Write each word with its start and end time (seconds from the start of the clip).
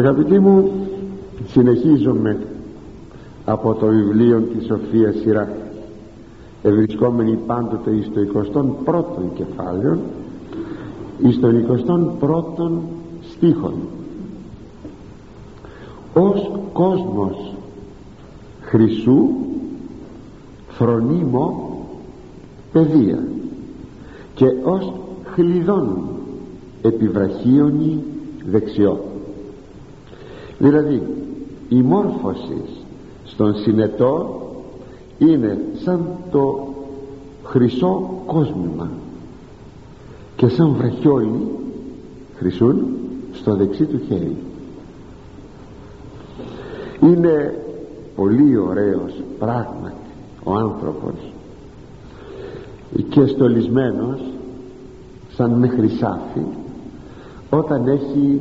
Αγαπητοί 0.00 0.38
μου 0.38 0.70
συνεχίζομαι 1.46 2.38
από 3.44 3.74
το 3.74 3.86
βιβλίο 3.86 4.40
της 4.40 4.66
Σοφίας 4.66 5.14
Σειρά 5.16 5.48
ευρισκόμενοι 6.62 7.38
πάντοτε 7.46 7.90
εις 7.90 8.10
το 8.12 8.20
21ο 8.84 9.34
κεφάλαιο 9.34 9.98
εις 11.18 11.40
το 11.40 11.48
21ο 11.48 12.70
στίχον. 13.20 13.74
Ως 16.14 16.50
κόσμος 16.72 17.54
χρυσού 18.60 19.28
φρονίμο 20.68 21.78
παιδεία 22.72 23.22
και 24.34 24.46
ως 24.64 24.92
χλειδών 25.24 25.98
επιβραχίωνη 26.82 28.02
δεξιό 28.50 29.09
δηλαδή 30.60 31.02
η 31.68 31.82
μόρφωση 31.82 32.62
στον 33.24 33.54
συνετό 33.54 34.40
είναι 35.18 35.58
σαν 35.84 36.06
το 36.30 36.68
χρυσό 37.44 38.22
κόσμημα. 38.26 38.90
Και 40.36 40.48
σαν 40.48 40.74
βραχιόλι 40.78 41.48
χρυσούν 42.36 42.86
στο 43.32 43.54
δεξί 43.54 43.84
του 43.84 44.00
χέρι. 44.08 44.36
Είναι 47.02 47.58
πολύ 48.16 48.56
ωραίος 48.56 49.12
πράγματι 49.38 49.94
ο 50.44 50.54
άνθρωπος 50.54 51.32
και 53.08 53.26
στολισμένος 53.26 54.20
σαν 55.34 55.50
με 55.50 55.68
χρυσάφι 55.68 56.44
όταν 57.50 57.86
έχει 57.86 58.40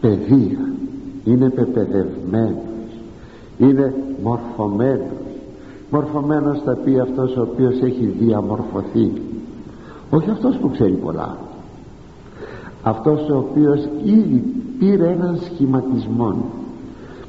παιδεία 0.00 0.69
είναι 1.24 1.50
πεπαιδευμένος. 1.50 2.54
Είναι 3.58 3.94
μορφωμένος. 4.22 5.06
Μορφωμένος 5.90 6.60
θα 6.64 6.72
πει 6.72 6.98
αυτός 6.98 7.36
ο 7.36 7.40
οποίος 7.40 7.80
έχει 7.82 8.14
διαμορφωθεί. 8.20 9.12
Όχι 10.10 10.30
αυτός 10.30 10.56
που 10.56 10.70
ξέρει 10.70 10.92
πολλά. 10.92 11.36
Αυτός 12.82 13.28
ο 13.28 13.36
οποίος 13.36 13.88
ήδη 14.04 14.44
πήρε 14.78 15.08
έναν 15.10 15.38
σχηματισμό 15.44 16.34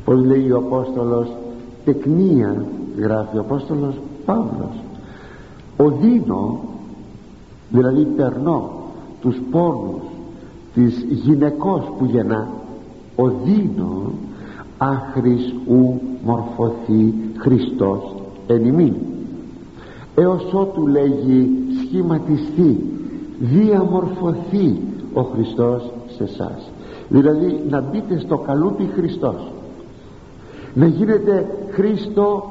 πως 0.05 0.25
λέει 0.25 0.51
ο 0.51 0.57
Απόστολος 0.57 1.31
τεκνία 1.85 2.65
γράφει 2.97 3.37
ο 3.37 3.39
Απόστολος 3.39 3.95
Παύλος. 4.25 4.83
Οδύνω 5.77 6.59
δηλαδή 7.69 8.03
περνώ 8.03 8.69
τους 9.21 9.41
πόνους 9.51 10.01
της 10.73 11.05
γυναικός 11.09 11.91
που 11.97 12.05
γεννά 12.05 12.47
οδύνω 13.15 14.11
άχρης 14.77 15.53
ου 15.67 16.01
μορφωθεί 16.23 17.13
Χριστός 17.37 18.15
εν 18.47 18.65
ημίν. 18.65 18.93
Έως 20.15 20.53
ότου 20.53 20.87
λέγει 20.87 21.49
σχηματιστεί 21.81 22.77
διαμορφωθεί 23.39 24.79
ο 25.13 25.21
Χριστός 25.21 25.91
σε 26.07 26.23
εσάς. 26.23 26.71
δηλαδή 27.09 27.63
να 27.69 27.81
μπείτε 27.81 28.19
στο 28.19 28.37
καλούπι 28.37 28.89
Χριστός. 28.95 29.51
Να 30.73 30.85
γίνετε 30.85 31.57
Χριστό 31.71 32.43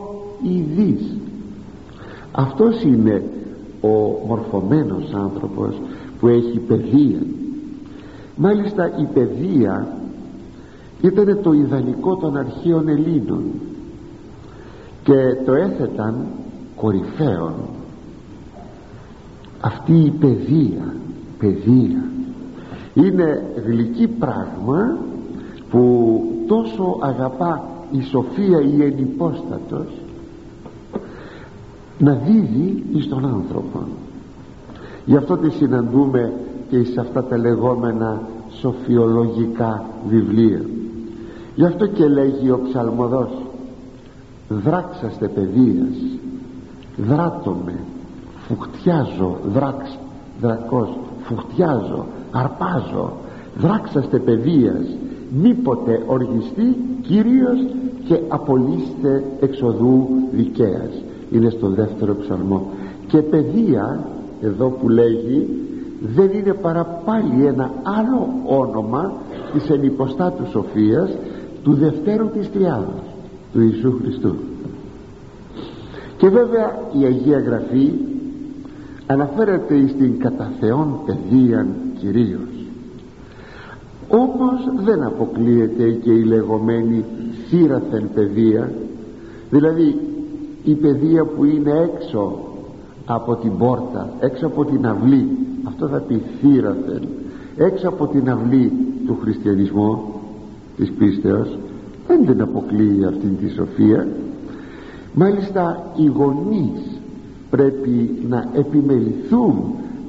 ειδής. 0.42 1.16
Αυτός 2.33 2.83
είναι 2.83 3.22
ο 3.81 4.27
μορφωμένος 4.27 5.12
άνθρωπος 5.14 5.81
που 6.20 6.28
έχει 6.28 6.58
παιδεία. 6.58 7.19
Μάλιστα 8.36 8.91
η 8.98 9.05
παιδεία 9.14 10.00
ήταν 11.01 11.39
το 11.43 11.53
ιδανικό 11.53 12.17
των 12.17 12.37
αρχαίων 12.37 12.89
Ελλήνων 12.89 13.45
και 15.03 15.15
το 15.45 15.53
έθεταν 15.53 16.27
κορυφαίων. 16.77 17.55
Αυτή 19.61 19.93
η 19.93 20.11
παιδεία 20.11 20.94
παιδεία 21.41 22.03
είναι 22.94 23.43
γλυκή 23.66 24.09
πράγμα 24.09 24.97
που 25.71 26.22
τόσο 26.47 26.99
αγαπά 27.00 27.69
η 27.91 28.03
σοφία 28.03 28.61
η 28.61 28.82
ενυπόστατος 28.82 29.87
να 31.99 32.12
δίδει 32.12 32.84
εις 32.93 33.09
τον 33.09 33.27
άνθρωπο. 33.27 33.81
Γι' 35.05 35.17
αυτό 35.17 35.37
τη 35.37 35.50
συναντούμε 35.50 36.32
και 36.71 36.84
σε 36.84 37.00
αυτά 37.00 37.25
τα 37.25 37.38
λεγόμενα 37.38 38.22
σοφιολογικά 38.50 39.84
βιβλία 40.09 40.61
γι' 41.55 41.65
αυτό 41.65 41.87
και 41.87 42.06
λέγει 42.06 42.50
ο 42.50 42.61
ψαλμοδός 42.69 43.31
δράξαστε 44.49 45.28
παιδείας 45.28 45.97
δράτομαι 46.97 47.75
φουχτιάζω 48.49 49.37
δράξ 49.53 49.99
δρακός 50.41 50.88
φουχτιάζω 51.22 52.06
αρπάζω 52.31 53.12
δράξαστε 53.56 54.19
παιδείας 54.19 54.87
μήποτε 55.43 56.03
οργιστεί 56.06 56.77
κυρίως 57.03 57.59
και 58.05 58.21
απολύστε 58.28 59.25
εξοδού 59.41 60.09
δικαίας 60.32 61.03
είναι 61.31 61.50
στο 61.50 61.69
δεύτερο 61.69 62.17
ψαλμό. 62.21 62.67
Και 63.06 63.19
παιδεία 63.19 64.05
εδώ 64.41 64.69
που 64.69 64.88
λέγει 64.88 65.49
δεν 66.00 66.31
είναι 66.32 66.53
παρά 66.53 66.84
πάλι 67.05 67.47
ένα 67.47 67.71
άλλο 67.82 68.28
όνομα 68.44 69.12
της 69.53 69.71
ενυποστάτους 69.71 70.50
σοφίας 70.50 71.11
του 71.62 71.75
δευτέρου 71.75 72.28
της 72.28 72.50
Τριάδος 72.53 73.03
του 73.53 73.60
Ιησού 73.60 73.98
Χριστού. 74.03 74.34
Και 76.16 76.28
βέβαια 76.28 76.78
η 77.00 77.04
Αγία 77.04 77.38
Γραφή 77.38 77.93
αναφέρεται 79.06 79.88
στην 79.88 80.19
κατά 80.19 80.53
Θεόν 80.60 81.00
παιδείαν 81.06 81.69
κυρίως. 81.99 82.49
Όμως 84.09 84.84
δεν 84.84 85.03
αποκλείεται 85.03 85.91
και 85.91 86.10
η 86.10 86.22
λεγόμενη 86.22 87.04
θύραθεν 87.49 88.10
παιδεία 88.15 88.72
δηλαδή 89.50 89.99
η 90.65 90.75
παιδεία 90.75 91.25
που 91.25 91.44
είναι 91.44 91.72
έξω 91.72 92.38
από 93.06 93.37
την 93.37 93.56
πόρτα 93.59 94.12
έξω 94.20 94.47
από 94.47 94.65
την 94.65 94.87
αυλή 94.87 95.28
αυτό 95.65 95.88
θα 95.88 95.99
πει 95.99 96.22
θύραθεν 96.41 97.09
έξω 97.56 97.88
από 97.88 98.06
την 98.06 98.31
αυλή 98.31 98.72
του 99.06 99.19
χριστιανισμού 99.22 100.19
της 100.81 100.91
πίστεως 100.99 101.59
δεν 102.07 102.27
την 102.27 102.43
αποκλείει 102.43 103.05
αυτή 103.05 103.27
τη 103.27 103.51
σοφία. 103.51 104.09
Μάλιστα 105.15 105.93
οι 105.97 106.07
γονείς 106.07 107.01
πρέπει 107.51 108.11
να 108.29 108.49
επιμεληθούν 108.55 109.55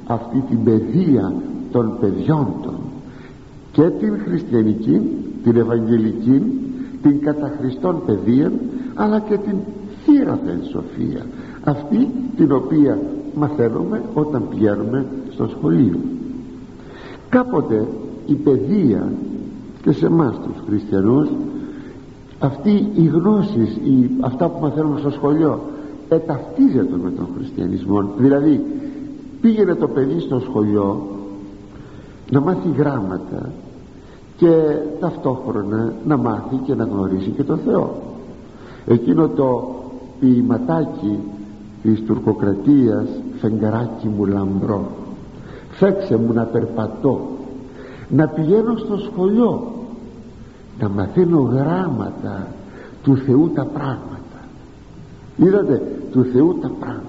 αυτή 0.06 0.44
την 0.48 0.62
παιδεία 0.64 1.32
των 1.72 1.96
παιδιών 2.00 2.46
των. 2.62 2.74
Και 3.72 3.82
την 3.82 4.18
χριστιανική 4.26 5.00
την 5.44 5.56
ευαγγελική 5.56 6.42
την 7.02 7.20
κατά 7.20 7.52
Χριστόν 7.58 8.02
παιδεία 8.06 8.52
αλλά 8.94 9.20
και 9.20 9.36
την 9.36 9.56
θύραθεν 10.04 10.60
σοφία. 10.70 11.26
Αυτή 11.64 12.08
την 12.36 12.52
οποία 12.52 12.98
μαθαίνουμε 13.34 14.02
όταν 14.14 14.48
πηγαίνουμε 14.48 15.06
στο 15.30 15.48
σχολείο. 15.48 15.98
Κάποτε 17.28 17.86
η 18.26 18.34
παιδεία 18.34 19.12
και 19.82 19.92
σε 19.92 20.06
εμάς 20.06 20.34
τους 20.44 20.62
χριστιανούς. 20.66 21.28
Αυτή 22.38 22.90
η 22.94 23.04
γνώση 23.04 23.60
η, 23.84 24.10
αυτά 24.20 24.48
που 24.48 24.60
μαθαίνουμε 24.60 24.98
στο 24.98 25.10
σχολείο 25.10 25.60
εταυτίζεται 26.08 26.96
με 27.02 27.10
τον 27.10 27.28
χριστιανισμό. 27.36 28.04
Δηλαδή 28.16 28.64
πήγαινε 29.40 29.74
το 29.74 29.88
παιδί 29.88 30.20
στο 30.20 30.40
σχολείο 30.40 31.06
να 32.30 32.40
μάθει 32.40 32.68
γράμματα 32.76 33.52
και 34.36 34.52
ταυτόχρονα 35.00 35.92
να 36.06 36.16
μάθει 36.16 36.56
και 36.64 36.74
να 36.74 36.84
γνωρίσει 36.84 37.30
και 37.30 37.42
τον 37.42 37.58
Θεό. 37.58 37.94
Εκείνο 38.86 39.28
το 39.28 39.74
ποιηματάκι 40.20 41.18
της 41.82 42.02
τουρκοκρατίας 42.02 43.06
φεγγαράκι 43.40 44.08
μου 44.16 44.24
λαμπρό 44.24 44.90
φέξε 45.70 46.16
μου 46.16 46.32
να 46.32 46.42
περπατώ 46.42 47.20
να 48.08 48.28
πηγαίνω 48.28 48.76
στο 48.76 48.96
σχολείο 48.96 49.71
να 50.80 50.88
μαθαίνω 50.88 51.40
γράμματα 51.40 52.46
του 53.02 53.16
Θεού 53.16 53.50
τα 53.54 53.64
πράγματα. 53.64 54.40
Είδατε 55.36 55.82
του 56.12 56.24
Θεού 56.24 56.58
τα 56.60 56.70
πράγματα. 56.80 57.06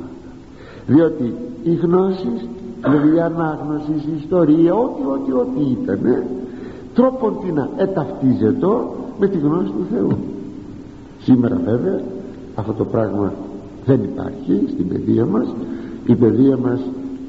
Διότι 0.87 1.35
οι 1.63 1.73
γνώσεις 1.73 2.47
δηλαδή 2.83 3.15
η 3.15 3.19
ανάγνωση, 3.19 3.91
η 3.91 4.17
ιστορία 4.21 4.73
ό,τι 4.73 5.01
ό,τι 5.05 5.31
ό,τι 5.31 5.81
ήταν 5.81 6.23
τρόπον 6.93 7.37
τι 7.43 7.51
να 7.51 7.69
εταυτίζεται 7.77 8.67
με 9.19 9.27
τη 9.27 9.37
γνώση 9.37 9.67
του 9.67 9.85
Θεού. 9.93 10.17
Σήμερα 11.21 11.61
βέβαια 11.65 12.01
αυτό 12.55 12.73
το 12.73 12.85
πράγμα 12.85 13.33
δεν 13.85 13.99
υπάρχει 14.03 14.63
στην 14.67 14.87
παιδεία 14.87 15.25
μας. 15.25 15.47
Η 16.05 16.15
παιδεία 16.15 16.57
μας 16.57 16.79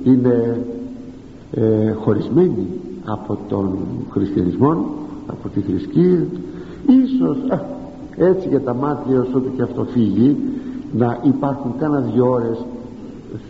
είναι 0.04 0.66
ε, 1.52 1.92
χωρισμένη 1.92 2.66
από 3.04 3.38
τον 3.48 3.78
χριστιανισμό 4.10 4.86
από 5.26 5.48
τη 5.48 5.60
θρησκεία 5.60 6.26
ίσως 6.86 7.36
έτσι 8.16 8.48
για 8.48 8.60
τα 8.60 8.74
μάτια 8.74 9.20
όσο 9.20 9.42
και 9.56 9.62
αυτό 9.62 9.84
φύγει 9.84 10.36
να 10.92 11.18
υπάρχουν 11.22 11.74
κάνα 11.78 12.00
δυο 12.00 12.30
ώρες 12.30 12.64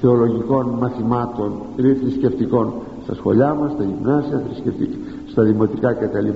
θεολογικών 0.00 0.76
μαθημάτων 0.80 1.52
ή 1.76 1.94
θρησκευτικών 1.94 2.72
στα 3.04 3.14
σχολιά 3.14 3.54
μας, 3.54 3.72
στα 3.72 3.84
γυμνάσια, 3.84 4.42
στα 5.26 5.42
δημοτικά 5.42 5.92
κτλ 5.92 6.28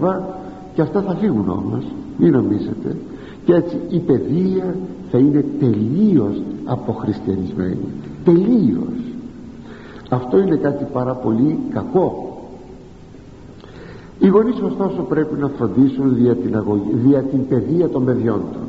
και 0.75 0.83
αυτά 0.83 1.01
θα 1.03 1.15
φύγουν 1.15 1.49
όμως 1.49 1.85
μην 2.19 2.33
νομίζετε. 2.33 2.97
Και 3.45 3.55
έτσι 3.55 3.77
η 3.89 3.99
παιδεία 3.99 4.77
θα 5.11 5.19
είναι 5.19 5.45
τελείως 5.61 6.43
αποχριστιανισμένη 6.65 7.89
τελείως. 8.25 8.99
Αυτό 10.11 10.39
είναι 10.39 10.57
κάτι 10.57 10.87
πάρα 10.93 11.15
πολύ 11.15 11.59
κακό 11.71 12.28
οι 14.19 14.27
γονείς 14.27 14.61
ωστόσο 14.61 15.03
πρέπει 15.03 15.41
να 15.41 15.49
φροντίσουν 15.49 16.15
δια 16.15 16.35
την, 16.35 16.57
αγωγή, 16.57 16.91
δια 16.93 17.23
την 17.23 17.49
παιδεία 17.49 17.89
των 17.89 18.05
παιδιών 18.05 18.43
των 18.53 18.63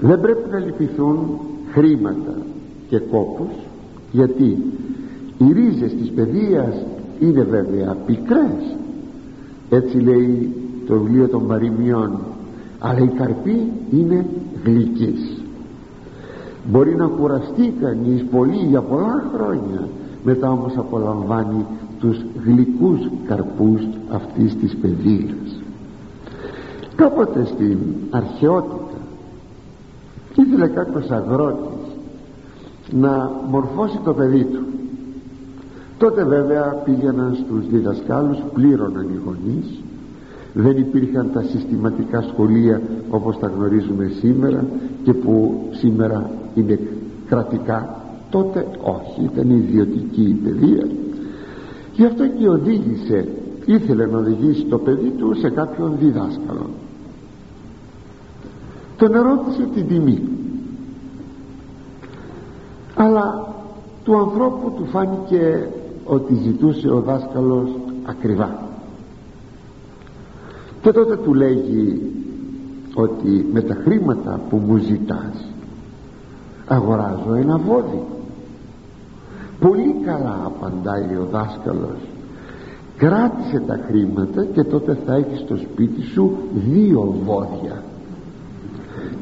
δεν 0.00 0.20
πρέπει 0.20 0.50
να 0.50 0.58
λυπηθούν 0.58 1.18
χρήματα 1.72 2.34
και 2.88 2.98
κόπους 2.98 3.52
γιατί 4.12 4.56
οι 5.38 5.52
ρίζες 5.52 5.94
της 5.94 6.10
παιδείας 6.10 6.74
είναι 7.20 7.42
βέβαια 7.42 7.96
πικρές. 8.06 8.76
Έτσι 9.70 9.96
λέει 9.98 10.54
το 10.86 10.98
βιβλίο 10.98 11.28
των 11.28 11.46
παροιμιών 11.46 12.18
αλλά 12.78 12.98
η 12.98 13.06
καρπή 13.06 13.72
είναι 13.90 14.26
γλυκής. 14.64 15.42
Μπορεί 16.70 16.94
να 16.94 17.06
κουραστεί 17.06 17.74
κανείς 17.80 18.24
πολύ 18.30 18.66
για 18.68 18.80
πολλά 18.80 19.30
χρόνια 19.34 19.88
μετά 20.24 20.50
όμως 20.50 20.76
απολαμβάνει 20.76 21.66
τους 21.98 22.24
γλυκούς 22.44 23.08
καρπούς 23.26 23.82
αυτής 24.08 24.56
της 24.56 24.76
παιδείας 24.76 25.56
κάποτε 26.96 27.44
στην 27.44 27.78
αρχαιότητα 28.10 28.98
ήθελε 30.34 30.66
κάποιος 30.66 31.10
αγρότης 31.10 31.90
να 32.90 33.30
μορφώσει 33.50 33.98
το 34.04 34.14
παιδί 34.14 34.44
του. 34.44 34.64
Τότε 35.98 36.24
βέβαια 36.24 36.82
πήγαιναν 36.84 37.34
στους 37.44 37.68
διδασκάλους 37.68 38.38
πλήρωναν 38.54 39.02
οι 39.02 39.20
γονείς. 39.24 39.80
Δεν 40.52 40.76
υπήρχαν 40.76 41.30
τα 41.32 41.42
συστηματικά 41.42 42.22
σχολεία 42.22 42.80
όπως 43.10 43.38
τα 43.38 43.46
γνωρίζουμε 43.46 44.10
σήμερα 44.20 44.64
και 45.02 45.12
που 45.12 45.62
σήμερα 45.70 46.30
είναι 46.54 46.78
κρατικά. 47.28 48.00
Τότε 48.30 48.66
όχι 48.80 49.30
ήταν 49.32 49.50
ιδιωτική 49.50 50.22
η 50.22 50.34
παιδεία 50.44 50.86
γι' 51.96 52.04
αυτό 52.04 52.26
και 52.26 52.48
οδήγησε. 52.48 53.28
Ήθελε 53.64 54.06
να 54.06 54.18
οδηγήσει 54.18 54.64
το 54.64 54.78
παιδί 54.78 55.10
του 55.10 55.34
σε 55.34 55.50
κάποιον 55.50 55.96
διδάσκαλο. 55.98 56.70
Τον 58.96 59.14
ερώτησε 59.14 59.68
την 59.74 59.86
τιμή. 59.86 60.22
Αλλά 62.94 63.54
του 64.04 64.18
ανθρώπου 64.18 64.72
του 64.76 64.84
φάνηκε 64.84 65.68
ότι 66.04 66.34
ζητούσε 66.34 66.88
ο 66.88 67.00
δάσκαλος 67.00 67.68
ακριβά. 68.04 68.58
Και 70.80 70.92
τότε 70.92 71.16
του 71.16 71.34
λέγει 71.34 72.12
ότι 72.94 73.46
με 73.52 73.60
τα 73.60 73.74
χρήματα 73.74 74.40
που 74.50 74.56
μου 74.56 74.76
ζητάς 74.76 75.44
αγοράζω 76.66 77.34
ένα 77.34 77.58
βόδι 77.58 78.02
πολύ 79.60 79.94
καλά 80.04 80.40
απαντάει 80.44 81.16
ο 81.16 81.28
δάσκαλος. 81.30 81.98
Κράτησε 82.96 83.62
τα 83.66 83.80
χρήματα 83.86 84.44
και 84.44 84.64
τότε 84.64 84.98
θα 85.06 85.14
έχεις 85.14 85.38
στο 85.38 85.56
σπίτι 85.56 86.02
σου 86.02 86.36
δύο 86.52 87.14
βόδια. 87.24 87.82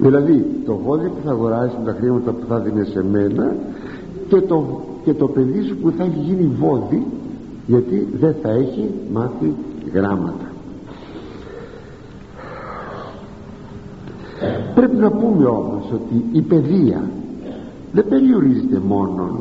Δηλαδή 0.01 0.63
το 0.67 0.77
βόδι 0.77 1.09
που 1.09 1.21
θα 1.25 1.31
αγοράσει 1.31 1.77
με 1.79 1.93
τα 1.93 1.99
χρήματα 1.99 2.33
που 2.33 2.47
θα 2.49 2.59
δίνεις 2.59 2.89
σε 2.89 3.05
μένα 3.05 3.57
και 4.29 4.41
το, 4.41 4.81
και 5.05 5.15
το 5.15 5.29
παιδί 5.29 5.63
σου 5.63 5.77
που 5.77 5.91
θα 5.97 6.05
έχει 6.05 6.19
γίνει 6.19 6.51
βόδι 6.59 7.07
γιατί 7.67 8.09
δεν 8.21 8.35
θα 8.43 8.51
έχει 8.51 8.91
μάθει 9.13 9.55
γράμματα. 9.93 10.53
Πρέπει 14.75 14.97
να 14.97 15.11
πούμε 15.11 15.45
όμως 15.45 15.85
ότι 15.93 16.25
η 16.33 16.41
παιδεία 16.41 17.11
δεν 17.93 18.09
περιορίζεται 18.09 18.81
μόνο 18.87 19.41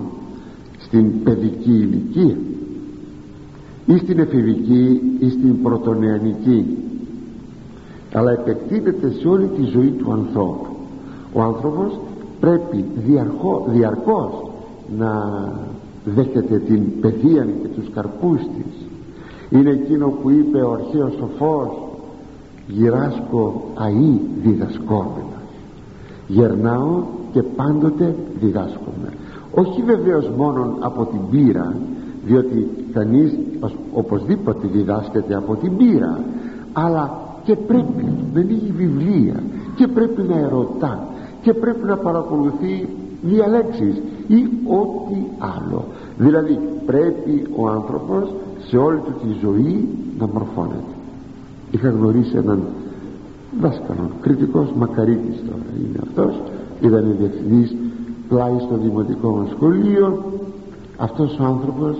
στην 0.94 1.24
παιδική 1.24 1.72
ηλικία 1.72 2.36
ή 3.86 3.98
στην 3.98 4.20
εφηβική 4.20 5.02
ή 5.20 5.30
στην 5.30 5.62
πρωτονεανική. 5.62 6.78
Αλλά 8.14 8.32
επεκτείνεται 8.32 9.12
σε 9.12 9.28
όλη 9.28 9.46
τη 9.48 9.64
ζωή 9.64 9.90
του 9.90 10.12
ανθρώπου. 10.12 10.66
Ο 11.34 11.42
άνθρωπος 11.42 12.00
πρέπει 12.40 12.86
διαρκώ, 13.08 13.66
διαρκώς 13.70 14.52
να 14.98 15.12
δέχεται 16.06 16.58
την 16.58 17.00
παιδεία 17.00 17.48
και 17.62 17.68
τους 17.68 17.90
καρπούς 17.94 18.40
της. 18.40 18.88
Είναι 19.50 19.70
εκείνο 19.70 20.08
που 20.08 20.30
είπε 20.30 20.62
ο 20.62 20.72
αρχαίος 20.72 21.14
σοφός 21.14 21.70
γυράσκω 22.68 23.64
αή 23.74 24.20
διδασκόμενος 24.44 25.44
γερνάω 26.28 27.04
και 27.32 27.44
πάντοτε 27.44 28.16
διδάσκομαι 28.40 29.14
όχι 29.56 29.82
βεβαίως 29.82 30.30
μόνο 30.38 30.76
από 30.80 31.06
την 31.06 31.20
πείρα 31.32 31.76
διότι 32.26 32.68
κανείς 32.94 33.38
οπωσδήποτε 33.94 34.68
διδάσκεται 34.68 35.36
από 35.36 35.56
την 35.56 35.78
πείρα 35.78 36.20
αλλά 36.74 37.22
και 37.44 37.56
πρέπει 37.56 38.06
να 38.34 38.40
ανοίγει 38.40 38.74
βιβλία 38.78 39.44
και 39.76 39.88
πρέπει 39.88 40.22
να 40.22 40.38
ερωτά 40.38 41.08
και 41.42 41.54
πρέπει 41.54 41.86
να 41.86 41.98
παρακολουθεί 41.98 42.88
διαλέξεις 43.22 44.02
ή 44.28 44.48
ό,τι 44.68 45.18
άλλο. 45.38 45.86
Δηλαδή 46.18 46.60
πρέπει 46.86 47.48
ο 47.56 47.68
άνθρωπος 47.70 48.34
σε 48.68 48.78
όλη 48.78 49.00
του 49.00 49.14
τη 49.24 49.34
ζωή 49.42 49.88
να 50.20 50.28
μορφώνεται. 50.28 50.94
Είχα 51.72 51.90
γνωρίσει 51.90 52.36
έναν 52.38 52.64
δάσκαλο 53.62 54.10
κριτικός 54.22 54.74
μακαρίτης 54.78 55.44
τώρα 55.48 55.64
είναι 55.80 56.00
αυτός 56.02 56.42
ήταν 56.82 57.16
διευθυντής 57.20 57.76
πλάι 58.34 58.60
στο 58.60 58.78
δημοτικό 58.82 59.30
μας 59.30 59.50
σχολείο 59.50 60.24
αυτός 60.98 61.40
ο 61.40 61.44
άνθρωπος 61.44 61.98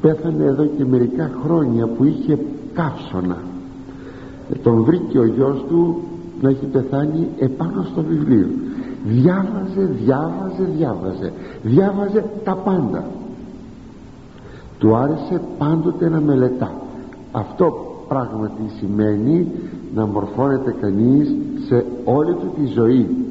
πέθανε 0.00 0.44
εδώ 0.44 0.64
και 0.64 0.84
μερικά 0.84 1.30
χρόνια 1.44 1.86
που 1.86 2.04
είχε 2.04 2.38
καύσωνα. 2.74 3.36
Τον 4.62 4.82
βρήκε 4.82 5.18
ο 5.18 5.24
γιος 5.24 5.64
του 5.68 6.02
να 6.40 6.48
έχει 6.48 6.66
πεθάνει 6.66 7.28
επάνω 7.38 7.86
στο 7.92 8.02
βιβλίο. 8.02 8.46
Διάβαζε, 9.04 9.88
διάβαζε, 10.04 10.68
διάβαζε. 10.76 11.32
Διάβαζε 11.62 12.24
τα 12.44 12.54
πάντα. 12.54 13.04
Του 14.78 14.96
άρεσε 14.96 15.40
πάντοτε 15.58 16.08
να 16.08 16.20
μελετά. 16.20 16.72
Αυτό 17.32 17.74
πράγματι 18.08 18.62
σημαίνει 18.78 19.46
να 19.94 20.06
μορφώνεται 20.06 20.74
κανείς 20.80 21.34
σε 21.68 21.84
όλη 22.04 22.34
του 22.34 22.52
τη 22.56 22.66
ζωή 22.66 23.25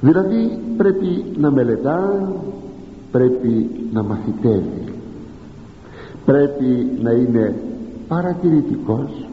δηλαδή 0.00 0.58
πρέπει 0.76 1.24
να 1.36 1.50
μελετά 1.50 2.28
πρέπει 3.10 3.70
να 3.92 4.02
μαθητεύει. 4.02 4.84
Πρέπει 6.24 6.90
να 7.02 7.10
είναι 7.10 7.62
παρατηρητικός 8.08 9.26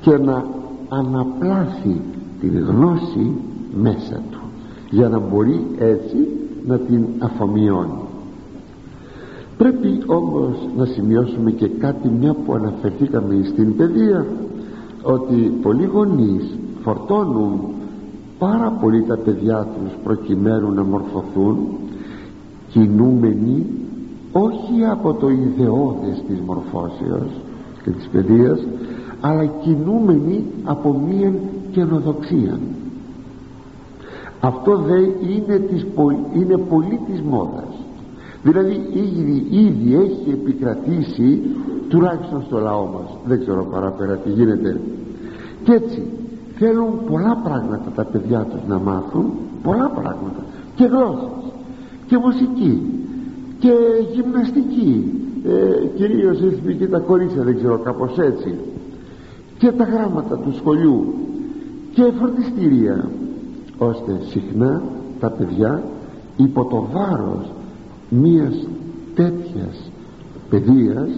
και 0.00 0.16
να 0.18 0.44
αναπλάσει 0.88 2.00
την 2.40 2.58
γνώση 2.58 3.32
μέσα 3.74 4.22
του 4.30 4.40
για 4.90 5.08
να 5.08 5.18
μπορεί 5.18 5.66
έτσι 5.78 6.16
να 6.66 6.78
την 6.78 7.04
αφομοιώνει. 7.18 8.00
Πρέπει 9.56 10.02
όμως 10.06 10.56
να 10.76 10.84
σημειώσουμε 10.84 11.50
και 11.50 11.68
κάτι 11.68 12.08
μια 12.08 12.34
που 12.34 12.54
αναφερθήκαμε 12.54 13.44
στην 13.44 13.76
παιδεία 13.76 14.26
ότι 15.02 15.34
πολλοί 15.62 15.84
γονείς 15.84 16.58
φορτώνουν 16.82 17.60
πάρα 18.38 18.70
πολύ 18.80 19.02
τα 19.02 19.16
παιδιά 19.16 19.66
τους 19.66 19.92
προκειμένου 20.04 20.72
να 20.72 20.84
μορφωθούν 20.84 21.56
κινούμενοι 22.70 23.66
όχι 24.32 24.84
από 24.90 25.14
το 25.14 25.28
ιδεώδες 25.28 26.22
της 26.28 26.40
μορφώσεως 26.46 27.30
και 27.84 27.90
της 27.90 28.08
παιδείας 28.12 28.66
αλλά 29.20 29.46
κινούμενοι 29.46 30.44
από 30.64 30.92
μία 31.08 31.32
καινοδοξία 31.72 32.58
αυτό 34.40 34.76
δεν 34.76 35.04
είναι, 35.04 35.58
της, 35.58 35.86
είναι 36.34 36.56
πολύ 36.56 37.00
της 37.10 37.20
μόδας. 37.20 37.74
Δηλαδή 38.42 38.88
ήδη, 38.92 39.46
ήδη 39.50 39.94
έχει 39.94 40.30
επικρατήσει 40.30 41.40
τουλάχιστον 41.88 42.42
στο 42.42 42.58
λαό 42.58 42.84
μας 42.84 43.16
δεν 43.26 43.40
ξέρω 43.40 43.68
παραπέρα 43.70 44.16
τι 44.16 44.30
γίνεται. 44.30 44.80
Και 45.64 45.72
έτσι 45.72 46.02
θέλουν 46.58 47.04
πολλά 47.10 47.40
πράγματα 47.44 47.90
τα 47.94 48.04
παιδιά 48.04 48.46
τους 48.50 48.60
να 48.68 48.78
μάθουν 48.78 49.24
πολλά 49.62 49.88
πράγματα. 49.88 50.44
Και 50.74 50.84
γλώσσες 50.84 51.52
και 52.06 52.16
μουσική 52.16 52.82
και 53.58 53.72
γυμναστική 54.12 55.12
ε, 55.44 55.86
κυρίως 55.86 56.38
και 56.78 56.86
τα 56.86 56.98
κορίτσια 56.98 57.42
δεν 57.42 57.56
ξέρω 57.56 57.78
κάπως 57.78 58.18
έτσι. 58.18 58.54
Και 59.58 59.72
τα 59.72 59.84
γράμματα 59.84 60.36
του 60.36 60.54
σχολείου 60.54 61.14
και 61.94 62.12
φροντιστήρια 62.18 63.08
ώστε 63.78 64.20
συχνά 64.28 64.82
τα 65.20 65.30
παιδιά 65.30 65.82
υπό 66.36 66.64
το 66.64 66.88
βάρος 66.92 67.52
μίας 68.08 68.68
τέτοιας 69.14 69.90
παιδείας 70.50 71.08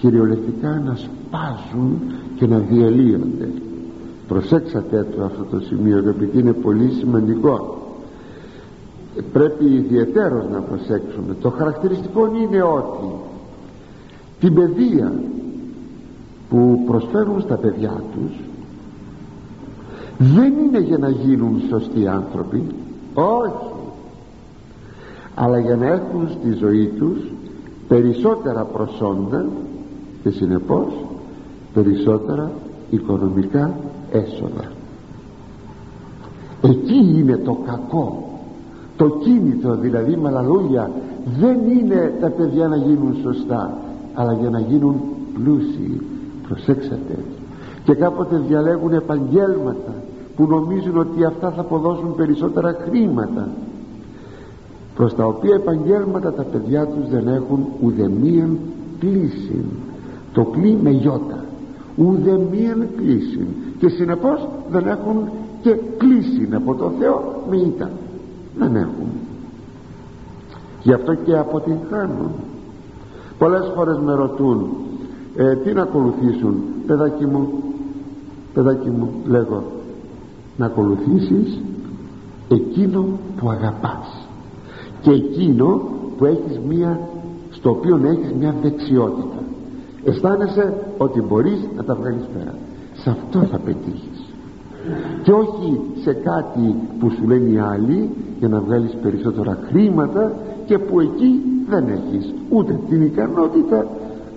κυριολεκτικά 0.00 0.82
να 0.84 0.94
σπάζουν 0.94 2.00
και 2.36 2.46
να 2.46 2.58
διαλύονται 2.58 3.48
προσέξατε 4.28 5.06
το 5.16 5.24
αυτό 5.24 5.44
το 5.50 5.60
σημείο 5.60 5.98
επειδή 5.98 6.38
είναι 6.38 6.52
πολύ 6.52 6.90
σημαντικό. 6.90 7.76
Πρέπει 9.32 9.64
ιδιαίτερος 9.64 10.44
να 10.52 10.60
προσέξουμε. 10.60 11.34
Το 11.40 11.50
χαρακτηριστικό 11.50 12.30
είναι 12.42 12.62
ότι 12.62 13.14
την 14.40 14.54
παιδεία 14.54 15.12
που 16.48 16.82
προσφέρουν 16.86 17.40
στα 17.40 17.54
παιδιά 17.54 18.02
τους 18.14 18.32
δεν 20.18 20.52
είναι 20.58 20.78
για 20.78 20.98
να 20.98 21.08
γίνουν 21.08 21.62
σωστοί 21.68 22.06
άνθρωποι. 22.06 22.62
Όχι. 23.14 23.72
Αλλά 25.34 25.58
για 25.58 25.76
να 25.76 25.86
έχουν 25.86 26.28
στη 26.40 26.52
ζωή 26.52 26.86
τους 26.86 27.18
περισσότερα 27.88 28.64
προσόντα 28.64 29.46
και 30.22 30.30
συνεπώς 30.30 30.86
περισσότερα 31.74 32.50
οικονομικά 32.90 33.74
έσοδα. 34.12 34.64
Εκεί 36.62 37.18
είναι 37.18 37.36
το 37.36 37.58
κακό. 37.66 38.22
Το 38.96 39.08
κίνητο 39.08 39.76
δηλαδή 39.76 40.16
με 40.16 40.28
άλλα 40.28 40.42
λόγια 40.42 40.90
δεν 41.38 41.58
είναι 41.78 42.14
τα 42.20 42.28
παιδιά 42.28 42.68
να 42.68 42.76
γίνουν 42.76 43.16
σωστά 43.22 43.78
αλλά 44.14 44.32
για 44.32 44.50
να 44.50 44.60
γίνουν 44.60 44.94
πλούσιοι 45.34 46.00
προσέξατε. 46.48 47.18
Και 47.84 47.94
κάποτε 47.94 48.42
διαλέγουν 48.48 48.92
επαγγέλματα 48.92 49.94
που 50.36 50.46
νομίζουν 50.46 50.98
ότι 50.98 51.24
αυτά 51.24 51.50
θα 51.50 51.60
αποδώσουν 51.60 52.14
περισσότερα 52.14 52.76
χρήματα 52.88 53.48
προς 54.94 55.14
τα 55.14 55.26
οποία 55.26 55.54
επαγγέλματα 55.54 56.32
τα 56.32 56.42
παιδιά 56.42 56.86
τους 56.86 57.10
δεν 57.10 57.28
έχουν 57.28 57.66
ουδεμίαν 57.80 58.58
κλίση. 58.98 59.64
Το 60.32 60.44
κλεί 60.44 60.78
με 60.82 60.90
γιώτα 60.90 61.44
ουδεμίαν 61.98 62.88
κλίση. 62.96 63.46
Και 63.78 63.88
συνεπώς 63.88 64.48
δεν 64.70 64.86
έχουν 64.86 65.28
και 65.62 65.76
κλίση 65.96 66.48
από 66.52 66.74
το 66.74 66.92
Θεό 66.98 67.42
με 67.50 67.56
ήττα. 67.56 67.90
Δεν 68.58 68.76
έχουν. 68.76 69.08
Γι' 70.82 70.92
αυτό 70.92 71.14
και 71.14 71.36
αποτυγχάνουν. 71.36 72.30
Πολλές 73.38 73.72
φορές 73.74 73.98
με 73.98 74.14
ρωτούν 74.14 74.68
ε, 75.36 75.56
τι 75.56 75.72
να 75.72 75.82
ακολουθήσουν 75.82 76.54
παιδάκι 76.86 77.26
μου 77.26 77.62
παιδάκι 78.54 78.90
μου 78.90 79.10
λέγω 79.26 79.62
να 80.56 80.66
ακολουθήσεις 80.66 81.60
εκείνο 82.48 83.04
που 83.36 83.50
αγαπάς 83.50 84.28
και 85.00 85.10
εκείνο 85.10 85.80
που 86.18 86.24
έχεις 86.24 86.58
μία 86.68 87.00
στο 87.50 87.70
οποίο 87.70 88.00
έχεις 88.04 88.32
μια 88.38 88.54
δεξιότητα 88.62 89.37
αισθάνεσαι 90.08 90.74
ότι 90.98 91.20
μπορείς 91.20 91.68
να 91.76 91.84
τα 91.84 91.94
βγάλεις 91.94 92.24
πέρα. 92.34 92.54
Σε 92.92 93.10
αυτό 93.10 93.38
θα 93.38 93.58
πετύχεις. 93.58 94.28
Και 95.22 95.32
όχι 95.32 95.80
σε 96.02 96.12
κάτι 96.12 96.74
που 96.98 97.10
σου 97.10 97.26
λένε 97.26 97.48
οι 97.48 97.58
άλλοι 97.58 98.10
για 98.38 98.48
να 98.48 98.60
βγάλεις 98.60 98.96
περισσότερα 99.02 99.58
χρήματα 99.68 100.32
και 100.66 100.78
που 100.78 101.00
εκεί 101.00 101.40
δεν 101.68 101.88
έχεις 101.88 102.34
ούτε 102.48 102.80
την 102.88 103.02
ικανότητα 103.02 103.86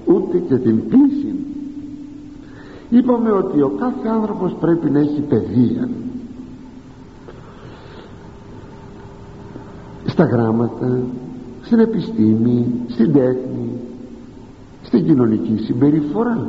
ούτε 0.05 0.37
και 0.37 0.55
την 0.55 0.87
πίστη. 0.87 1.45
Είπαμε 2.89 3.31
ότι 3.31 3.61
ο 3.61 3.71
κάθε 3.79 4.07
άνθρωπος 4.07 4.55
πρέπει 4.59 4.89
να 4.89 4.99
έχει 4.99 5.21
παιδεία. 5.21 5.89
Στα 10.05 10.25
γράμματα 10.25 10.99
στην 11.61 11.79
επιστήμη 11.79 12.67
στην 12.87 13.13
τέχνη 13.13 13.79
στην 14.91 15.05
κοινωνική 15.05 15.63
συμπεριφορά. 15.63 16.47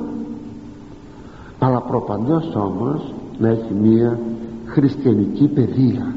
Αλλά 1.59 1.81
προπαντός 1.81 2.55
όμως 2.55 3.15
να 3.39 3.49
έχει 3.49 3.75
μία 3.83 4.19
χριστιανική 4.67 5.49
παιδεία. 5.49 6.15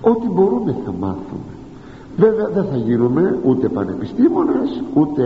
Ό,τι 0.00 0.28
μπορούμε 0.28 0.76
θα 0.84 0.92
μάθουμε. 0.92 1.52
Βέβαια 2.16 2.48
δεν 2.48 2.64
θα 2.64 2.76
γίνουμε 2.76 3.38
ούτε 3.44 3.68
πανεπιστήμονες 3.68 4.82
ούτε 4.94 5.22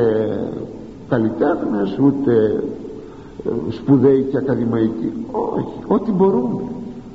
καλλιτέχνες 1.09 1.99
ούτε 1.99 2.63
ε, 3.45 3.73
σπουδαίοι 3.73 4.23
και 4.31 4.37
ακαδημαϊκοί. 4.37 5.13
Όχι, 5.31 5.79
ό,τι 5.87 6.11
μπορούμε 6.11 6.63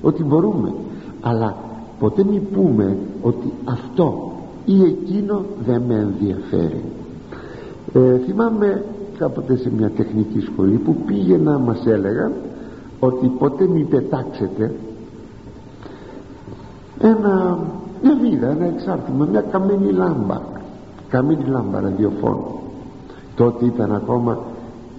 ό,τι 0.02 0.24
μπορούμε. 0.24 0.74
Αλλά 1.22 1.56
ποτέ 2.00 2.24
μην 2.24 2.42
πούμε 2.54 2.98
ότι 3.22 3.54
αυτό 3.66 4.32
ή 4.66 4.84
εκείνο 4.84 5.42
δεν 5.66 5.82
με 5.88 5.96
ενδιαφέρει 5.96 6.84
ε, 7.94 8.18
θυμάμαι 8.26 8.84
κάποτε 9.18 9.58
σε 9.58 9.72
μια 9.78 9.90
τεχνική 9.90 10.40
σχολή 10.40 10.76
που 10.76 10.96
πήγαινα 10.96 11.58
μας 11.58 11.86
έλεγαν 11.86 12.32
ότι 13.00 13.28
ποτέ 13.28 13.68
μην 13.68 13.88
πετάξετε 13.88 14.72
ένα, 17.00 17.60
μια 18.02 18.18
βίδα, 18.22 18.48
ένα 18.50 18.66
εξάρτημα, 18.66 19.26
μια 19.26 19.42
καμένη 19.42 19.92
λάμπα 19.92 20.42
καμένη 21.10 21.44
λάμπα 21.48 21.80
ραδιοφώνου 21.80 22.60
τότε 23.36 23.66
ήταν 23.66 23.96
ακόμα 23.96 24.40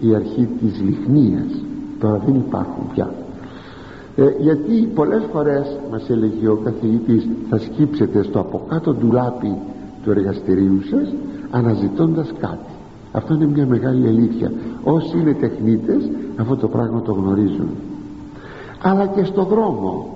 η 0.01 0.15
αρχή 0.15 0.49
της 0.61 0.81
λιχνίας. 0.81 1.65
Τώρα 2.01 2.23
δεν 2.27 2.35
υπάρχουν 2.35 2.85
πια. 2.95 3.15
Ε, 4.17 4.35
γιατί 4.39 4.89
πολλές 4.95 5.23
φορές 5.33 5.79
μας 5.91 6.11
έλεγε 6.11 6.49
ο 6.49 6.57
καθηγητής 6.65 7.29
θα 7.49 7.59
σκύψετε 7.59 8.23
στο 8.23 8.39
από 8.41 8.63
κάτω 8.69 8.95
ντουλάπι 8.95 9.57
του 10.03 10.11
εργαστηρίου 10.11 10.81
σας 10.91 11.15
αναζητώντας 11.51 12.33
κάτι 12.39 12.80
αυτό 13.13 13.35
είναι 13.35 13.47
μια 13.47 13.67
μεγάλη 13.67 14.07
αλήθεια. 14.07 14.53
Όσοι 14.85 15.19
είναι 15.19 15.33
τεχνίτες 15.35 16.11
αυτό 16.37 16.57
το 16.57 16.69
πράγμα 16.69 17.03
το 17.03 17.13
γνωρίζουν. 17.13 17.69
Αλλά 18.83 19.07
και 19.07 19.25
στο 19.25 19.45
δρόμο. 19.45 20.15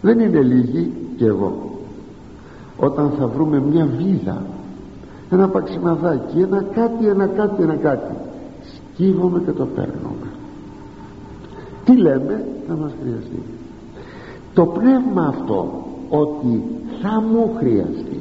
Δεν 0.00 0.18
είναι 0.18 0.40
λίγοι 0.40 0.92
και 1.16 1.24
εγώ. 1.24 1.70
Όταν 2.76 3.10
θα 3.18 3.26
βρούμε 3.26 3.60
μια 3.60 3.88
βίδα 3.98 4.42
ένα 5.30 5.48
παξιμαδάκι 5.48 6.40
ένα 6.40 6.64
κάτι, 6.74 7.06
ένα 7.06 7.26
κάτι, 7.26 7.62
ένα 7.62 7.74
κάτι 7.74 8.14
σκύβομαι 8.74 9.42
και 9.44 9.50
το 9.50 9.66
παίρνουμε. 9.66 10.26
Τι 11.84 11.96
λέμε; 11.96 12.48
Θα 12.68 12.76
μας 12.76 12.90
χρειαστεί. 13.02 13.42
Το 14.54 14.66
πνεύμα 14.66 15.26
αυτό 15.28 15.86
ότι 16.08 16.62
θα 17.02 17.20
μου 17.20 17.54
χρειαστεί 17.58 18.20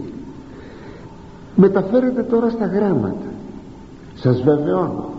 μεταφέρεται 1.56 2.24
τώρα 2.24 2.50
στα 2.50 2.66
γράμματα 2.66 3.35
σας 4.16 4.42
βεβαιώνω. 4.42 5.10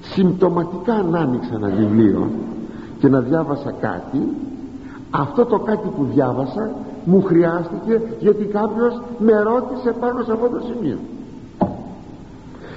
Συμπτωματικά 0.00 0.94
αν 0.94 1.14
άνοιξα 1.14 1.54
ένα 1.54 1.68
βιβλίο 1.68 2.30
και 2.98 3.08
να 3.08 3.20
διάβασα 3.20 3.74
κάτι. 3.80 4.20
Αυτό 5.10 5.44
το 5.44 5.58
κάτι 5.58 5.88
που 5.96 6.06
διάβασα 6.14 6.70
μου 7.04 7.22
χρειάστηκε 7.22 8.00
γιατί 8.18 8.44
κάποιος 8.44 9.00
με 9.18 9.32
ρώτησε 9.32 9.94
πάνω 10.00 10.22
σε 10.22 10.32
αυτό 10.32 10.48
το 10.48 10.60
σημείο. 10.66 10.98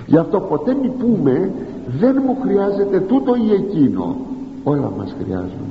Γι' 0.06 0.18
αυτό 0.18 0.40
ποτέ 0.40 0.74
μη 0.74 0.90
πούμε 0.90 1.52
δεν 2.00 2.22
μου 2.26 2.38
χρειάζεται 2.42 3.00
τούτο 3.00 3.36
ή 3.36 3.54
εκείνο. 3.54 4.16
Όλα 4.64 4.92
μας 4.98 5.16
χρειάζουν 5.24 5.68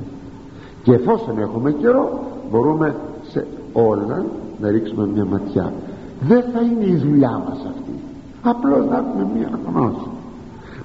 και 0.83 0.93
εφόσον 0.93 1.39
έχουμε 1.39 1.71
καιρό 1.71 2.19
μπορούμε 2.51 2.95
σε 3.29 3.47
όλα 3.73 4.25
να 4.61 4.69
ρίξουμε 4.69 5.07
μια 5.07 5.25
ματιά. 5.25 5.73
Δεν 6.21 6.43
θα 6.53 6.61
είναι 6.61 6.85
η 6.85 6.95
δουλειά 6.95 7.41
μας 7.47 7.57
αυτή 7.57 8.02
απλώς 8.43 8.85
να 8.89 8.97
έχουμε 8.97 9.27
μια 9.37 9.59
γνώση. 9.67 10.07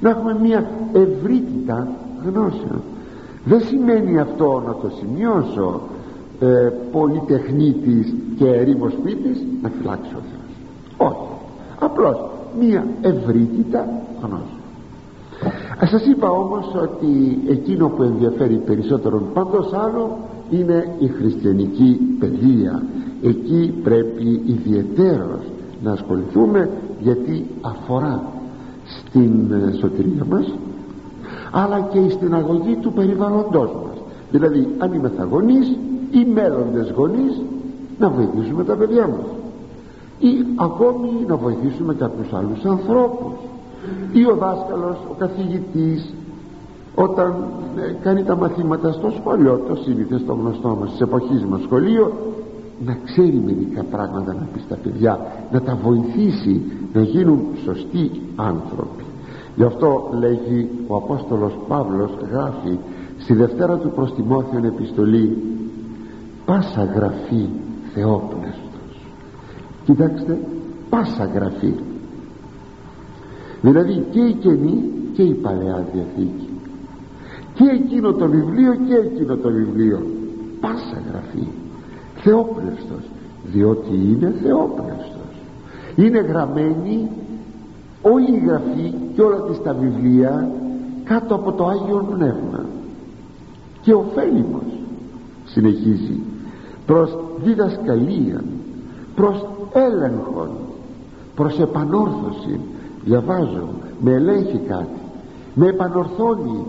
Να 0.00 0.10
έχουμε 0.10 0.38
μια 0.42 0.70
ευρύτητα 0.92 1.88
γνώσεων 2.24 2.82
δεν 3.48 3.60
σημαίνει 3.60 4.18
αυτό 4.18 4.62
να 4.66 4.72
το 4.72 4.90
σημειώσω 4.98 5.80
ε, 6.40 6.46
πολυτεχνίτης 6.92 8.14
και 8.36 8.46
ερήμος 8.46 8.92
σπίτης 8.92 9.44
να 9.62 9.68
φυλάξει 9.68 10.10
ο 10.14 10.20
Θεός. 10.30 11.10
Όχι. 11.10 11.28
Απλώς 11.80 12.30
μία 12.60 12.86
ευρύτητα 13.00 13.88
γνώση. 14.22 14.56
Ας 15.80 15.88
σας 15.88 16.06
είπα 16.06 16.30
όμως 16.30 16.66
ότι 16.82 17.38
εκείνο 17.48 17.88
που 17.88 18.02
ενδιαφέρει 18.02 18.56
περισσότερο 18.56 19.22
πάντως 19.34 19.72
άλλο 19.72 20.16
είναι 20.50 20.94
η 20.98 21.06
χριστιανική 21.06 22.16
παιδεία. 22.18 22.82
Εκεί 23.22 23.74
πρέπει 23.82 24.42
ιδιαιτέρως 24.46 25.42
να 25.82 25.92
ασχοληθούμε 25.92 26.70
γιατί 27.00 27.46
αφορά 27.60 28.22
στην 28.84 29.52
ε, 29.52 29.72
σωτηρία 29.80 30.24
μας 30.30 30.52
αλλά 31.50 31.80
και 31.92 32.10
στην 32.10 32.34
αγωγή 32.34 32.76
του 32.76 32.92
περιβαλλοντός 32.92 33.70
μας. 33.84 34.02
Δηλαδή 34.30 34.68
αν 34.78 34.92
είμαστε 34.92 35.26
γονείς 35.30 35.76
ή 36.10 36.24
μέλλοντες 36.34 36.92
γονείς 36.96 37.42
να 37.98 38.08
βοηθήσουμε 38.08 38.64
τα 38.64 38.76
παιδιά 38.76 39.06
μας. 39.06 39.26
Ή 40.18 40.44
ακόμη 40.56 41.08
να 41.26 41.36
βοηθήσουμε 41.36 41.94
κάποιους 41.94 42.32
άλλους 42.32 42.64
ανθρώπους. 42.64 43.32
Ή 44.12 44.26
ο 44.26 44.34
δάσκαλος, 44.34 44.96
ο 45.10 45.14
καθηγητής 45.18 46.14
όταν 46.94 47.34
ε, 47.76 47.92
κάνει 48.02 48.22
τα 48.24 48.36
μαθήματα 48.36 48.92
στο 48.92 49.12
σχολείο 49.18 49.60
το 49.68 49.74
σύνηθες 49.74 50.20
στο 50.20 50.32
γνωστό 50.32 50.76
μας 50.80 50.90
της 50.90 51.00
εποχής 51.00 51.44
μας 51.44 51.60
σχολείο 51.62 52.12
να 52.84 52.98
ξέρει 53.04 53.42
μερικά 53.44 53.82
πράγματα 53.82 54.34
να 54.34 54.48
πει 54.52 54.60
στα 54.60 54.76
παιδιά 54.82 55.18
να 55.52 55.60
τα 55.60 55.78
βοηθήσει 55.82 56.62
να 56.92 57.02
γίνουν 57.02 57.40
σωστοί 57.64 58.10
άνθρωποι. 58.36 59.04
Γι' 59.56 59.64
αυτό 59.64 60.10
λέγει 60.18 60.68
ο 60.86 60.96
Απόστολος 60.96 61.58
Παύλος 61.68 62.10
γράφει 62.30 62.78
στη 63.18 63.34
Δευτέρα 63.34 63.76
του 63.76 63.90
προς 63.90 64.14
Τιμόθιον 64.14 64.64
επιστολή 64.64 65.36
πάσα 66.44 66.84
γραφή 66.84 67.48
θεόπνευστος 67.94 68.68
κοιτάξτε 69.88 70.38
πάσα 70.88 71.24
γραφή. 71.24 71.74
Δηλαδή 73.60 74.04
και 74.10 74.20
η 74.20 74.32
Καινή 74.32 74.90
και 75.12 75.22
η 75.22 75.34
Παλαιά 75.34 75.86
Διαθήκη. 75.92 76.48
Και 77.54 77.64
εκείνο 77.64 78.12
το 78.12 78.28
βιβλίο 78.28 78.74
και 78.74 78.94
εκείνο 78.94 79.36
το 79.36 79.50
βιβλίο. 79.50 80.06
Πάσα 80.60 81.02
γραφή 81.10 81.46
θεόπνευστος 82.28 83.02
διότι 83.52 83.94
είναι 83.94 84.34
θεόπνευστος. 84.42 85.34
Είναι 85.96 86.18
γραμμένη 86.18 87.08
όλη 88.02 88.32
η 88.32 88.42
γραφή 88.46 88.94
και 89.14 89.22
όλα 89.22 89.40
τις 89.40 89.62
τα 89.62 89.72
βιβλία 89.72 90.50
κάτω 91.04 91.34
από 91.34 91.52
το 91.52 91.66
Άγιο 91.66 92.06
Πνεύμα. 92.14 92.64
Και 93.80 93.92
ωφέλιμος 93.92 94.78
συνεχίζει 95.44 96.20
προς 96.86 97.18
διδασκαλία 97.44 98.44
προς 99.14 99.46
έλεγχον 99.72 100.50
προς 101.34 101.58
επανόρθωση 101.58 102.60
διαβάζω 103.04 103.68
με 104.00 104.12
ελέγχει 104.12 104.60
κάτι 104.68 105.00
με 105.54 105.66
επανορθώνει 105.66 106.66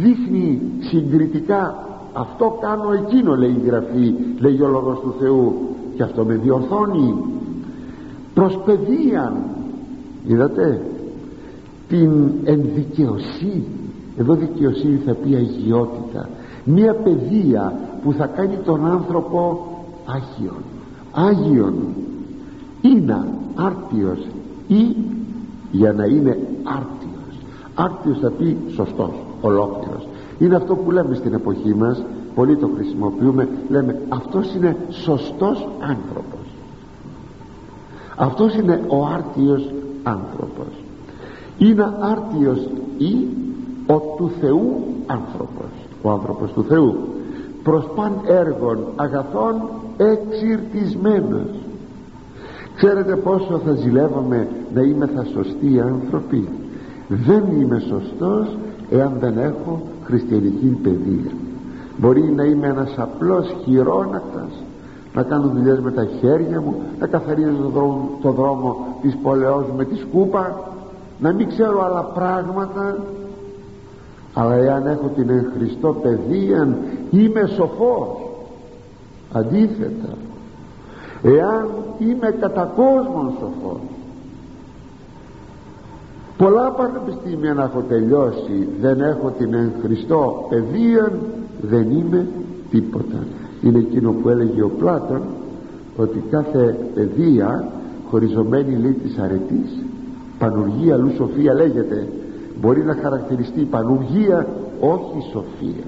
δείχνει 0.00 0.60
συγκριτικά 0.80 1.87
αυτό 2.20 2.58
κάνω 2.60 2.92
εκείνο 2.92 3.36
λέει 3.36 3.56
η 3.62 3.66
Γραφή 3.66 4.14
λέει 4.38 4.60
ο 4.60 4.68
Λόγος 4.68 5.00
του 5.00 5.14
Θεού. 5.18 5.54
Και 5.96 6.02
αυτό 6.02 6.24
με 6.24 6.34
διορθώνει. 6.34 7.14
Προς 8.34 8.58
παιδείαν 8.64 9.34
είδατε 10.26 10.80
την 11.88 12.30
ενδικαιοσύνη 12.44 13.66
εδώ 14.18 14.34
δικαιοσύνη 14.34 15.00
θα 15.06 15.12
πει 15.12 15.34
αγιότητα. 15.34 16.28
Μία 16.64 16.94
παιδεία 16.94 17.78
που 18.02 18.12
θα 18.12 18.26
κάνει 18.26 18.56
τον 18.64 18.86
άνθρωπο 18.86 19.66
Άγιον 20.06 20.62
Άγιον. 21.12 21.74
Είναι 22.80 23.24
άρτιος 23.54 24.26
ή 24.68 24.96
για 25.70 25.92
να 25.92 26.04
είναι 26.04 26.38
άρτιος 26.62 27.08
άρτιος 27.78 28.18
θα 28.18 28.30
πει 28.30 28.56
σωστός 28.74 29.12
ολόκληρος 29.40 30.07
είναι 30.38 30.56
αυτό 30.56 30.74
που 30.76 30.90
λέμε 30.90 31.14
στην 31.14 31.34
εποχή 31.34 31.74
μας. 31.74 32.02
Πολύ 32.34 32.56
το 32.56 32.70
χρησιμοποιούμε. 32.74 33.48
Λέμε 33.68 34.00
αυτός 34.08 34.54
είναι 34.54 34.76
σωστός 34.90 35.68
άνθρωπος. 35.80 36.46
Αυτός 38.16 38.54
είναι 38.54 38.80
ο 38.88 39.06
άρτιος 39.06 39.70
άνθρωπος. 40.02 40.66
Είναι 41.58 41.92
άρτιος 42.00 42.68
ή 42.98 43.26
ο 43.86 43.98
του 44.16 44.30
Θεού 44.40 44.82
άνθρωπος. 45.06 45.70
Ο 46.02 46.10
άνθρωπος 46.10 46.52
του 46.52 46.64
Θεού. 46.64 46.96
Προς 47.62 47.88
παν 47.94 48.12
έργων 48.26 48.78
αγαθών 48.96 49.54
εξυρτισμένος. 49.96 51.48
Ξέρετε 52.76 53.16
πόσο 53.16 53.60
θα 53.64 53.72
ζηλεύαμε 53.72 54.48
να 54.74 54.80
είμαι 54.82 55.06
θα 55.06 55.24
σωστοί 55.24 55.80
άνθρωποι. 55.80 56.48
Δεν 57.08 57.44
είμαι 57.60 57.78
σωστός 57.78 58.56
εάν 58.90 59.16
δεν 59.20 59.38
έχω 59.38 59.82
χριστιανική 60.08 60.78
παιδεία. 60.82 61.30
Μπορεί 61.96 62.22
να 62.22 62.44
είμαι 62.44 62.66
ένας 62.66 62.94
απλός 62.96 63.56
χειρόνακτας 63.64 64.62
να 65.14 65.22
κάνω 65.22 65.48
δουλειές 65.48 65.80
με 65.80 65.90
τα 65.90 66.04
χέρια 66.04 66.60
μου 66.60 66.74
να 66.98 67.06
καθαρίζω 67.06 67.56
το 67.62 67.68
δρόμο, 67.68 68.08
το 68.22 68.30
δρόμο 68.30 68.86
της 69.02 69.16
πολεός 69.22 69.64
με 69.76 69.84
τη 69.84 69.96
σκούπα 69.96 70.60
να 71.18 71.32
μην 71.32 71.48
ξέρω 71.48 71.84
άλλα 71.84 72.02
πράγματα. 72.02 72.96
Αλλά 74.34 74.54
εάν 74.54 74.86
έχω 74.86 75.10
την 75.14 75.30
εν 75.30 75.52
Χριστώ 75.56 75.96
παιδεία 76.02 76.78
είμαι 77.10 77.46
σοφός. 77.46 78.08
Αντίθετα 79.32 80.16
εάν 81.22 81.68
είμαι 81.98 82.30
κατά 82.40 82.72
κόσμον 82.76 83.32
σοφός 83.38 83.97
πολλά 86.38 86.70
πανεπιστήμια 86.70 87.54
να 87.54 87.62
έχω 87.62 87.84
τελειώσει 87.88 88.68
δεν 88.80 89.00
έχω 89.00 89.30
την 89.38 89.54
εν 89.54 89.72
Χριστώ 89.82 90.46
παιδεία 90.48 91.12
δεν 91.60 91.90
είμαι 91.90 92.26
τίποτα. 92.70 93.26
Είναι 93.62 93.78
εκείνο 93.78 94.12
που 94.12 94.28
έλεγε 94.28 94.62
ο 94.62 94.70
Πλάτων 94.78 95.20
ότι 95.96 96.22
κάθε 96.30 96.78
παιδεία 96.94 97.68
χωριζωμένη 98.10 98.76
λέει 98.76 98.92
της 98.92 99.18
αρετής 99.18 99.84
πανουργία 100.38 100.94
αλλού 100.94 101.10
σοφία 101.16 101.54
λέγεται 101.54 102.08
μπορεί 102.60 102.84
να 102.84 102.94
χαρακτηριστεί 103.02 103.60
πανουργία 103.60 104.46
όχι 104.80 105.28
σοφία. 105.32 105.84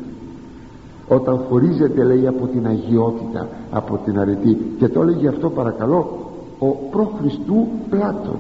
Όταν 1.09 1.41
χωρίζεται 1.49 2.05
λέει 2.05 2.27
από 2.27 2.47
την 2.47 2.67
αγιότητα 2.67 3.49
από 3.71 4.01
την 4.05 4.19
αρετή. 4.19 4.59
Και 4.79 4.89
το 4.89 5.03
έλεγε 5.03 5.29
αυτό 5.29 5.51
παρακαλώ 5.51 6.19
ο 6.59 6.67
προχριστού 6.91 7.67
Πλάτων 7.91 8.39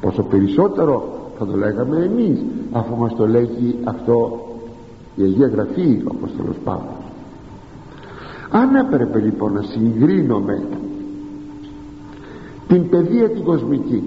πόσο 0.00 0.22
περισσότερο 0.22 1.18
θα 1.38 1.46
το 1.46 1.56
λέγαμε 1.56 1.96
εμείς 1.96 2.38
αφού 2.72 2.96
μας 2.96 3.14
το 3.16 3.26
λέγει 3.26 3.78
αυτό 3.84 4.46
η 5.14 5.22
Αγία 5.22 5.46
Γραφή 5.46 6.02
ο 6.04 6.10
Απόστολος 6.16 6.56
Παύλος. 6.64 7.04
Αν 8.50 8.74
έπρεπε 8.74 9.18
λοιπόν 9.18 9.52
να 9.52 9.62
συγκρίνουμε 9.62 10.62
την 12.68 12.88
παιδεία 12.88 13.30
την 13.30 13.42
κοσμική 13.42 14.02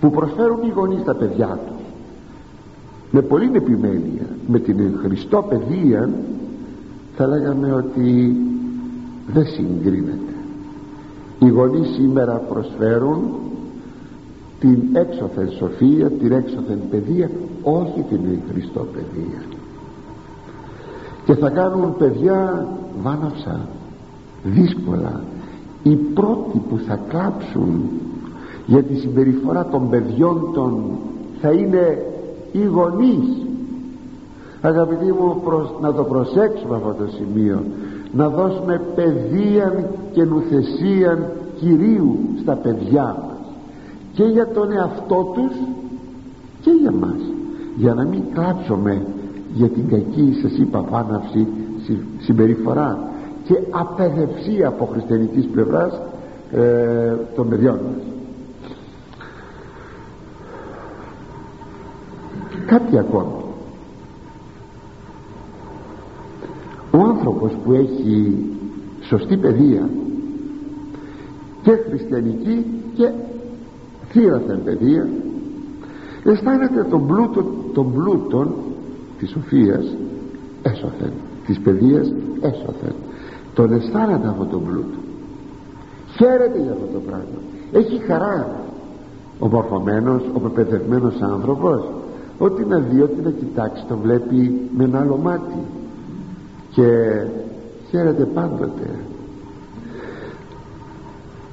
που 0.00 0.10
προσφέρουν 0.10 0.58
οι 0.62 0.72
γονείς 0.74 1.04
τα 1.04 1.14
παιδιά 1.14 1.58
τους 1.66 1.76
με 3.10 3.22
πολύ 3.22 3.50
επιμέλεια 3.52 4.26
με 4.46 4.58
την 4.58 4.98
Χριστό 5.02 5.46
παιδεία 5.48 6.10
θα 7.16 7.26
λέγαμε 7.26 7.72
ότι 7.72 8.36
δεν 9.32 9.46
συγκρίνεται. 9.46 10.34
Οι 11.38 11.48
γονείς 11.48 11.88
σήμερα 11.88 12.42
προσφέρουν 12.48 13.20
την 14.60 14.78
έξωθεν 14.92 15.50
σοφία 15.50 16.10
την 16.10 16.32
έξωθεν 16.32 16.78
παιδεία 16.90 17.30
όχι 17.62 18.04
την 18.08 18.20
Χριστό 18.50 18.86
παιδεία. 18.92 19.42
Και 21.24 21.34
θα 21.34 21.50
κάνουν 21.50 21.96
παιδιά 21.96 22.66
βάναυσα 23.02 23.60
δύσκολα. 24.44 25.20
Οι 25.82 25.94
πρώτοι 25.94 26.62
που 26.68 26.78
θα 26.86 27.00
κλάψουν 27.08 27.82
για 28.66 28.82
τη 28.82 28.94
συμπεριφορά 28.94 29.66
των 29.66 29.90
παιδιών 29.90 30.50
των 30.54 30.84
θα 31.40 31.50
είναι 31.50 32.04
οι 32.52 32.64
γονείς. 32.64 33.46
Αγαπητοί 34.60 35.12
μου 35.12 35.42
να 35.80 35.94
το 35.94 36.02
προσέξουμε 36.02 36.76
αυτό 36.76 36.94
το 37.04 37.10
σημείο. 37.10 37.62
Να 38.12 38.28
δώσουμε 38.28 38.80
παιδεία 38.94 39.90
και 40.12 40.24
νουθεσία 40.24 41.30
Κυρίου 41.58 42.18
στα 42.40 42.54
παιδιά. 42.54 43.25
μας 43.25 43.25
και 44.16 44.24
για 44.24 44.48
τον 44.48 44.72
εαυτό 44.72 45.32
τους 45.34 45.52
και 46.60 46.70
για 46.70 46.92
μας. 46.92 47.20
Για 47.76 47.94
να 47.94 48.04
μην 48.04 48.22
κλάψουμε 48.34 49.06
για 49.54 49.68
την 49.68 49.88
κακή 49.88 50.38
σας 50.42 50.52
είπα 50.58 50.78
πάναυση 50.80 51.46
συμπεριφορά 52.18 53.08
και 53.44 53.54
απεδευσία 53.70 54.68
από 54.68 54.84
χριστιανικής 54.84 55.46
πλευράς 55.46 56.00
ε, 56.52 57.14
των 57.34 57.48
παιδιών 57.48 57.74
μας. 57.74 58.02
Κάτι 62.66 62.98
ακόμα. 62.98 63.44
Ο 66.90 66.98
άνθρωπος 66.98 67.52
που 67.64 67.72
έχει 67.72 68.34
σωστή 69.00 69.36
παιδεία 69.36 69.88
και 71.62 71.70
χριστιανική 71.88 72.66
και 72.94 73.10
θύραθεν 74.16 74.62
παιδεία. 74.64 75.08
Αισθάνεται 76.24 76.86
τον 76.90 77.06
πλούτο 77.06 77.44
τον 77.72 77.92
πλούτον 77.92 78.54
της 79.18 79.30
σοφίας 79.30 79.96
έσωθεν. 80.62 81.12
Της 81.46 81.60
παιδείας 81.60 82.12
έσωθεν. 82.40 82.94
Τον 83.54 83.72
αισθάνεται 83.72 84.28
αυτό 84.28 84.44
τον 84.44 84.64
πλούτο. 84.64 84.98
Χαίρεται 86.16 86.58
για 86.62 86.72
αυτό 86.72 86.86
το 86.92 86.98
πράγμα. 86.98 87.38
Έχει 87.72 87.98
χαρά. 87.98 88.64
Ο 89.38 89.48
μορφωμένος, 89.48 90.22
ο 90.32 90.38
πεπαιδευμένος 90.38 91.20
άνθρωπος. 91.20 91.84
Ότι 92.38 92.64
να 92.64 92.78
δει, 92.78 93.00
ότι 93.00 93.20
να 93.22 93.30
κοιτάξει 93.30 93.84
το 93.88 93.96
βλέπει 94.02 94.60
με 94.76 94.84
ένα 94.84 95.00
άλλο 95.00 95.16
μάτι. 95.16 95.58
Και 96.70 96.86
χαίρεται 97.90 98.24
πάντοτε 98.24 98.90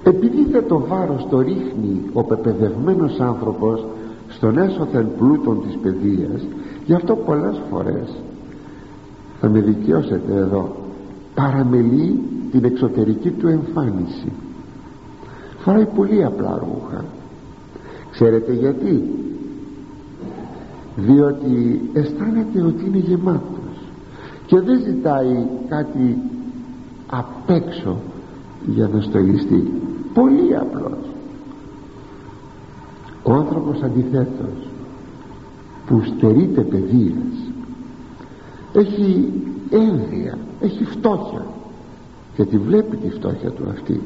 επειδή 0.03 0.45
δεν 0.51 0.67
το 0.67 0.79
βάρος 0.87 1.27
το 1.29 1.39
ρίχνει 1.39 2.01
ο 2.13 2.23
πεπαιδευμένος 2.23 3.19
άνθρωπος 3.19 3.85
στον 4.29 4.57
έσωθεν 4.57 5.07
πλούτον 5.17 5.61
της 5.67 5.77
παιδείας 5.81 6.41
γι' 6.85 6.93
αυτό 6.93 7.15
πολλές 7.15 7.61
φορές 7.69 8.21
θα 9.39 9.49
με 9.49 9.59
δικαιώσετε 9.59 10.33
εδώ 10.35 10.75
παραμελεί 11.35 12.19
την 12.51 12.63
εξωτερική 12.63 13.29
του 13.29 13.47
εμφάνιση. 13.47 14.31
Φοράει 15.59 15.85
πολύ 15.85 16.23
απλά 16.23 16.59
ρούχα. 16.59 17.05
Ξέρετε 18.11 18.53
γιατί; 18.53 19.03
Διότι 20.95 21.81
αισθάνεται 21.93 22.61
ότι 22.61 22.85
είναι 22.85 22.97
γεμάτος 22.97 23.77
και 24.45 24.59
δεν 24.59 24.79
ζητάει 24.79 25.45
κάτι 25.69 26.17
απ' 27.09 27.49
έξω 27.49 27.97
για 28.65 28.89
να 28.93 29.01
στολιστεί 29.01 29.71
πολύ 30.13 30.57
απλός. 30.57 30.97
Ο 33.23 33.33
άνθρωπος 33.33 33.81
αντιθέτως 33.81 34.67
που 35.85 36.01
στερείται 36.03 36.61
παιδείας 36.61 37.51
έχει 38.73 39.31
ένδυα 39.69 40.37
έχει 40.61 40.83
φτώχεια 40.83 41.45
και 42.35 42.45
τη 42.45 42.57
βλέπει 42.57 42.95
τη 42.97 43.09
φτώχεια 43.09 43.51
του 43.51 43.63
αυτή. 43.69 44.01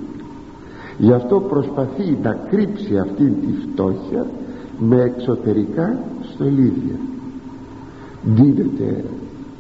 Γι' 0.98 1.14
αυτό 1.14 1.40
προσπαθεί 1.40 2.18
να 2.24 2.34
κρύψει 2.50 2.98
αυτή 2.98 3.24
τη 3.24 3.54
φτώχεια 3.62 4.26
με 4.80 5.02
εξωτερικά 5.02 6.00
στολίδια. 6.34 6.96
Δίνεται 8.24 9.04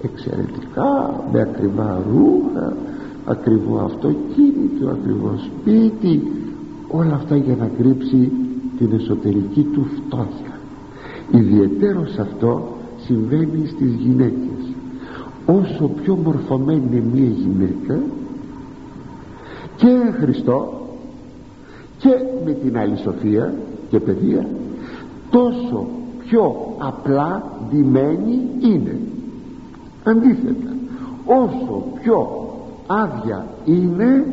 εξαιρετικά 0.01 1.23
με 1.31 1.41
ακριβά 1.41 2.01
ρούχα 2.12 2.75
ακριβό 3.27 3.77
αυτοκίνητο 3.77 4.89
ακριβό 4.89 5.33
σπίτι 5.37 6.31
όλα 6.87 7.13
αυτά 7.13 7.35
για 7.35 7.55
να 7.55 7.69
κρύψει 7.77 8.31
την 8.77 8.89
εσωτερική 8.93 9.61
του 9.63 9.85
φτώχεια. 9.95 10.59
Ιδιαίτερο 11.31 12.01
αυτό 12.19 12.77
συμβαίνει 13.05 13.67
στις 13.67 13.93
γυναίκες. 13.93 14.73
Όσο 15.45 15.87
πιο 15.87 16.15
μορφωμένη 16.15 16.81
είναι 16.91 17.03
μία 17.13 17.29
γυναίκα 17.29 17.99
και 19.75 19.87
Χριστό 20.19 20.81
και 21.97 22.09
με 22.45 22.51
την 22.51 22.77
άλλη 22.77 22.97
σοφία 22.97 23.53
και 23.89 23.99
παιδεία 23.99 24.47
τόσο 25.29 25.87
πιο 26.27 26.55
απλά 26.77 27.43
ντυμένη 27.69 28.39
είναι. 28.59 28.99
Αντίθετα 30.03 30.75
όσο 31.25 31.83
πιο 32.01 32.46
άδεια 32.88 33.47
είναι 33.65 34.26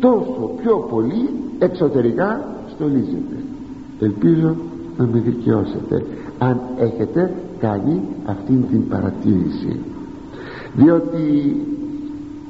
τόσο 0.00 0.50
πιο 0.62 0.86
πολύ 0.90 1.28
εξωτερικά 1.58 2.44
στολίζεται 2.74 3.36
ελπίζω 4.04 4.56
να 4.98 5.06
με 5.06 5.18
δικαιώσετε 5.18 6.06
αν 6.38 6.60
έχετε 6.78 7.34
κάνει 7.58 8.00
αυτήν 8.24 8.68
την 8.70 8.88
παρατήρηση. 8.88 9.78
Διότι, 10.74 11.56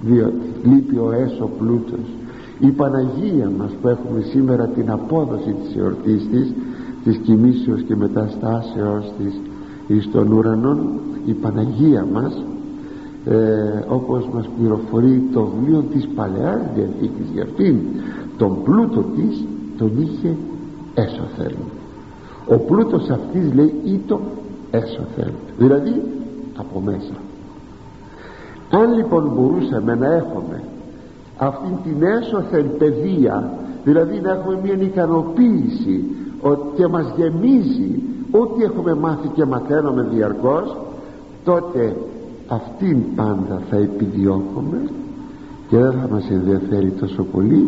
διότι 0.01 0.53
λείπει 0.65 0.97
ο 0.97 1.12
έσω 1.12 1.51
πλούτος. 1.59 2.07
Η 2.59 2.67
Παναγία 2.67 3.51
μας 3.59 3.71
που 3.83 3.88
έχουμε 3.88 4.21
σήμερα 4.21 4.67
την 4.67 4.91
απόδοση 4.91 5.55
της 5.62 5.77
εορτής 5.77 6.29
της 6.31 6.53
της 7.05 7.17
κοιμήσεως 7.17 7.83
και 7.83 7.97
μεταστάσεως 7.97 9.12
της 9.19 9.41
εις 9.87 10.11
των 10.11 10.33
ουρανών 10.33 10.79
η 11.25 11.33
Παναγία 11.33 12.07
μας 12.12 12.43
ε, 13.26 13.35
όπως 13.88 14.28
μας 14.35 14.48
πληροφορεί 14.58 15.22
το 15.32 15.44
βιβλίο 15.44 15.85
της 15.92 16.08
Παλαιάς 16.14 16.61
Διαθήκης 16.74 17.26
για 17.32 17.42
αυτήν 17.42 17.76
τον 18.37 18.62
πλούτο 18.62 19.04
της 19.16 19.44
τον 19.78 19.90
είχε 20.00 20.37
έσωθεν. 20.94 21.54
Ο 22.46 22.58
πλούτος 22.58 23.08
αυτής 23.08 23.54
λέει 23.54 23.74
ήτο 23.85 24.20
έσωθεν. 24.70 25.32
Δηλαδή 25.58 26.02
από 26.56 26.80
μέσα. 26.80 27.14
Αν 28.70 28.94
λοιπόν 28.94 29.32
μπορούσαμε 29.35 29.94
να 29.94 30.12
έχουμε 30.14 30.62
αυτήν 31.37 31.76
την 31.85 32.02
έσωθεν 32.02 32.76
παιδεία 32.78 33.52
δηλαδή 33.85 34.20
να 34.20 34.30
έχουμε 34.30 34.58
μια 34.62 34.74
ικανοποίηση 34.74 36.04
και 36.76 36.87
μας 36.87 37.12
γεμίζει 37.16 38.02
ό,τι 38.30 38.64
έχουμε 38.64 38.94
μάθει 38.94 39.28
και 39.28 39.44
μαθαίνουμε 39.44 40.08
διαρκώς 40.12 40.76
τότε 41.44 41.96
αυτήν 42.55 43.15
πάντα 43.15 43.62
θα 43.71 43.77
επιδιώκουμε 43.77 44.91
και 45.69 45.77
δεν 45.77 45.93
θα 45.93 46.09
μας 46.11 46.31
ενδιαφέρει 46.31 46.91
τόσο 46.91 47.23
πολύ 47.23 47.67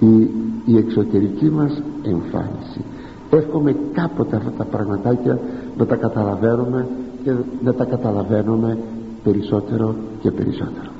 η, 0.00 0.30
η 0.64 0.76
εξωτερική 0.76 1.50
μας 1.50 1.82
εμφάνιση. 2.02 2.84
Εύχομαι 3.30 3.76
κάποτε 3.92 4.36
αυτά 4.36 4.50
τα 4.50 4.64
πραγματάκια 4.64 5.38
να 5.78 5.86
τα 5.86 5.96
καταλαβαίνουμε 5.96 6.88
και 7.22 7.32
να 7.64 7.74
τα 7.74 7.84
καταλαβαίνουμε 7.84 8.78
περισσότερο 9.24 9.94
και 10.20 10.30
περισσότερο. 10.30 10.90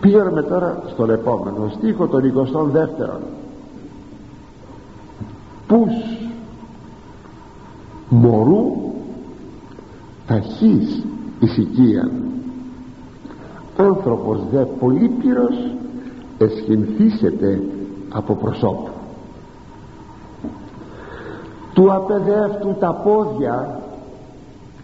Πήγαμε 0.00 0.42
τώρα 0.42 0.82
στον 0.86 1.10
επόμενο 1.10 1.68
στίχο 1.76 2.06
τον 2.06 2.32
22ο 2.34 3.18
πους 5.66 5.92
μωρού 8.08 8.85
ταχύς 10.26 11.04
ησυχία 11.40 12.10
άνθρωπος 13.76 14.38
δε 14.50 14.64
πολύπυρος 14.64 15.70
εσχυνθήσεται 16.38 17.62
από 18.12 18.34
προσώπου. 18.34 18.88
Του 21.74 21.92
απεδεύτου 21.92 22.76
τα 22.80 22.92
πόδια 22.92 23.80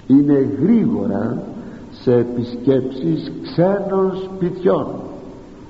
είναι 0.06 0.48
γρήγορα 0.62 1.42
σε 1.90 2.14
επισκέψεις 2.14 3.32
ξένων 3.42 4.12
σπιτιών. 4.24 4.86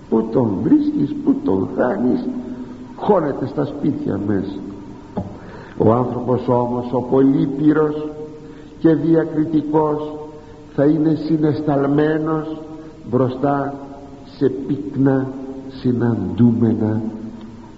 Που 0.09 0.29
τον 0.33 0.57
βρίσκεις, 0.63 1.15
που 1.25 1.35
τον 1.45 1.69
χάνεις 1.77 2.29
χώνεται 2.97 3.47
στα 3.47 3.65
σπίτια 3.65 4.21
μέσα 4.27 4.53
ο 5.79 5.93
άνθρωπος 5.93 6.49
όμως 6.49 6.93
ο 6.93 7.01
πολύπυρος 7.01 8.09
και 8.83 8.95
διακριτικός 8.95 10.15
θα 10.75 10.85
είναι 10.85 11.15
συνεσταλμένος 11.15 12.61
μπροστά 13.11 13.75
σε 14.37 14.49
πύκνα 14.49 15.29
συναντούμενα 15.69 17.03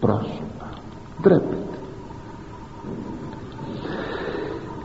πρόσωπα. 0.01 0.69
Ντρέπεται. 1.23 1.57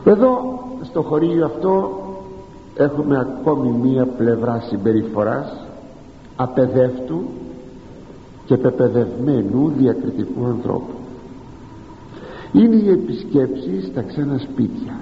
Εδώ 0.04 0.58
στο 0.82 1.02
χωρίο 1.02 1.44
αυτό 1.44 1.90
έχουμε 2.76 3.18
ακόμη 3.18 3.70
μία 3.70 4.06
πλευρά 4.06 4.64
συμπεριφοράς 4.68 5.66
απεδεύτου 6.36 7.22
και 8.44 8.56
πεπαιδευμένου 8.56 9.72
διακριτικού 9.76 10.44
ανθρώπου. 10.46 10.92
Είναι 12.52 12.76
οι 12.76 12.90
επισκέψεις 12.90 13.86
στα 13.86 14.02
ξένα 14.02 14.38
σπίτια 14.38 14.94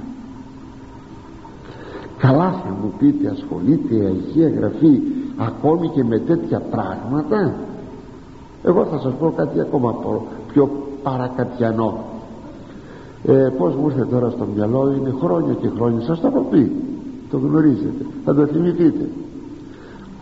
καλά 2.19 2.51
θα 2.51 2.77
μου 2.83 2.93
πείτε 2.99 3.29
ασχολείται 3.29 3.95
η 3.95 4.05
Αγία 4.05 4.49
Γραφή 4.49 5.01
ακόμη 5.37 5.89
και 5.89 6.05
με 6.05 6.19
τέτοια 6.19 6.61
πράγματα. 6.61 7.55
Εγώ 8.63 8.85
θα 8.85 8.99
σας 8.99 9.13
πω 9.19 9.33
κάτι 9.37 9.61
ακόμα 9.61 9.95
πιο 10.53 10.71
παρακατιανό. 11.03 12.05
Ε, 13.25 13.33
πως 13.59 13.75
μου 13.75 13.89
ήρθε 13.89 14.05
τώρα 14.05 14.31
στο 14.31 14.47
μυαλό 14.55 14.95
είναι 14.99 15.15
χρόνια 15.21 15.55
και 15.55 15.69
χρόνια 15.77 16.01
σας 16.01 16.21
το 16.21 16.27
έχω 16.27 16.47
πει 16.51 16.73
το 17.31 17.39
γνωρίζετε 17.39 18.07
θα 18.25 18.35
το 18.35 18.47
θυμηθείτε. 18.47 19.09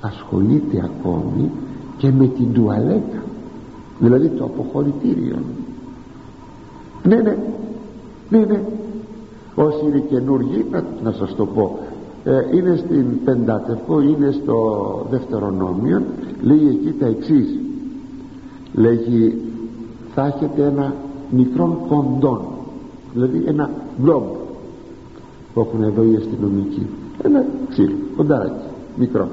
Ασχολείται 0.00 0.84
ακόμη 0.84 1.50
και 1.96 2.12
με 2.12 2.26
την 2.26 2.52
τουαλέτα 2.52 3.22
δηλαδή 3.98 4.28
το 4.28 4.44
αποχωρητήριο. 4.44 5.36
Ναι 7.02 7.16
ναι 7.16 7.36
ναι 8.28 8.38
ναι. 8.38 8.60
Όσοι 9.54 9.84
είναι 9.86 9.98
καινούργοι 9.98 10.64
να, 10.70 10.84
να 11.02 11.12
σας 11.12 11.34
το 11.34 11.46
πω 11.46 11.78
ε, 12.26 12.56
είναι 12.56 12.76
στην 12.76 13.24
Πεντάτευκο 13.24 14.00
είναι 14.00 14.30
στο 14.30 15.06
Δευτερονόμιο. 15.10 16.02
Λέει 16.42 16.68
εκεί 16.68 16.92
τα 16.98 17.06
εξής. 17.06 17.58
Λέγει 18.74 19.42
θα 20.14 20.26
έχετε 20.26 20.64
ένα 20.64 20.94
μικρό 21.30 21.84
κοντόν 21.88 22.40
δηλαδή 23.16 23.42
ένα 23.46 23.70
μπλόμπ 23.96 24.24
που 25.54 25.60
έχουν 25.60 25.82
εδώ 25.82 26.02
οι 26.02 26.16
αστυνομικοί. 26.16 26.86
Ένα 27.22 27.44
ξύλο, 27.68 27.94
κοντάρακι, 28.16 28.66
μικρό. 28.96 29.28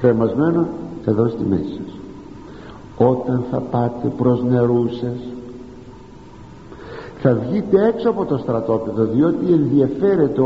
Κρεμασμένο 0.00 0.66
εδώ 1.04 1.28
στη 1.28 1.44
μέση 1.48 1.62
σας. 1.62 1.98
Όταν 3.08 3.44
θα 3.50 3.58
πάτε 3.58 4.12
προς 4.16 4.42
νερούσες 4.42 5.18
θα 7.20 7.34
βγείτε 7.34 7.86
έξω 7.86 8.10
από 8.10 8.24
το 8.24 8.36
στρατόπεδο 8.36 9.04
διότι 9.04 9.52
ενδιαφέρεται 9.52 10.40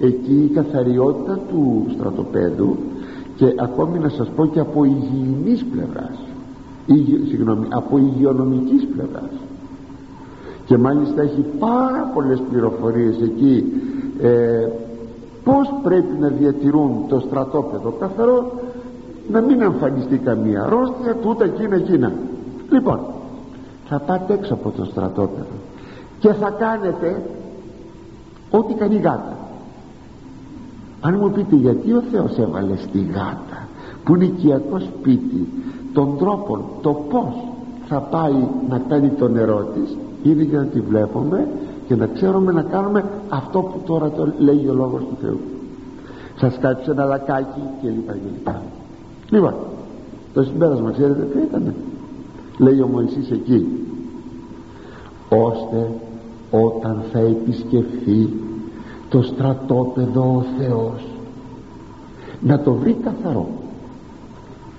εκεί 0.00 0.48
η 0.50 0.54
καθαριότητα 0.54 1.38
του 1.48 1.86
στρατοπέδου 1.94 2.76
και 3.36 3.54
ακόμη 3.56 3.98
να 3.98 4.08
σας 4.08 4.28
πω 4.28 4.46
και 4.46 4.60
από 4.60 4.84
υγιεινής 4.84 5.64
πλευράς 5.64 6.18
συγγνώμη, 7.28 7.66
από 7.70 7.98
υγειονομικής 7.98 8.86
πλευράς. 8.86 9.30
Και 10.64 10.78
μάλιστα 10.78 11.22
έχει 11.22 11.44
πάρα 11.58 12.10
πολλές 12.14 12.42
πληροφορίες 12.50 13.20
εκεί 13.22 13.72
ε, 14.20 14.68
πως 15.44 15.74
πρέπει 15.82 16.16
να 16.20 16.28
διατηρούν 16.28 17.04
το 17.08 17.20
στρατόπεδο 17.20 17.90
καθαρό 17.90 18.52
να 19.30 19.40
μην 19.40 19.60
εμφανιστεί 19.60 20.16
καμία 20.16 20.62
αρρώστια 20.62 21.14
τούτα 21.14 21.44
εκείνα 21.44 21.76
εκείνα. 21.76 22.12
Λοιπόν 22.70 23.00
θα 23.88 23.98
πάτε 23.98 24.32
έξω 24.32 24.54
από 24.54 24.70
το 24.70 24.84
στρατόπεδο 24.84 25.56
και 26.18 26.32
θα 26.32 26.50
κάνετε 26.50 27.22
ό,τι 28.50 28.74
κάνει 28.74 28.96
γάτα 28.96 29.36
αν 31.00 31.16
μου 31.20 31.30
πείτε 31.30 31.56
γιατί 31.56 31.92
ο 31.92 32.02
Θεός 32.10 32.38
έβαλε 32.38 32.76
στη 32.76 32.98
γάτα 32.98 33.68
που 34.04 34.14
είναι 34.14 34.24
οικιακό 34.24 34.78
σπίτι 34.78 35.48
τον 35.92 36.18
τρόπο 36.18 36.64
το 36.80 36.90
πως 36.92 37.34
θα 37.86 37.98
πάει 37.98 38.48
να 38.68 38.78
κάνει 38.88 39.08
το 39.08 39.28
νερό 39.28 39.68
της 39.74 39.96
είναι 40.22 40.42
για 40.42 40.58
να 40.58 40.64
τη 40.64 40.80
βλέπουμε 40.80 41.48
και 41.86 41.96
να 41.96 42.06
ξέρουμε 42.06 42.52
να 42.52 42.62
κάνουμε 42.62 43.04
αυτό 43.28 43.60
που 43.60 43.80
τώρα 43.86 44.10
το 44.10 44.32
λέει 44.38 44.66
ο 44.68 44.74
Λόγος 44.74 45.00
του 45.00 45.16
Θεού. 45.20 45.40
Σας 46.38 46.58
κάψει 46.60 46.90
ένα 46.90 47.04
λακάκι 47.04 47.60
και 47.82 47.88
λοιπά 47.88 48.12
και 48.12 48.28
λοιπά. 48.32 48.62
Λοιπόν 49.30 49.54
το 50.34 50.42
συμπέρασμα 50.42 50.90
ξέρετε 50.90 51.22
ποιο 51.22 51.40
ήταν 51.40 51.74
λέει 52.58 52.80
ο 52.80 52.86
Μωυσής 52.86 53.30
εκεί 53.30 53.66
ώστε 55.28 55.90
όταν 56.50 57.02
θα 57.12 57.18
επισκεφθεί 57.18 58.28
το 59.10 59.22
στρατόπεδο 59.22 60.36
ο 60.36 60.44
Θεός. 60.58 61.06
Να 62.40 62.60
το 62.60 62.72
βρει 62.72 62.96
καθαρό. 63.04 63.48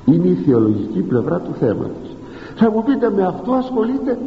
Είναι 0.06 0.28
η 0.28 0.36
θεολογική 0.36 1.00
πλευρά 1.00 1.40
του 1.40 1.54
θέματος. 1.60 2.16
Θα 2.56 2.72
μου 2.72 2.84
πείτε 2.84 3.10
με 3.16 3.26
αυτό 3.26 3.52
ασχολείται; 3.52 4.18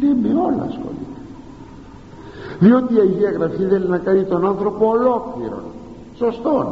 Ναι 0.00 0.14
με 0.22 0.28
όλα 0.28 0.62
ασχολείται. 0.68 1.08
Διότι 2.58 2.94
η 2.94 2.98
Αγία 2.98 3.30
Γραφή 3.30 3.64
θέλει 3.64 3.88
να 3.88 3.98
κάνει 3.98 4.22
τον 4.22 4.46
άνθρωπο 4.46 4.88
ολόκληρο 4.88 5.62
σωστόν. 6.16 6.66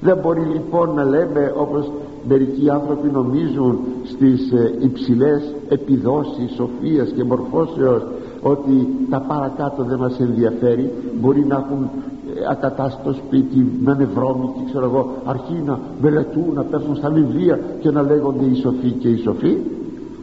Δεν 0.00 0.18
μπορεί 0.22 0.40
λοιπόν 0.40 0.94
να 0.94 1.04
λέμε 1.04 1.52
όπως 1.56 1.90
μερικοί 2.28 2.70
άνθρωποι 2.70 3.08
νομίζουν 3.08 3.78
στις 4.04 4.52
ε, 4.52 4.74
υψηλές 4.78 5.54
επιδόσεις 5.68 6.54
σοφίας 6.54 7.08
και 7.08 7.24
μορφώσεως 7.24 8.02
ότι 8.44 8.88
τα 9.10 9.20
παρακάτω 9.20 9.82
δεν 9.82 9.98
μας 9.98 10.20
ενδιαφέρει. 10.20 10.92
Μπορεί 11.20 11.44
να 11.44 11.54
έχουν 11.56 11.82
ε, 11.82 12.40
ακατάστατο 12.50 13.12
σπίτι 13.12 13.80
να 13.84 13.92
είναι 13.92 14.08
βρώμικοι 14.14 14.64
ξέρω 14.68 14.84
εγώ 14.84 15.10
αρχή 15.24 15.62
να 15.66 15.78
μελετούν 16.00 16.52
να 16.54 16.62
πέφτουν 16.62 16.96
στα 16.96 17.10
βιβλία 17.10 17.60
και 17.80 17.90
να 17.90 18.02
λέγονται 18.02 18.44
οι 18.44 18.54
σοφοί 18.54 18.90
και 18.90 19.08
οι 19.08 19.16
σοφοί 19.16 19.56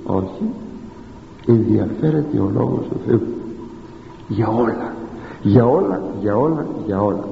όχι. 0.05 0.49
Ενδιαφέρεται 1.47 2.39
ο 2.39 2.51
λόγος 2.53 2.85
του 2.89 2.99
Θεού. 3.07 3.21
Για 4.27 4.47
όλα. 4.47 4.93
Για 5.43 5.65
όλα, 5.65 6.01
για 6.21 6.37
όλα, 6.37 6.65
για 6.85 7.03
όλα. 7.03 7.23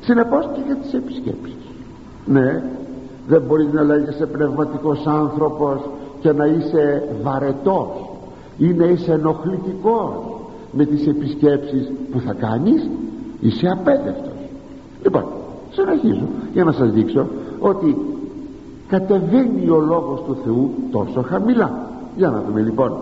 Συνεπώς 0.00 0.48
και 0.54 0.60
για 0.66 0.76
τις 0.76 0.92
επισκέψεις 0.92 1.54
ναι. 2.26 2.62
Δεν 3.28 3.42
μπορεί 3.42 3.68
να 3.72 3.82
λέγεσαι 3.82 4.26
πνευματικός 4.26 5.06
άνθρωπος 5.06 5.80
και 6.20 6.32
να 6.32 6.46
είσαι 6.46 7.08
βαρετός 7.22 7.88
ή 8.58 8.72
να 8.72 8.84
είσαι 8.84 9.12
ενοχλητικός 9.12 10.12
με 10.72 10.84
τις 10.84 11.06
επισκέψεις 11.06 11.92
που 12.12 12.20
θα 12.20 12.32
κάνεις 12.32 12.88
είσαι 13.40 13.66
απέδευτος 13.66 14.34
λοιπόν 15.02 15.24
συνεχίζω 15.70 16.28
για 16.52 16.64
να 16.64 16.72
σας 16.72 16.90
δείξω 16.92 17.26
ότι 17.58 17.96
κατεβαίνει 18.88 19.68
ο 19.70 19.78
λόγος 19.80 20.22
του 20.26 20.36
Θεού 20.44 20.70
τόσο 20.90 21.22
χαμηλά. 21.22 21.90
Για 22.16 22.28
να 22.28 22.42
δούμε 22.46 22.60
λοιπόν 22.60 22.92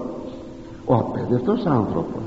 ο 0.85 0.95
απέδευτος 0.95 1.67
άνθρωπος 1.67 2.23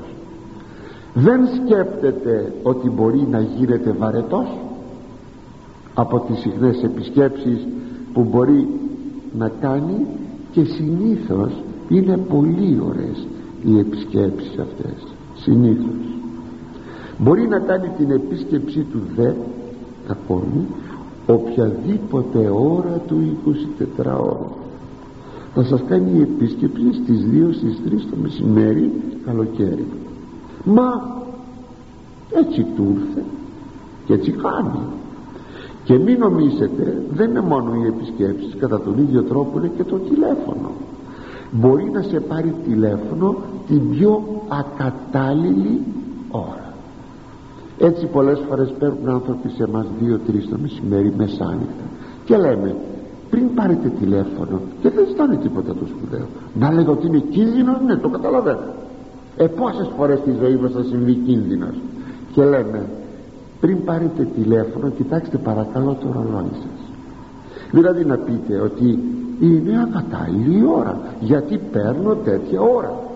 δεν 1.14 1.40
σκέπτεται 1.46 2.52
ότι 2.62 2.90
μπορεί 2.90 3.26
να 3.30 3.40
γίνεται 3.40 3.92
βαρετός 3.98 4.46
από 5.94 6.20
τις 6.20 6.38
συχνές 6.38 6.82
επισκέψεις 6.82 7.66
που 8.12 8.22
μπορεί 8.30 8.68
να 9.38 9.48
κάνει 9.48 10.06
και 10.52 10.64
συνήθως 10.64 11.52
είναι 11.88 12.16
πολύ 12.16 12.80
ωραίες 12.88 13.26
οι 13.64 13.78
επισκέψεις 13.78 14.58
αυτές 14.58 15.11
συνήθως. 15.42 16.16
Μπορεί 17.18 17.48
να 17.48 17.58
κάνει 17.58 17.88
την 17.98 18.10
επίσκεψή 18.10 18.86
του 18.92 19.00
δε 19.16 19.32
ακόμη 20.08 20.66
οποιαδήποτε 21.26 22.48
ώρα 22.48 23.00
του 23.06 23.36
24 23.98 24.04
ώρου 24.20 24.62
θα 25.54 25.64
σας 25.64 25.82
κάνει 25.88 26.10
η 26.18 26.20
επίσκεψη 26.20 26.92
στις 26.92 27.26
2 27.32 27.52
στις 27.52 27.80
3 27.86 27.90
το 28.10 28.16
μεσημέρι 28.22 28.92
καλοκαίρι. 29.24 29.86
Μα 30.64 31.16
έτσι 32.30 32.66
του 32.76 32.96
ήρθε 32.98 33.24
και 34.06 34.12
έτσι 34.12 34.30
κάνει. 34.30 34.80
Και 35.84 35.98
μην 35.98 36.18
νομίζετε 36.18 37.02
δεν 37.12 37.30
είναι 37.30 37.40
μόνο 37.40 37.74
οι 37.74 37.86
επισκέψεις 37.86 38.56
κατά 38.58 38.80
τον 38.80 38.98
ίδιο 38.98 39.22
τρόπο 39.22 39.58
είναι 39.58 39.70
και 39.76 39.84
το 39.84 39.96
τηλέφωνο. 39.96 40.70
Μπορεί 41.50 41.90
να 41.92 42.02
σε 42.02 42.20
πάρει 42.20 42.54
τηλέφωνο 42.68 43.36
την 43.72 43.90
πιο 43.90 44.22
ακατάλληλη 44.48 45.80
ώρα. 46.30 46.72
Έτσι 47.78 48.06
πολλές 48.06 48.38
φορές 48.48 48.74
παίρνουν 48.78 49.08
άνθρωποι 49.08 49.48
σε 49.48 49.62
εμάς 49.62 49.86
δύο-τρεις 50.00 50.48
το 50.48 50.56
μεσημέρι 50.62 51.12
μεσάνυχτα. 51.16 51.84
Και 52.24 52.36
λέμε 52.36 52.76
πριν 53.30 53.54
πάρετε 53.54 53.88
τηλέφωνο 53.88 54.60
και 54.80 54.90
δεν 54.90 55.06
ζητάνε 55.08 55.36
τίποτα 55.36 55.74
το 55.74 55.86
σπουδαίο. 55.86 56.26
Να 56.54 56.72
λέγω 56.72 56.92
ότι 56.92 57.06
είναι 57.06 57.18
κίνδυνος 57.18 57.76
ναι 57.86 57.96
το 57.96 58.08
καταλαβαίνω. 58.08 58.66
Ε 59.36 59.46
πόσες 59.46 59.90
φορές 59.96 60.18
στη 60.18 60.32
ζωή 60.42 60.56
μας 60.56 60.72
θα 60.72 60.82
συμβεί 60.82 61.14
κίνδυνος. 61.14 61.74
Και 62.32 62.44
λέμε 62.44 62.86
πριν 63.60 63.84
πάρετε 63.84 64.28
τηλέφωνο 64.34 64.88
κοιτάξτε 64.88 65.36
παρακαλώ 65.36 65.96
το 66.00 66.06
ρολόι 66.12 66.52
σας 66.52 66.82
δηλαδή 67.70 68.04
να 68.04 68.16
πείτε 68.16 68.60
ότι 68.60 68.98
είναι 69.40 69.88
ακατάλληλη 69.88 70.64
ώρα. 70.66 71.00
Γιατί 71.20 71.60
παίρνω 71.72 72.14
τέτοια 72.14 72.60
ώρα 72.60 73.10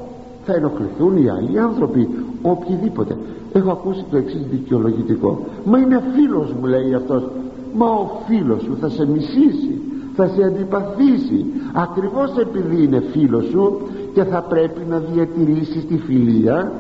θα 0.47 0.55
ενοχληθούν 0.55 1.17
οι 1.17 1.29
άλλοι 1.29 1.61
άνθρωποι 1.61 2.09
οποιοδήποτε 2.43 3.17
έχω 3.53 3.71
ακούσει 3.71 4.05
το 4.11 4.17
εξής 4.17 4.47
δικαιολογητικό. 4.51 5.47
Μα 5.65 5.79
είναι 5.79 6.03
φίλος 6.15 6.53
μου 6.53 6.67
λέει 6.67 6.95
αυτός. 6.95 7.29
Μα 7.75 7.87
ο 7.87 8.09
φίλος 8.27 8.63
σου 8.63 8.77
θα 8.81 8.89
σε 8.89 9.07
μισήσει 9.07 9.81
θα 10.17 10.29
σε 10.29 10.43
αντιπαθήσει 10.43 11.45
ακριβώς 11.73 12.37
επειδή 12.39 12.83
είναι 12.83 13.03
φίλος 13.13 13.45
σου 13.45 13.79
και 14.15 14.25
θα 14.25 14.43
πρέπει 14.43 14.81
να 14.89 14.99
διατηρήσεις 14.99 15.87
τη 15.87 15.99
φιλία 15.99 16.73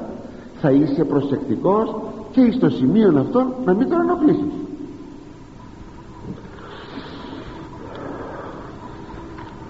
θα 0.60 0.70
είσαι 0.70 1.04
προσεκτικός 1.04 1.94
και 2.30 2.52
στο 2.52 2.70
σημείο 2.70 3.18
αυτό 3.18 3.46
να 3.64 3.74
μην 3.74 3.88
τον 3.88 4.00
ενοχλήσεις 4.00 4.52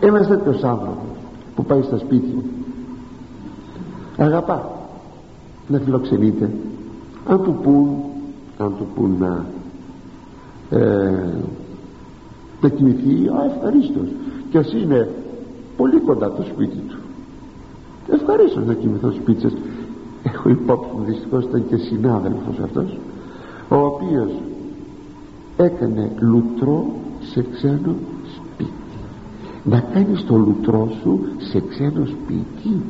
ένας 0.00 0.26
τέτοιος 0.26 0.64
άνθρωπος 0.64 1.18
που 1.54 1.64
πάει 1.64 1.82
στα 1.82 1.98
σπίτια 1.98 2.42
αγαπά. 4.16 4.70
Να 5.68 5.78
φιλοξενείται 5.78 6.50
αν 7.26 7.42
του 7.42 7.58
πούν 7.62 7.88
αν 8.58 8.74
του 8.78 8.86
πούν 8.94 9.16
να 9.18 9.44
ε, 10.70 11.34
να 12.60 12.68
κοιμηθεί 12.68 13.28
α 13.28 13.54
ευχαρίστως. 13.54 14.08
Και 14.50 14.58
ας 14.58 14.72
είναι 14.72 15.10
πολύ 15.76 16.00
κοντά 16.00 16.32
το 16.32 16.42
σπίτι 16.42 16.76
του. 16.76 16.96
Ευχαρίστως 18.12 18.64
να 18.66 18.74
κοιμηθώ 18.74 19.10
στο 19.10 19.20
σπίτι 19.20 19.40
σας. 19.40 19.52
Έχω 20.22 20.48
υπόψη 20.48 20.90
μου 20.96 21.04
δυστυχώς 21.04 21.44
ήταν 21.44 21.66
και 21.68 21.76
συνάδελφος 21.76 22.58
αυτός 22.62 22.98
ο 23.68 23.76
οποίος 23.76 24.30
έκανε 25.56 26.12
λουτρό 26.18 26.86
σε 27.20 27.46
ξένο 27.52 27.94
σπίτι. 28.36 28.70
Να 29.64 29.80
κάνεις 29.80 30.24
το 30.24 30.36
λουτρό 30.36 30.88
σου 31.02 31.20
σε 31.38 31.62
ξένο 31.68 32.06
σπίτι 32.06 32.80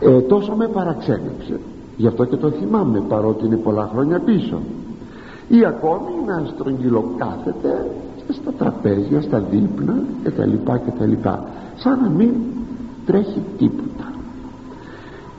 ε, 0.00 0.20
τόσο 0.20 0.54
με 0.54 0.66
παραξένεψε. 0.68 1.60
Γι' 1.96 2.06
αυτό 2.06 2.24
και 2.24 2.36
το 2.36 2.50
θυμάμαι 2.50 3.02
παρότι 3.08 3.46
είναι 3.46 3.56
πολλά 3.56 3.90
χρόνια 3.92 4.18
πίσω. 4.18 4.58
Ή 5.48 5.64
ακόμη 5.64 6.10
να 6.26 6.44
στρογγυλοκάθεται 6.54 7.90
στα 8.30 8.52
τραπέζια, 8.58 9.20
στα 9.20 9.38
δείπνα 9.38 10.02
και 10.22 10.30
τα 10.30 10.46
λοιπά 10.46 10.78
και 10.78 10.90
τα 10.98 11.06
λοιπά. 11.06 11.44
Σαν 11.76 12.00
να 12.02 12.08
μην 12.08 12.30
τρέχει 13.06 13.42
τίποτα. 13.58 14.12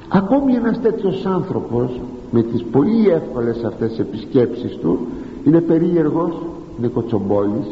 Ακόμη 0.10 0.54
ένας 0.54 0.82
τέτοιος 0.82 1.26
άνθρωπος 1.26 2.00
με 2.32 2.44
τις 2.44 2.64
πολύ 2.64 3.10
εύκολες 3.10 3.64
αυτές 3.64 4.00
επισκέψεις 4.00 4.78
του 4.78 5.08
είναι 5.46 5.62
περίεργος, 5.62 6.34
είναι 6.78 6.88
κοτσομπόλης 6.88 7.68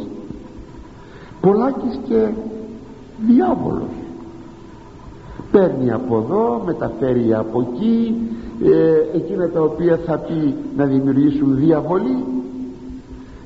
πολλάκις 1.41 1.99
και 2.07 2.27
διάβολος 3.27 4.06
παίρνει 5.51 5.91
από 5.91 6.17
εδώ 6.17 6.61
μεταφέρει 6.65 7.33
από 7.33 7.67
εκεί 7.71 8.15
ε, 8.63 9.17
εκείνα 9.17 9.49
τα 9.49 9.61
οποία 9.61 9.99
θα 10.05 10.17
πει 10.17 10.55
να 10.77 10.85
δημιουργήσουν 10.85 11.55
διαβολή. 11.57 12.23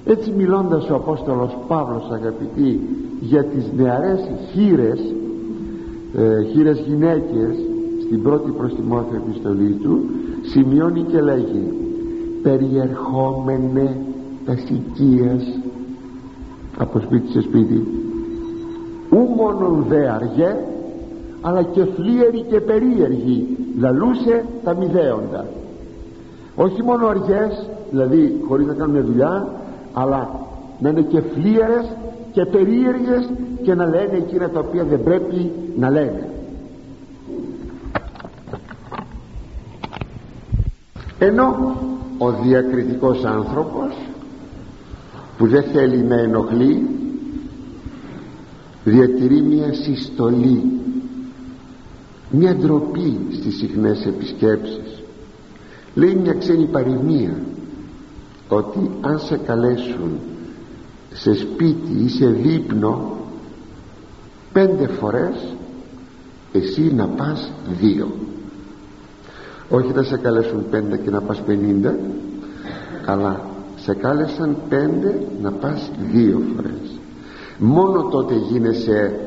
Έτσι 0.05 0.31
μιλώντας 0.37 0.89
ο 0.89 0.95
Απόστολος 0.95 1.57
Παύλος 1.67 2.09
αγαπητοί 2.11 2.79
για 3.19 3.43
τις 3.43 3.63
νεαρές 3.77 4.29
χείρες 4.51 4.99
ε, 6.17 6.43
χείρες 6.43 6.79
γυναίκες 6.87 7.55
στην 8.05 8.23
πρώτη 8.23 8.51
προς 8.51 8.75
Τιμόθεο 8.75 9.21
επιστολή 9.27 9.71
του 9.81 9.99
σημειώνει 10.41 11.01
και 11.01 11.21
λέγει 11.21 11.73
περιερχόμενε 12.41 13.97
τα 14.45 14.53
οικίας 14.53 15.59
από 16.77 16.99
σπίτι 16.99 17.31
σε 17.31 17.41
σπίτι. 17.41 17.87
Ου 19.09 19.35
μόνον 19.35 19.85
δε 19.87 20.09
αργέ 20.09 20.55
αλλά 21.41 21.63
και 21.63 21.85
φλίεροι 21.95 22.45
και 22.49 22.59
περίεργοι 22.59 23.57
λαλούσε 23.79 24.45
τα 24.63 24.75
μηδέοντα. 24.75 25.45
Όχι 26.55 26.83
μόνο 26.83 27.07
αργές 27.07 27.69
δηλαδή 27.89 28.41
χωρίς 28.47 28.65
να 28.65 28.73
κάνουν 28.73 29.05
δουλειά 29.05 29.47
αλλά 29.93 30.29
να 30.79 30.89
είναι 30.89 31.01
και 31.01 31.21
φλίερες 31.21 31.95
και 32.31 32.45
περίεργες 32.45 33.29
και 33.63 33.73
να 33.75 33.85
λένε 33.85 34.17
εκείνα 34.17 34.49
τα 34.49 34.59
οποία 34.59 34.83
δεν 34.83 35.03
πρέπει 35.03 35.51
να 35.77 35.89
λένε. 35.89 36.29
Ενώ 41.19 41.75
ο 42.17 42.31
διακριτικός 42.31 43.23
άνθρωπος 43.23 43.97
που 45.37 45.47
δεν 45.47 45.63
θέλει 45.63 45.97
να 45.97 46.15
ενοχλεί 46.19 46.89
διατηρεί 48.83 49.41
μια 49.41 49.73
συστολή 49.73 50.63
μια 52.31 52.55
ντροπή 52.55 53.17
στις 53.31 53.57
συχνές 53.57 54.05
επισκέψεις. 54.05 55.03
Λέει 55.95 56.15
μια 56.15 56.33
ξένη 56.33 56.65
παροιμία 56.65 57.35
ότι 58.49 58.91
αν 59.01 59.19
σε 59.19 59.37
καλέσουν 59.37 60.19
σε 61.13 61.33
σπίτι 61.33 62.03
ή 62.03 62.09
σε 62.09 62.25
δείπνο 62.27 63.17
πέντε 64.53 64.87
φορές 64.87 65.55
εσύ 66.51 66.93
να 66.93 67.07
πας 67.07 67.51
δύο. 67.79 68.11
Όχι 69.69 69.91
θα 69.91 70.03
σε 70.03 70.17
καλέσουν 70.17 70.65
πέντε 70.69 70.97
και 70.97 71.09
να 71.09 71.21
πας 71.21 71.41
πενήντα 71.41 71.97
αλλά 73.05 73.45
σε 73.75 73.93
κάλεσαν 73.93 74.55
πέντε 74.69 75.27
να 75.41 75.51
πας 75.51 75.91
δύο 76.11 76.41
φορές. 76.55 76.99
Μόνο 77.57 78.03
τότε 78.03 78.33
γίνεσαι 78.35 79.19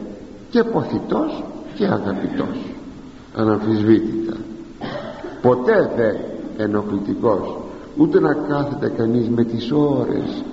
και 0.51 0.65
ποθητός 0.65 1.45
και 1.75 1.85
αγαπητός 1.85 2.74
αναμφισβήτητα. 3.35 4.37
Ποτέ 5.43 5.91
δε 5.97 6.13
ενοχλητικός 6.63 7.57
ούτε 7.97 8.21
να 8.21 8.35
κάθεται 8.35 8.93
κανείς 8.97 9.29
με 9.29 9.45
τις 9.45 9.73
ώρες. 9.73 10.45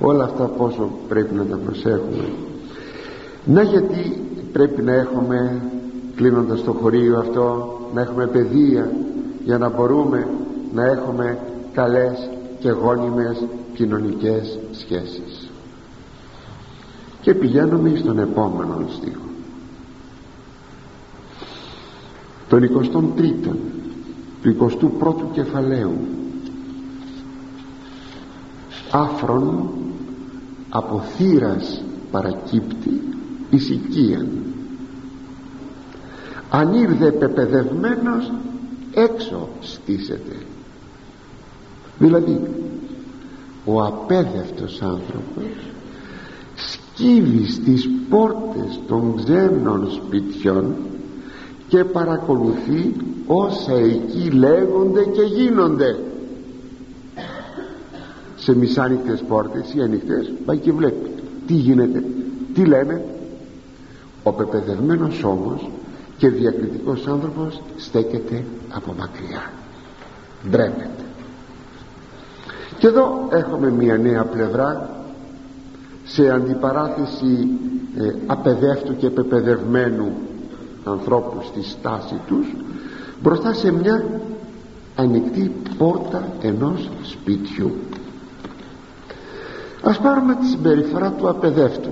Όλα 0.00 0.24
αυτά 0.24 0.44
πόσο 0.44 0.90
πρέπει 1.08 1.34
να 1.34 1.44
τα 1.44 1.56
προσέχουμε. 1.56 2.28
Να 3.44 3.62
γιατί 3.62 4.20
πρέπει 4.52 4.82
να 4.82 4.92
έχουμε 4.92 5.62
κλείνοντας 6.16 6.64
το 6.64 6.72
χωρίο 6.72 7.18
αυτό 7.18 7.78
να 7.94 8.00
έχουμε 8.00 8.26
παιδεία 8.26 8.92
για 9.44 9.58
να 9.58 9.68
μπορούμε 9.68 10.26
να 10.74 10.84
έχουμε 10.84 11.38
καλές 11.72 12.30
και 12.58 12.70
γόνιμες 12.70 13.44
κοινωνικές 13.74 14.58
σχέσεις. 14.70 15.50
Και 17.20 17.34
πηγαίνουμε 17.34 17.92
στον 17.96 18.18
επόμενο 18.18 18.84
στίχο 18.88 19.33
τον 22.48 22.62
23ο 22.62 23.54
του 24.42 24.56
21ου 25.00 25.32
κεφαλαίου. 25.32 25.96
Άφρον 28.90 29.70
από 30.68 31.02
θύρας 31.16 31.82
παρακύπτει 32.10 33.00
ησικίαν 33.50 34.28
αν 36.50 36.72
ήρθε 36.74 37.10
πεπαιδευμένος 37.10 38.32
έξω 38.94 39.48
στήσεται. 39.60 40.36
Δηλαδή 41.98 42.40
ο 43.64 43.82
απέδευτος 43.82 44.82
άνθρωπος 44.82 45.50
σκύβει 46.54 47.50
στις 47.50 47.88
πόρτες 48.08 48.80
των 48.88 49.14
ξένων 49.16 49.90
σπιτιών 49.90 50.74
και 51.74 51.84
παρακολουθεί 51.84 52.94
όσα 53.26 53.72
εκεί 53.74 54.30
λέγονται 54.30 55.04
και 55.04 55.22
γίνονται. 55.22 55.98
Σε 58.36 58.56
μισάνοιχτες 58.56 59.22
πόρτες 59.28 59.74
ή 59.74 59.80
ανοιχτές 59.80 60.32
πάει 60.44 60.58
και 60.58 60.72
βλέπει 60.72 61.10
τι 61.46 61.54
γίνεται 61.54 62.04
τι 62.54 62.64
λένε. 62.64 63.04
Ο 64.22 64.32
πεπαιδευμένος 64.32 65.24
όμως 65.24 65.70
και 66.16 66.28
διακριτικός 66.28 67.06
άνθρωπος 67.06 67.62
στέκεται 67.76 68.44
από 68.70 68.94
μακριά. 68.98 69.52
Ντρέπεται. 70.50 71.04
Και 72.78 72.86
εδώ 72.86 73.28
έχουμε 73.30 73.70
μια 73.70 73.96
νέα 73.98 74.24
πλευρά 74.24 74.90
σε 76.04 76.30
αντιπαράθεση 76.30 77.48
ε, 77.98 78.14
απεδεύτου 78.26 78.96
και 78.96 79.10
πεπαιδευμένου 79.10 80.12
ανθρώπους 80.84 81.46
στη 81.46 81.62
στάση 81.62 82.20
τους 82.26 82.46
μπροστά 83.22 83.54
σε 83.54 83.72
μια 83.72 84.20
ανοιχτή 84.96 85.52
πόρτα 85.78 86.28
ενός 86.40 86.88
σπιτιού. 87.02 87.74
Ας 89.82 89.98
πάρουμε 89.98 90.34
τη 90.34 90.46
συμπεριφορά 90.46 91.10
του 91.10 91.28
απεδεύτου 91.28 91.90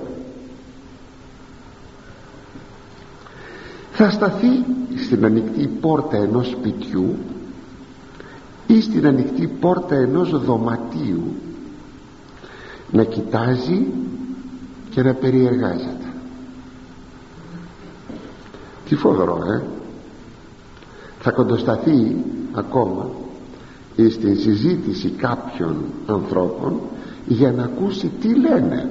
θα 3.91 4.09
σταθεί 4.09 4.65
στην 5.05 5.25
ανοιχτή 5.25 5.67
πόρτα 5.67 6.17
ενός 6.17 6.47
σπιτιού 6.47 7.15
ή 8.67 8.81
στην 8.81 9.07
ανοιχτή 9.07 9.47
πόρτα 9.47 9.95
ενός 9.95 10.43
δωματίου 10.43 11.35
να 12.91 13.03
κοιτάζει 13.03 13.85
και 14.89 15.01
να 15.01 15.13
περιεργάζεται 15.13 16.02
τι 18.93 18.99
φοβερό 18.99 19.43
ε. 19.53 19.61
Θα 21.19 21.31
κοντοσταθεί 21.31 22.15
ακόμα 22.53 23.09
στην 24.11 24.39
συζήτηση 24.39 25.09
κάποιων 25.09 25.85
ανθρώπων 26.05 26.79
για 27.25 27.51
να 27.51 27.63
ακούσει 27.63 28.11
τι 28.21 28.35
λένε. 28.35 28.89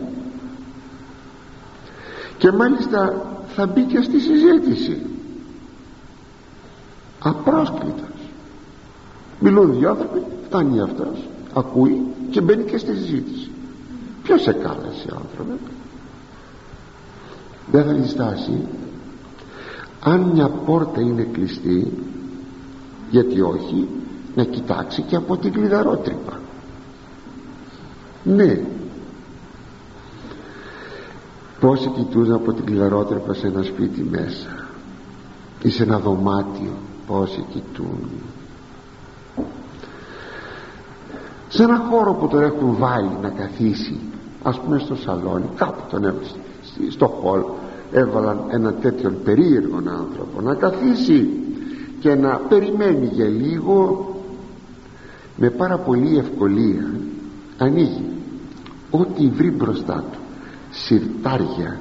Και 2.39 2.53
μάλιστα 2.53 3.27
θα 3.47 3.67
μπει 3.67 3.83
και 3.83 4.03
στη 4.03 4.21
συζήτηση. 4.21 5.07
Απρόσκλητος 7.19 8.31
μιλούν 9.41 9.79
δύο 9.79 9.91
άνθρωποι 9.91 10.23
φτάνει 10.47 10.81
αυτός 10.81 11.29
ακούει 11.55 12.03
και 12.31 12.41
μπαίνει 12.41 12.65
και 12.65 12.79
στη 12.79 12.95
συζήτηση. 12.95 13.51
Ποιος 14.23 14.43
σε 14.43 14.53
κάλεσε 14.53 15.09
άνθρωπε 15.09 15.53
δεν 17.71 17.85
θα 17.85 17.93
διστάσει 17.93 18.53
αν 20.03 20.21
μια 20.21 20.49
πόρτα 20.49 21.01
είναι 21.01 21.23
κλειστή 21.23 21.93
γιατί 23.11 23.41
όχι 23.41 23.89
να 24.35 24.45
κοιτάξει 24.45 25.03
και 25.03 25.17
από 25.17 25.37
την 25.37 25.53
κλειδαρότρυπα. 25.53 26.41
Ναι. 28.25 28.61
Πόσοι 31.61 31.89
κοιτούν 31.89 32.33
από 32.33 32.53
την 32.53 32.65
κλειδαρότρυπα 32.65 33.35
σε 33.35 33.47
ένα 33.47 33.63
σπίτι 33.63 34.03
μέσα 34.03 34.69
ή 35.63 35.71
σε 35.71 35.83
ένα 35.83 35.99
δωμάτιο 35.99 36.73
πόσοι 37.07 37.45
κοιτούν. 37.53 38.11
Σε 41.49 41.63
ένα 41.63 41.87
χώρο 41.91 42.13
που 42.13 42.29
τον 42.29 42.43
έχουν 42.43 42.77
βάλει 42.77 43.17
να 43.23 43.29
καθίσει 43.29 44.01
ας 44.43 44.61
πούμε 44.61 44.79
στο 44.79 44.95
σαλόνι 44.95 45.49
κάπου 45.57 45.83
τον 45.91 46.05
έβαλε 46.05 46.27
στο 46.91 47.07
χώρο 47.07 47.57
έβαλαν 47.93 48.45
ένα 48.49 48.73
τέτοιον 48.73 49.17
περίεργο 49.25 49.77
άνθρωπο 49.77 50.41
να 50.41 50.55
καθίσει 50.55 51.29
και 52.01 52.15
να 52.15 52.41
περιμένει 52.49 53.07
για 53.13 53.27
λίγο 53.27 54.07
με 55.37 55.51
πάρα 55.51 55.79
πολύ 55.79 56.19
ευκολία. 56.19 56.91
Ανοίγει. 57.59 58.05
Ό,τι 58.91 59.29
βρει 59.29 59.51
μπροστά 59.51 60.05
του. 60.13 60.19
Σιρτάρια. 60.71 61.81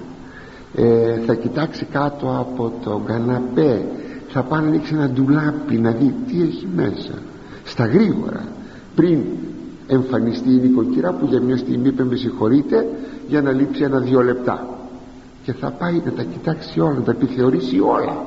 Ε, 0.76 1.20
θα 1.26 1.34
κοιτάξει 1.34 1.86
κάτω 1.86 2.38
από 2.40 2.74
το 2.84 3.02
καναπέ. 3.06 3.86
Θα 4.28 4.44
πάει 4.44 4.62
να 4.62 4.68
ανοίξει 4.68 4.94
ένα 4.94 5.10
ντουλάπι 5.10 5.78
να 5.78 5.92
δει 5.92 6.16
τι 6.28 6.42
έχει 6.42 6.68
μέσα. 6.76 7.14
Στα 7.64 7.86
γρήγορα. 7.86 8.44
Πριν 8.96 9.20
εμφανιστεί 9.88 10.50
η 10.50 10.60
νοικοκυρά 10.60 11.12
που 11.12 11.26
για 11.26 11.42
μια 11.42 11.58
στιγμή 11.58 11.88
είπε 11.88 12.04
με 12.04 12.16
συγχωρείτε 12.16 12.88
για 13.28 13.42
να 13.42 13.52
λείψει 13.52 13.84
ένα-δυο 13.84 14.22
λεπτά 14.22 14.81
και 15.44 15.54
θα 15.54 15.72
πάει 15.72 16.02
να 16.06 16.12
τα 16.12 16.24
κοιτάξει 16.24 16.80
όλα 16.80 16.94
να 16.94 17.02
τα 17.02 17.12
επιθεωρήσει 17.12 17.80
όλα. 17.80 18.26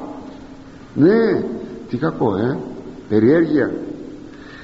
Ναι 0.94 1.42
τι 1.88 1.96
κακό 1.96 2.36
ε. 2.36 2.58
Περιέργεια. 3.08 3.72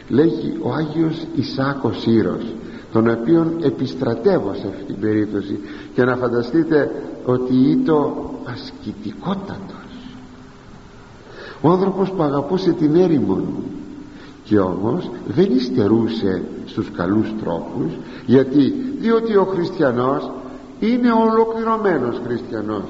Λέγει 0.09 0.59
ο 0.62 0.72
Άγιος 0.72 1.26
Ισάκος 1.36 2.07
Ήρος 2.07 2.55
τον 2.92 3.11
οποίον 3.11 3.57
επιστρατεύω 3.62 4.55
σε 4.55 4.66
αυτή 4.66 4.84
την 4.84 5.01
περίπτωση. 5.01 5.61
Και 5.94 6.05
να 6.05 6.16
φανταστείτε 6.16 6.90
ότι 7.24 7.55
ήταν 7.55 8.12
ασκητικότατος. 8.44 10.16
Ο 11.61 11.68
άνθρωπος 11.70 12.11
που 12.11 12.22
αγαπούσε 12.22 12.72
την 12.72 12.94
έρημο 12.94 13.40
και 14.44 14.59
όμως 14.59 15.11
δεν 15.26 15.57
υστερούσε 15.57 16.42
στους 16.66 16.90
καλούς 16.90 17.34
τρόπους 17.42 17.92
γιατί 18.26 18.74
διότι 19.01 19.36
ο 19.36 19.44
χριστιανός 19.44 20.30
είναι 20.81 21.12
ολοκληρωμένος 21.12 22.20
χριστιανός. 22.26 22.85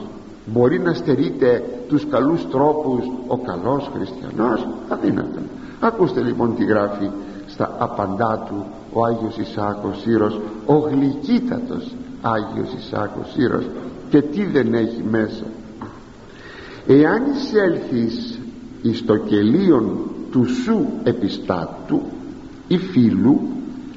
Μπορεί 0.46 0.78
να 0.78 0.94
στερείται 0.94 1.64
τους 1.88 2.06
καλούς 2.06 2.48
τρόπους 2.50 3.04
ο 3.26 3.38
καλός 3.38 3.90
χριστιανός. 3.94 4.66
Αδύνατο 4.88 5.38
ακούστε 5.80 6.20
λοιπόν 6.20 6.54
τι 6.56 6.64
γράφει 6.64 7.10
στα 7.46 7.76
απαντά 7.78 8.44
του 8.48 8.64
ο 8.92 9.04
Άγιος 9.04 9.36
Ισάκος 9.36 10.00
Σύρος 10.00 10.40
ο 10.66 10.74
γλυκύτατος 10.74 11.94
Άγιος 12.20 12.72
Ισάκος 12.78 13.32
Σύρος 13.32 13.64
και 14.10 14.22
τι 14.22 14.44
δεν 14.44 14.74
έχει 14.74 15.04
μέσα. 15.10 15.44
Εάν 16.86 17.22
εισέλθεις 17.34 18.38
εις 18.82 19.04
το 19.04 19.16
κελίον 19.16 19.98
του 20.30 20.44
σου 20.44 20.86
επιστάτου 21.02 22.00
ή 22.68 22.78
φίλου 22.78 23.40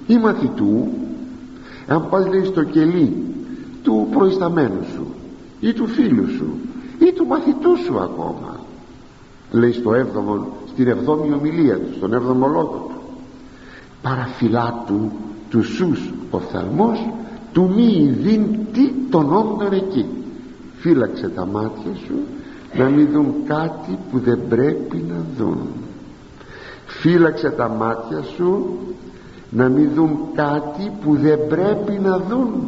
ή 0.07 0.17
μαθητού 0.17 0.87
αν 1.87 2.09
πας 2.09 2.27
λέει 2.27 2.43
στο 2.43 2.63
κελί 2.63 3.05
του 3.07 3.42
προϊσταμένου 4.23 4.83
σου 4.95 5.05
ή 5.59 5.73
του 5.73 5.87
φίλου 5.87 6.29
σου 6.29 6.55
ή 6.99 7.11
του 7.13 7.25
μαθητού 7.25 7.77
σου 7.85 7.99
ακόμα. 7.99 8.59
Λέει 9.51 9.71
στο 9.71 9.93
έβδομο 9.93 10.47
στην 10.67 10.87
εβδόμη 10.87 11.33
ομιλία 11.33 11.79
του 11.79 11.93
στον 11.97 12.13
έβδομο 12.13 12.47
λόγο 12.47 12.87
του. 12.89 13.01
Παραφυλάτου 14.01 15.11
του 15.49 15.63
σους 15.63 16.13
οφθαλμός 16.29 17.09
του 17.53 17.71
μη 17.75 17.83
ειδήν 17.83 18.45
τι 18.73 18.91
των 19.09 19.33
όντων 19.33 19.73
εκεί. 19.73 20.05
Φύλαξε 20.79 21.29
τα 21.29 21.45
μάτια 21.45 21.95
σου 22.05 22.15
να 22.77 22.85
μην 22.85 23.07
δουν 23.11 23.33
κάτι 23.47 23.97
που 24.11 24.19
δεν 24.19 24.39
πρέπει 24.49 25.05
να 25.09 25.25
δουν. 25.37 25.57
Φύλαξε 26.85 27.49
τα 27.49 27.69
μάτια 27.69 28.21
σου 28.35 28.77
να 29.49 29.69
μην 29.69 29.89
δουν 29.95 30.17
κάτι 30.33 30.91
που 31.03 31.15
δεν 31.15 31.39
πρέπει 31.47 31.99
να 32.03 32.17
δουν 32.17 32.67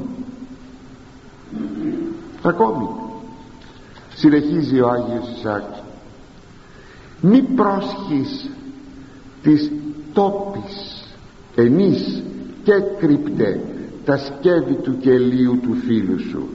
ακόμη 2.42 2.88
συνεχίζει 4.16 4.80
ο 4.80 4.90
Άγιος 4.90 5.38
Ισάκ. 5.38 5.64
Μη 7.22 7.42
πρόσχεις 7.42 8.50
της 9.42 9.72
τόπης 10.14 11.04
ενής 11.56 12.24
και 12.64 12.74
κρυπτε 13.00 13.60
τα 14.06 14.18
σκεύη 14.18 14.74
του 14.74 14.98
κελίου 14.98 15.60
του 15.62 15.74
φίλου 15.74 16.20
σου. 16.20 16.48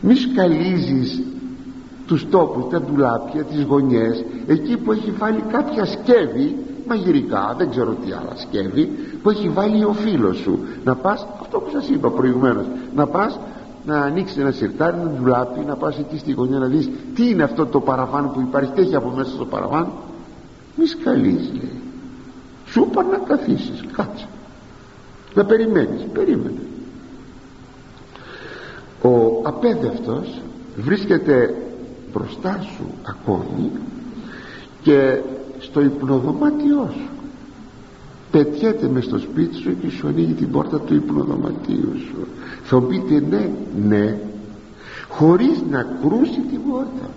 Μη 0.00 0.14
σκαλίζεις 0.14 1.22
τους 2.06 2.28
τόπους, 2.30 2.70
τα 2.70 2.80
ντουλάπια, 2.80 3.44
τις 3.44 3.62
γωνιές 3.62 4.24
εκεί 4.46 4.76
που 4.76 4.92
έχει 4.92 5.10
βάλει 5.10 5.42
κάποια 5.52 5.84
σκεύη 5.84 6.56
μαγειρικά, 6.88 7.54
δεν 7.58 7.70
ξέρω 7.70 7.96
τι 8.04 8.12
άλλα 8.12 8.36
σκεύη 8.36 8.90
που 9.22 9.30
έχει 9.30 9.48
βάλει 9.48 9.84
ο 9.84 9.92
φίλος 9.92 10.36
σου. 10.36 10.58
Να 10.84 10.94
πας, 10.94 11.26
αυτό 11.40 11.58
που 11.58 11.70
σας 11.70 11.88
είπα 11.88 12.10
προηγουμένως 12.10 12.66
να 12.94 13.06
πας 13.06 13.38
να 13.88 14.00
ανοίξει 14.00 14.40
ένα 14.40 14.50
σιρτάρι, 14.50 14.96
ένα 15.00 15.10
ντουλάπι 15.10 15.60
να 15.60 15.76
πας 15.76 15.98
εκεί 15.98 16.18
στη 16.18 16.32
γωνιά 16.32 16.58
να 16.58 16.66
δεις 16.66 16.90
τι 17.14 17.28
είναι 17.28 17.42
αυτό 17.42 17.66
το 17.66 17.80
παραβάν 17.80 18.32
που 18.32 18.40
υπάρχει 18.40 18.72
τι 18.72 18.80
έχει 18.80 18.94
από 18.94 19.08
μέσα 19.08 19.30
στο 19.30 19.44
παραβάν 19.44 19.88
μη 20.76 20.86
σκαλείς 20.86 21.50
λέει. 21.52 21.80
Σου 22.66 22.88
είπα 22.90 23.02
να 23.02 23.16
καθίσεις 23.16 23.84
κάτσε. 23.92 24.26
Να 25.34 25.44
περιμένεις 25.44 26.02
περίμενε. 26.12 26.60
Ο 29.02 29.40
απέδευτος 29.42 30.40
βρίσκεται 30.76 31.54
μπροστά 32.12 32.60
σου 32.60 32.84
ακόμη 33.02 33.70
και 34.82 35.20
στο 35.58 35.80
υπνοδωμάτιό 35.80 36.90
σου. 36.92 37.08
Πετιέται 38.30 38.88
μες 38.88 39.04
στο 39.04 39.18
σπίτι 39.18 39.56
σου 39.56 39.80
και 39.80 39.90
σου 39.90 40.08
ανοίγει 40.08 40.32
την 40.32 40.50
πόρτα 40.50 40.80
του 40.80 40.94
υπνοδωματίου 40.94 41.92
σου 42.06 42.26
θα 42.68 42.80
πείτε 42.80 43.22
ναι, 43.30 43.50
ναι 43.88 44.18
χωρίς 45.08 45.62
να 45.70 45.86
κρούσει 46.02 46.40
την 46.50 46.60
πόρτα. 46.70 47.08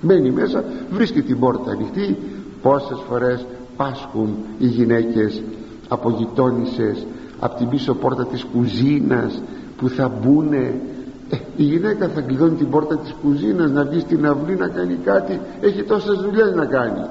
Μένει 0.00 0.30
μέσα 0.30 0.64
βρίσκει 0.90 1.22
την 1.22 1.38
πόρτα 1.38 1.70
ανοιχτή 1.70 2.16
πόσες 2.62 2.98
φορές 3.08 3.46
πάσχουν 3.76 4.28
οι 4.58 4.66
γυναίκες 4.66 5.42
από 5.88 6.10
γειτόνισσες 6.10 7.06
από 7.38 7.56
την 7.56 7.68
πίσω 7.68 7.94
πόρτα 7.94 8.26
της 8.26 8.44
κουζίνας 8.44 9.42
που 9.76 9.88
θα 9.88 10.08
μπουνε 10.08 10.80
ε, 11.30 11.36
η 11.56 11.62
γυναίκα 11.62 12.08
θα 12.08 12.20
κλειδώνει 12.20 12.56
την 12.56 12.70
πόρτα 12.70 12.98
της 12.98 13.14
κουζίνας 13.22 13.70
να 13.70 13.84
βγει 13.84 14.00
στην 14.00 14.26
αυλή 14.26 14.56
να 14.56 14.68
κάνει 14.68 14.98
κάτι 15.04 15.40
έχει 15.60 15.82
τόσες 15.82 16.18
δουλειές 16.18 16.54
να 16.54 16.64
κάνει. 16.64 17.06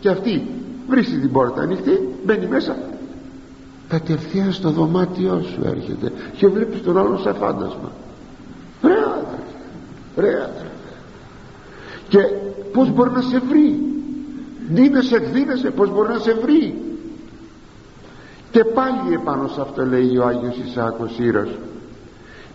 Και 0.00 0.08
αυτή 0.08 0.42
βρίσκει 0.88 1.16
την 1.16 1.32
πόρτα 1.32 1.62
ανοιχτή 1.62 2.08
μπαίνει 2.24 2.46
μέσα 2.46 2.76
κατευθείαν 3.88 4.52
στο 4.52 4.70
δωμάτιό 4.70 5.42
σου 5.42 5.60
έρχεται 5.64 6.12
και 6.36 6.46
βλέπεις 6.46 6.82
τον 6.82 6.98
άλλο 6.98 7.16
σαν 7.16 7.34
φάντασμα. 7.34 7.92
Ρε 8.82 8.92
άδερφε 8.92 9.52
ρε 10.16 10.28
άδερφε 10.28 10.70
και 12.08 12.18
πως 12.72 12.90
μπορεί 12.90 13.10
να 13.10 13.20
σε 13.20 13.38
βρει; 13.38 13.80
Δίνεσαι 14.68 15.16
εκδίνεσαι 15.16 15.70
πως 15.70 15.90
μπορεί 15.90 16.08
να 16.08 16.18
σε 16.18 16.34
βρει; 16.34 16.74
Και 18.50 18.64
πάλι 18.64 19.14
επάνω 19.14 19.48
σε 19.48 19.60
αυτό 19.60 19.86
λέει 19.86 20.16
ο 20.16 20.26
Άγιος 20.26 20.56
Ισάκος 20.66 21.18
Ήρος 21.18 21.58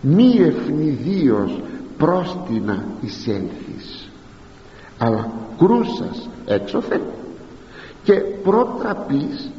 μη 0.00 0.40
ευνηδίως 0.40 1.60
πρόστινα 1.98 2.84
εισέλθεις 3.00 4.10
αλλά 4.98 5.30
κρούσας 5.58 6.28
έξωθεν 6.46 7.00
και 8.02 8.12
πρότραπης 8.12 9.50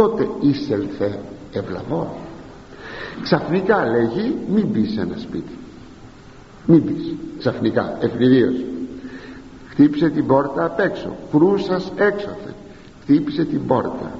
τότε 0.00 0.28
εισελθε 0.40 1.18
ευλαβός 1.52 2.08
ξαφνικά 3.22 3.86
λέγει 3.86 4.36
μην 4.54 4.66
μπει 4.66 4.86
σε 4.86 5.00
ένα 5.00 5.16
σπίτι 5.16 5.58
μην 6.66 6.82
μπεις. 6.82 7.14
Ξαφνικά 7.38 7.96
ευνηδίως 8.00 8.54
χτύπησε 9.68 10.08
την 10.08 10.26
πόρτα 10.26 10.64
απ' 10.64 10.80
έξω. 10.80 11.16
Κρούσας 11.30 11.92
έξωθε. 11.96 12.54
Χτύπησε 13.02 13.44
την 13.44 13.66
πόρτα 13.66 14.10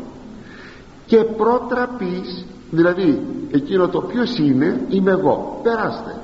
και 1.06 1.16
πρότραπης 1.16 2.44
δηλαδή 2.70 3.22
εκείνο 3.50 3.88
το 3.88 4.00
ποιος 4.00 4.38
είναι 4.38 4.80
είμαι 4.88 5.10
εγώ. 5.10 5.60
Περάστε 5.62 6.14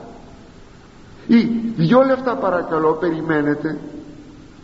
ή 1.27 1.37
δυο 1.77 2.03
λεφτά 2.03 2.37
παρακαλώ 2.37 2.93
περιμένετε 2.93 3.79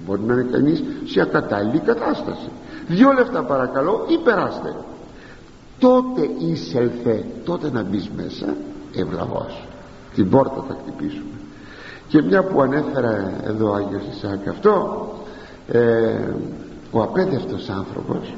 μπορεί 0.06 0.20
να 0.22 0.32
είναι 0.32 0.46
κανείς 0.52 0.82
σε 1.04 1.20
ακατάλληλη 1.20 1.78
κατάσταση 1.78 2.48
δυο 2.92 3.12
λεφτά 3.12 3.42
παρακαλώ 3.42 4.04
ή 4.08 4.18
περάστε. 4.18 4.74
Τότε 5.78 6.30
εισελθε 6.38 7.24
τότε 7.44 7.70
να 7.70 7.82
μπεις 7.82 8.10
μέσα 8.16 8.54
ευλαβός. 8.94 9.66
Την 10.14 10.30
πόρτα 10.30 10.64
θα 10.68 10.76
χτυπήσουμε. 10.82 11.30
Και 12.08 12.22
μια 12.22 12.42
που 12.42 12.60
ανέφερα 12.60 13.32
εδώ 13.44 13.70
ο 13.70 13.74
Άγιος 13.74 14.02
Ισάκ 14.14 14.48
αυτό 14.48 15.06
ε, 15.68 16.34
ο 16.90 17.02
απέδευτος 17.02 17.68
άνθρωπος 17.68 18.34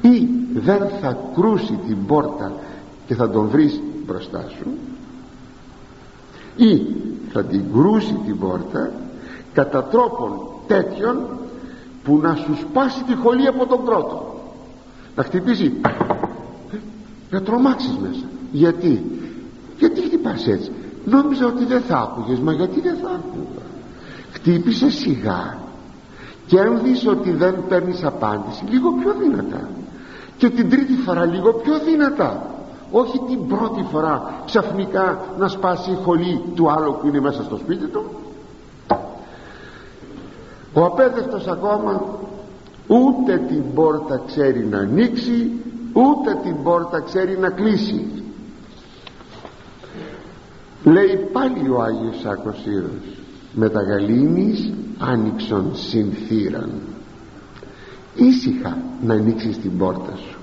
ή 0.00 0.28
δεν 0.54 0.88
θα 1.00 1.18
κρούσει 1.34 1.78
την 1.86 2.06
πόρτα 2.06 2.52
και 3.06 3.14
θα 3.14 3.30
τον 3.30 3.48
βρεις 3.48 3.80
μπροστά 4.06 4.44
σου 4.48 4.66
ή 6.56 6.82
θα 7.32 7.44
την 7.44 7.72
κρούσει 7.72 8.20
την 8.26 8.38
πόρτα 8.38 8.90
κατά 9.52 9.84
τρόπον 9.84 10.38
τέτοιον 10.66 11.26
που 12.04 12.18
να 12.22 12.34
σου 12.34 12.56
σπάσει 12.60 13.02
τη 13.04 13.14
χολή 13.14 13.46
από 13.46 13.66
τον 13.66 13.84
πρώτο 13.84 14.40
να 15.18 15.22
χτυπήσει. 15.22 15.80
Να 17.30 17.42
τρομάξεις 17.42 17.96
μέσα. 17.98 18.24
Γιατί; 18.52 19.02
Γιατί 19.78 20.00
χτυπάς 20.00 20.46
έτσι; 20.46 20.70
Νόμιζα 21.04 21.46
ότι 21.46 21.64
δεν 21.64 21.80
θα 21.80 21.98
άκουγες 21.98 22.38
μα 22.38 22.52
γιατί 22.52 22.80
δεν 22.80 22.96
θα 23.02 23.08
άκουγα; 23.08 23.62
Χτύπησε 24.32 24.90
σιγά 24.90 25.58
και 26.46 26.60
αν 26.60 26.80
δεις 26.82 27.06
ότι 27.06 27.30
δεν 27.30 27.54
παίρνεις 27.68 28.04
απάντηση 28.04 28.64
λίγο 28.64 28.92
πιο 28.92 29.14
δυνατά 29.20 29.68
και 30.36 30.50
την 30.50 30.70
τρίτη 30.70 30.92
φορά 30.92 31.24
λίγο 31.24 31.52
πιο 31.52 31.78
δυνατά 31.78 32.50
όχι 32.90 33.18
την 33.28 33.46
πρώτη 33.46 33.84
φορά 33.90 34.42
ξαφνικά 34.46 35.24
να 35.38 35.48
σπάσει 35.48 35.90
η 35.90 35.98
χολή 36.04 36.42
του 36.54 36.70
άλλου 36.70 36.98
που 37.00 37.06
είναι 37.06 37.20
μέσα 37.20 37.42
στο 37.42 37.56
σπίτι 37.56 37.86
του 37.86 38.04
ο 40.72 40.84
απέδευτος 40.84 41.46
ακόμα 41.46 42.18
ούτε 42.86 43.38
την 43.48 43.62
πόρτα 43.74 44.22
ξέρει 44.26 44.66
να 44.66 44.78
ανοίξει 44.78 45.50
ούτε 45.92 46.38
την 46.42 46.62
πόρτα 46.62 47.00
ξέρει 47.00 47.38
να 47.38 47.50
κλείσει. 47.50 48.06
Λέει 50.84 51.28
πάλι 51.32 51.68
ο 51.68 51.82
Άγιος 51.82 52.20
Σάκος 52.22 52.64
Ήρος 52.66 53.18
με 53.52 53.68
τα 53.68 53.82
γαλήνης 53.82 54.72
άνοιξον 54.98 55.70
συνθήραν. 55.76 56.70
Ήσυχα 58.14 58.78
να 59.02 59.14
ανοίξεις 59.14 59.58
την 59.58 59.78
πόρτα 59.78 60.16
σου 60.16 60.38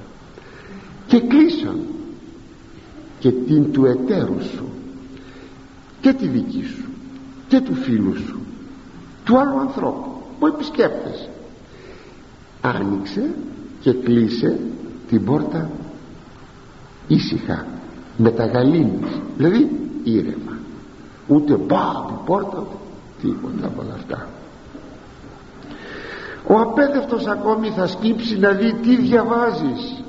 και 1.08 1.20
κλείσαν 1.20 1.80
και 3.20 3.32
την 3.32 3.72
του 3.72 3.86
εταίρου 3.86 4.42
σου 4.42 4.70
και 6.02 6.14
τη 6.14 6.28
δική 6.28 6.64
σου 6.64 6.90
και 7.48 7.60
του 7.60 7.74
φίλου 7.74 8.16
σου 8.16 8.40
του 9.24 9.40
άλλου 9.40 9.60
ανθρώπου 9.60 10.15
που 10.40 10.48
επισκέπτεσαι. 10.48 11.30
Άνοιξε 12.62 13.30
και 13.82 13.94
κλείσε 13.94 14.60
την 15.08 15.26
πόρτα 15.26 15.70
ήσυχα 17.08 17.66
με 18.18 18.32
τα 18.32 18.46
γαλήνης 18.46 19.22
δηλαδή 19.38 19.90
ήρεμα. 20.04 20.58
Ούτε 21.28 21.54
πά 21.54 22.06
την 22.08 22.16
πόρτα 22.26 22.58
ούτε 22.60 22.76
τίποτα 23.22 23.68
από 23.68 23.82
όλα 23.82 23.94
αυτά. 23.94 24.28
Ο 26.48 26.60
απέδευτος 26.60 27.28
ακόμη 27.28 27.70
θα 27.70 27.88
σκύψει 27.88 28.40
να 28.40 28.52
δει 28.52 28.74
τι 28.74 28.96
διαβάζεις. 28.96 30.04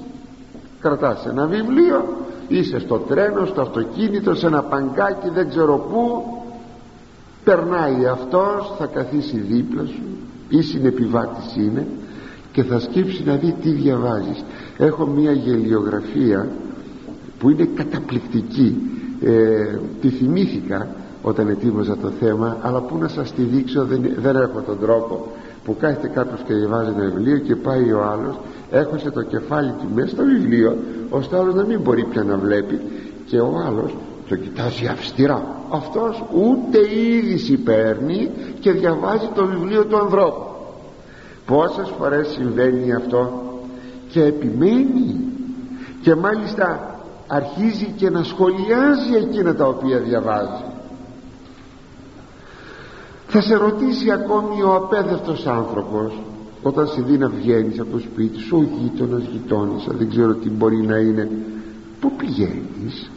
Κρατάς 0.81 1.27
ένα 1.27 1.47
βιβλίο 1.47 2.27
είσαι 2.49 2.79
στο 2.79 2.99
τρένο, 2.99 3.45
στο 3.45 3.61
αυτοκίνητο, 3.61 4.35
σε 4.35 4.47
ένα 4.47 4.63
παγκάκι 4.63 5.29
δεν 5.29 5.49
ξέρω 5.49 5.79
πού 5.79 6.25
περνάει 7.47 8.07
αυτός 8.07 8.75
θα 8.79 8.87
καθίσει 8.87 9.37
δίπλα 9.37 9.85
σου 9.85 10.03
ή 10.49 10.63
συνεπιβάτης 10.63 11.57
είναι 11.57 11.87
και 12.53 12.63
θα 12.63 12.81
σκύψει 12.81 13.23
να 13.25 13.35
δει 13.35 13.57
τι 13.63 13.71
διαβάζεις. 13.71 14.45
Έχω 14.79 15.07
μια 15.07 15.33
γελιογραφία 15.33 16.49
που 17.39 17.51
είναι 17.51 17.69
καταπληκτική. 17.75 18.77
Ε, 19.21 19.79
τη 20.01 20.09
θυμήθηκα 20.09 20.89
όταν 21.23 21.49
ετοίμαζα 21.49 21.97
το 21.97 22.11
θέμα 22.21 22.57
αλλά 22.63 22.81
που 22.81 22.99
να 22.99 23.09
σας 23.09 23.33
τη 23.33 23.43
δείξω 23.43 23.85
δεν, 23.85 24.01
δεν 24.19 24.37
έχω 24.37 24.61
τον 24.61 24.79
τρόπο. 24.79 25.33
Που 25.65 25.77
κάθεται 25.81 26.09
κάποιος 26.09 26.41
και 26.47 26.55
διαβάζει 26.55 26.91
ένα 26.91 27.11
βιβλίο 27.11 27.39
και 27.39 27.57
πάει 27.57 27.93
ο 27.93 28.05
άλλος 28.05 28.41
έχωσε 28.71 29.11
το 29.11 29.23
κεφάλι 29.23 29.71
του 29.71 29.87
μέσα 29.95 30.09
στο 30.09 30.23
βιβλίο 30.25 30.77
ώστε 31.11 31.37
ο 31.37 31.41
άλλος 31.41 31.55
να 31.55 31.65
μην 31.65 31.81
μπορεί 31.81 32.05
πια 32.05 32.23
να 32.23 32.37
βλέπει. 32.37 32.81
Και 33.27 33.39
ο 33.41 33.63
άλλος 33.67 33.95
το 34.29 34.37
κοιτάζει 34.37 34.87
αυστηρά. 34.87 35.61
Αυτός 35.71 36.25
ούτε 36.35 36.79
είδηση 36.95 37.57
παίρνει 37.57 38.31
και 38.61 38.73
διαβάζει 38.73 39.29
το 39.35 39.47
βιβλίο 39.47 39.85
του 39.85 39.99
ανθρώπου. 39.99 40.45
Πόσες 41.47 41.93
φορές 41.99 42.29
συμβαίνει 42.29 42.95
αυτό 42.95 43.43
και 44.09 44.23
επιμένει 44.23 45.21
και 46.03 46.15
μάλιστα 46.15 46.95
αρχίζει 47.27 47.93
και 47.97 48.11
να 48.11 48.23
σχολιάζει 48.23 49.15
εκείνα 49.17 49.55
τα 49.55 49.67
οποία 49.67 49.99
διαβάζει. 49.99 50.65
Θα 53.29 53.41
σε 53.41 53.55
ρωτήσει 53.55 54.11
ακόμη 54.11 54.63
ο 54.63 54.75
απέδευτος 54.75 55.47
άνθρωπος 55.47 56.13
όταν 56.63 56.87
σε 56.87 57.03
δει 57.03 57.19
να 57.19 57.29
βγαίνεις 57.29 57.81
από 57.81 57.91
το 57.91 57.99
σπίτι 57.99 58.39
σου 58.39 58.57
ο 58.57 58.77
γείτονας 58.79 59.23
γειτόνισσα 59.33 59.93
δεν 59.93 60.09
ξέρω 60.11 60.35
τι 60.35 60.51
μπορεί 60.51 60.77
να 60.77 60.97
είναι 60.97 61.31
πού 62.01 62.13
πηγαίνεις; 62.17 63.11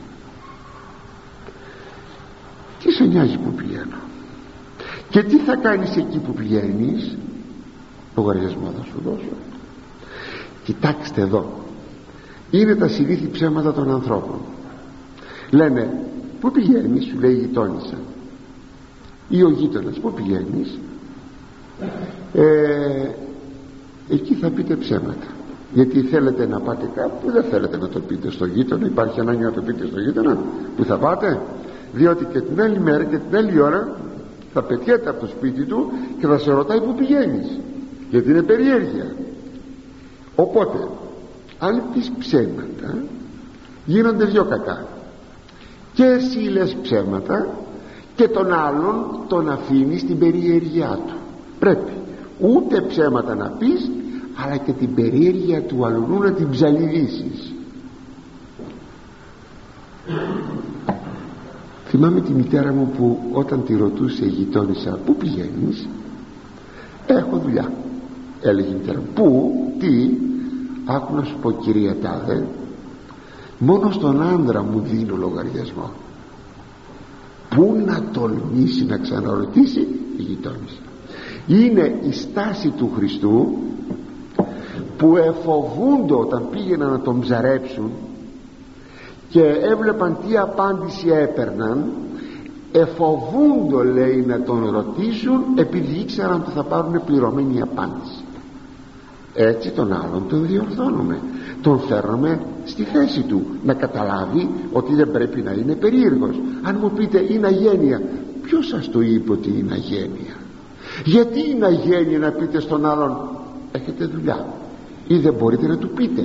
τι 2.84 2.89
σε 3.00 3.06
νοιάζει 3.06 3.38
που 3.38 3.52
πηγαίνω. 3.52 3.97
Και 5.10 5.24
τι 5.24 5.38
θα 5.38 5.56
κάνεις 5.56 5.95
εκεί 5.95 6.18
που 6.18 6.34
πηγαίνεις; 6.34 7.18
Λογαριασμό 8.16 8.74
θα 8.78 8.84
σου 8.84 9.02
δώσω. 9.06 9.36
Κοιτάξτε 10.64 11.22
εδώ. 11.22 11.54
Είναι 12.52 12.76
τα 12.76 12.88
συνήθι 12.88 13.28
ψέματα 13.28 13.74
των 13.74 13.91
ανθρώπων. 13.91 14.39
Λένε 15.50 16.04
πού 16.39 16.52
πηγαίνεις; 16.52 17.06
σου 17.06 17.20
λέει 17.20 17.32
η 17.32 17.39
γειτόνισσα. 17.39 17.97
Ή 19.30 19.43
ο 19.43 19.50
γείτονας 19.50 20.00
πού 20.00 20.14
πηγαίνεις; 20.14 20.80
Ε, 22.34 23.10
εκεί 24.10 24.34
θα 24.34 24.50
πείτε 24.50 24.76
ψέματα. 24.76 25.28
Γιατί 25.74 26.02
θέλετε 26.02 26.47
να 26.47 26.60
πάτε 26.60 26.89
κάπου 26.95 27.32
δεν 27.32 27.43
θέλετε 27.43 27.78
να 27.78 27.88
το 27.88 28.00
πείτε 28.00 28.32
στο 28.32 28.45
γείτονα 28.45 28.86
υπάρχει 28.86 29.20
ανάγκη 29.20 29.43
να 29.43 29.52
το 29.52 29.62
πείτε 29.62 29.86
στο 29.86 30.00
γείτονα 30.00 30.38
που 30.76 30.84
θα 30.84 30.97
πάτε 30.97 31.39
διότι 31.93 32.25
και 32.25 32.41
την 32.41 32.61
άλλη 32.61 32.79
μέρα 32.79 33.03
και 33.03 33.17
την 33.17 33.37
άλλη 33.37 33.61
ώρα 33.61 33.95
θα 34.53 34.61
πετιέται 34.63 35.09
από 35.09 35.19
το 35.19 35.27
σπίτι 35.27 35.63
του 35.63 35.91
και 36.19 36.27
θα 36.27 36.37
σε 36.37 36.51
ρωτάει 36.51 36.81
που 36.81 36.95
πηγαίνεις 36.95 37.59
γιατί 38.09 38.29
είναι 38.29 38.41
περιέργεια. 38.41 39.15
Οπότε 40.35 40.87
αν 41.59 41.83
πεις 41.93 42.11
ψέματα 42.19 43.03
γίνονται 43.85 44.25
δυο 44.25 44.45
κακά. 44.45 44.87
Και 45.93 46.03
εσύ 46.03 46.39
λες 46.39 46.75
ψέματα 46.81 47.47
και 48.15 48.27
τον 48.27 48.53
άλλον 48.53 49.19
τον 49.27 49.49
αφήνεις 49.49 50.01
στην 50.01 50.19
περιέργειά 50.19 50.99
του. 51.07 51.13
Πρέπει 51.59 51.91
ούτε 52.39 52.81
ψέματα 52.81 53.35
να 53.35 53.49
πεις 53.49 53.91
αλλά 54.45 54.57
και 54.57 54.71
την 54.71 54.93
περιέργεια 54.93 55.61
του 55.61 55.85
αλλού 55.85 56.19
να 56.19 56.31
την 56.31 56.49
ψαλιδίσεις 56.49 57.53
θυμάμαι 61.89 62.21
τη 62.21 62.31
μητέρα 62.31 62.73
μου 62.73 62.91
που 62.97 63.19
όταν 63.31 63.63
τη 63.63 63.75
ρωτούσε 63.75 64.25
η 64.25 64.29
γειτόνισσα 64.29 64.99
πού 65.05 65.15
πηγαίνεις; 65.15 65.87
Έχω 67.07 67.37
δουλειά 67.37 67.71
έλεγε 68.41 68.69
η 68.69 68.73
μητέρα 68.73 69.01
πού, 69.13 69.51
τι; 69.79 70.09
Άκου 70.85 71.15
να 71.15 71.23
σου 71.23 71.37
πω 71.41 71.51
κυρία 71.51 71.95
Τάδε 72.01 72.47
μόνο 73.59 73.91
στον 73.91 74.21
άντρα 74.21 74.63
μου 74.63 74.79
δίνω 74.79 75.15
λογαριασμό 75.15 75.91
πού 77.49 77.81
να 77.85 78.03
τολμήσει 78.13 78.85
να 78.85 78.97
ξαναρωτήσει 78.97 79.79
η 80.17 80.21
γειτόνισσα 80.21 80.81
είναι 81.47 81.99
η 82.01 82.11
στάση 82.11 82.69
του 82.69 82.91
Χριστού 82.95 83.57
που 84.97 85.17
εφοβούνται 85.17 86.13
όταν 86.13 86.47
πήγαιναν 86.51 86.91
να 86.91 86.99
τον 86.99 87.19
ψαρέψουν 87.19 87.91
και 89.30 89.41
έβλεπαν 89.71 90.17
τι 90.27 90.38
απάντηση 90.38 91.07
έπαιρναν. 91.09 91.91
Εφοβούντο 92.71 93.84
λέει 93.84 94.23
να 94.27 94.41
τον 94.41 94.69
ρωτήσουν 94.69 95.41
επειδή 95.55 95.99
ήξεραν 95.99 96.41
ότι 96.41 96.51
θα 96.51 96.63
πάρουν 96.63 97.01
πληρωμένη 97.05 97.61
απάντηση 97.61 98.23
έτσι 99.34 99.71
τον 99.71 99.93
άλλον 99.93 100.23
τον 100.30 100.47
διορθώνουμε. 100.47 101.19
Τον 101.61 101.80
φέρνουμε 101.80 102.41
στη 102.65 102.84
θέση 102.84 103.21
του 103.21 103.45
να 103.63 103.73
καταλάβει 103.73 104.49
ότι 104.71 104.95
δεν 104.95 105.11
πρέπει 105.11 105.41
να 105.41 105.51
είναι 105.51 105.75
περίεργος. 105.75 106.41
Αν 106.61 106.77
μου 106.82 106.91
πείτε 106.91 107.25
είναι 107.30 107.47
αγένεια 107.47 108.01
ποιος 108.41 108.67
σας 108.67 108.89
το 108.89 109.01
είπε 109.01 109.32
ότι 109.32 109.49
είναι 109.59 109.73
αγένεια; 109.73 110.36
Γιατί 111.05 111.49
είναι 111.49 111.65
αγένεια 111.65 112.19
να 112.19 112.32
πείτε 112.32 112.59
στον 112.59 112.86
άλλον 112.86 113.17
έχετε 113.71 114.05
δουλειά 114.05 114.45
ή 115.07 115.17
δεν 115.17 115.34
μπορείτε 115.34 115.67
να 115.67 115.77
του 115.77 115.89
πείτε 115.89 116.23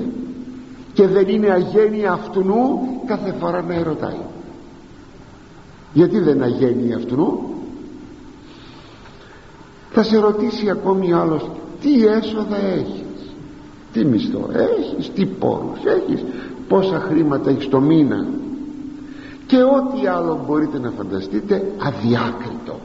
και 0.94 1.06
δεν 1.06 1.28
είναι 1.28 1.50
αγένεια 1.50 2.12
αυτού 2.12 2.44
κάθε 3.06 3.34
φορά 3.40 3.62
να 3.62 3.74
ερωτάει 3.74 4.20
γιατί 5.92 6.18
δεν 6.18 6.34
είναι 6.34 6.44
αγένεια 6.44 6.96
αυτού 6.96 7.38
θα 9.90 10.02
σε 10.02 10.18
ρωτήσει 10.18 10.70
ακόμη 10.70 11.12
άλλος 11.12 11.50
τι 11.80 12.06
έσοδα 12.06 12.56
έχεις; 12.56 13.34
Τι 13.92 14.04
μισθό 14.04 14.48
έχεις; 14.52 15.10
Τι 15.14 15.26
πόρους 15.26 15.84
έχεις; 15.84 16.24
Πόσα 16.68 17.00
χρήματα 17.00 17.50
έχεις 17.50 17.68
το 17.68 17.80
μήνα; 17.80 18.26
Και 19.46 19.56
ό,τι 19.56 20.06
άλλο 20.06 20.44
μπορείτε 20.46 20.78
να 20.78 20.90
φανταστείτε 20.90 21.72
αδιάκριτο 21.78 22.80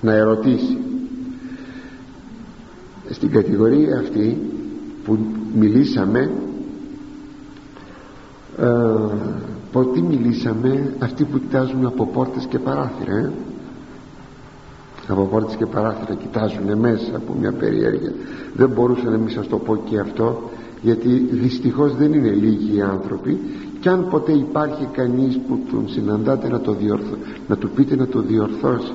να 0.00 0.12
ερωτήσει. 0.12 0.78
Στην 3.10 3.30
κατηγορία 3.30 3.98
αυτή 3.98 4.38
που 5.04 5.18
μιλήσαμε 5.54 6.30
ε, 8.58 9.84
τι 9.92 10.02
μιλήσαμε 10.02 10.94
αυτοί 10.98 11.24
που 11.24 11.38
κοιτάζουν 11.38 11.86
από 11.86 12.06
πόρτες 12.06 12.46
και 12.46 12.58
παράθυρα 12.58 13.16
ε; 13.16 13.32
από 15.08 15.22
πόρτες 15.22 15.56
και 15.56 15.66
παράθυρα 15.66 16.14
κοιτάζουν 16.14 16.78
μέσα 16.78 17.16
από 17.16 17.34
μια 17.40 17.52
περιέργεια. 17.52 18.12
Δεν 18.54 18.68
μπορούσα 18.68 19.10
να 19.10 19.16
μην 19.16 19.30
σας 19.30 19.48
το 19.48 19.58
πω 19.58 19.76
και 19.76 19.98
αυτό 19.98 20.50
γιατί 20.82 21.08
δυστυχώς 21.30 21.96
δεν 21.96 22.12
είναι 22.12 22.30
λίγοι 22.30 22.76
οι 22.76 22.82
άνθρωποι. 22.82 23.40
Και 23.80 23.88
αν 23.88 24.08
ποτέ 24.08 24.32
υπάρχει 24.32 24.88
κανείς 24.92 25.38
που 25.48 25.58
τον 25.70 25.88
συναντάτε 25.88 26.48
να, 26.48 26.60
το 26.60 26.72
διορθώ, 26.72 27.16
να 27.48 27.56
του 27.56 27.70
πείτε 27.70 27.96
να 27.96 28.06
το 28.06 28.20
διορθώσει. 28.20 28.94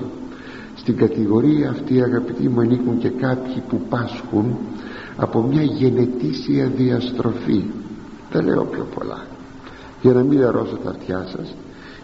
Στην 0.76 0.97
κατηγορία 0.97 1.70
αυτή 1.70 2.01
αγαπητοί 2.01 2.49
μου 2.49 2.60
ανήκουν 2.60 2.97
και 2.97 3.10
κάποιοι 3.10 3.64
που 3.70 3.82
πάσχουν 3.89 4.57
από 5.16 5.41
μια 5.41 5.62
γενετήσια 5.62 6.72
διαστροφή. 6.78 7.64
Δεν 8.32 8.45
λέω 8.45 8.64
πιο 8.64 8.86
πολλά 8.95 9.38
για 10.02 10.14
να 10.14 10.22
μην 10.22 10.39
λερώσω 10.39 10.76
τα 10.84 10.89
αυτιά 10.89 11.28
σας 11.32 11.56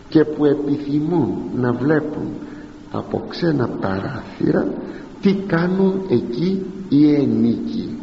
και 0.10 0.26
που 0.26 0.46
επιθυμούν 0.46 1.34
να 1.56 1.74
βλέπουν 1.74 2.28
από 2.92 3.24
ξένα 3.28 3.68
παράθυρα 3.68 4.68
τι 5.22 5.34
κάνουν 5.34 6.02
εκεί 6.10 6.66
οι 6.90 7.14
ενίκοι. 7.14 7.98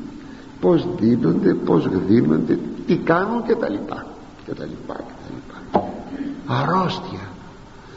Πως 0.61 0.87
δίνονται, 1.01 1.55
πως 1.55 1.87
γδίνονται 1.87 2.59
τι 2.87 2.97
κάνουν 2.97 3.43
και 3.47 3.55
τα 3.55 3.69
λοιπά 3.71 4.07
και 4.45 4.53
τα 4.53 4.65
λοιπά 4.65 4.95
και 4.97 5.25
τα 5.25 5.35
λοιπά. 5.35 5.89
Αρρώστια. 6.47 7.19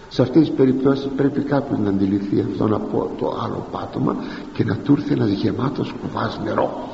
Σε 0.09 0.21
αυτές 0.21 0.41
τις 0.41 0.55
περιπτώσεις 0.55 1.07
πρέπει 1.15 1.41
κάποιος 1.41 1.79
να 1.79 1.89
αντιληφθεί 1.89 2.45
αυτόν 2.51 2.73
από 2.73 3.11
το 3.17 3.39
άλλο 3.43 3.67
πάτωμα 3.71 4.15
και 4.53 4.63
να 4.63 4.75
του 4.75 4.93
έρθει 4.97 5.13
ένας 5.13 5.29
γεμάτος 5.29 5.93
κουβάς 6.01 6.39
νερό. 6.43 6.89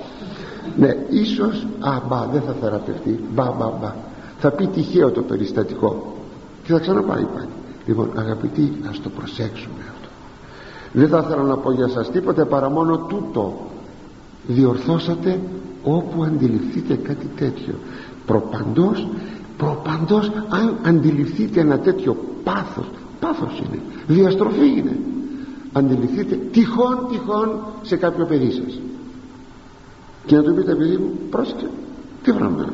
Ναι 0.77 0.95
ίσως 1.09 1.67
α 1.79 1.99
μπα 2.07 2.25
δεν 2.25 2.41
θα 2.41 2.53
θεραπευτεί. 2.61 3.19
Μπα 3.33 3.51
μπα 3.51 3.69
μπα 3.81 3.93
θα 4.41 4.51
πει 4.51 4.67
τυχαίο 4.67 5.11
το 5.11 5.21
περιστατικό. 5.21 6.15
Και 6.63 6.71
θα 6.71 6.79
ξαναπάει 6.79 7.23
πάλι. 7.23 7.47
Λοιπόν 7.85 8.11
αγαπητοί 8.15 8.71
ας 8.89 9.01
το 9.01 9.09
προσέξουμε 9.09 9.81
αυτό. 9.91 10.07
Δεν 10.93 11.07
θα 11.07 11.23
ήθελα 11.25 11.43
να 11.43 11.57
πω 11.57 11.71
για 11.71 11.87
σας 11.87 12.11
τίποτε 12.11 12.45
παρά 12.45 12.69
μόνο 12.69 12.97
τούτο. 12.97 13.67
Διορθώσατε 14.47 15.39
όπου 15.83 16.23
αντιληφθείτε 16.23 16.95
κάτι 16.95 17.29
τέτοιο. 17.35 17.73
Προπαντός 18.25 19.07
προπαντός 19.57 20.31
αν 20.49 20.75
αντιληφθείτε 20.83 21.59
ένα 21.59 21.79
τέτοιο 21.79 22.17
πάθος 22.43 22.85
πάθος 23.19 23.61
είναι 23.65 23.79
διαστροφή 24.07 24.67
είναι 24.77 24.97
αντιληφθείτε 25.73 26.35
τυχόν 26.51 27.07
τυχόν 27.09 27.59
σε 27.81 27.95
κάποιο 27.95 28.25
παιδί 28.25 28.51
σας. 28.51 28.79
Και 30.25 30.35
να 30.35 30.43
του 30.43 30.53
πείτε 30.53 30.75
παιδί 30.75 30.97
μου 30.97 31.11
πρόσεξε 31.29 31.69
τι 32.23 32.31
βράμε 32.31 32.73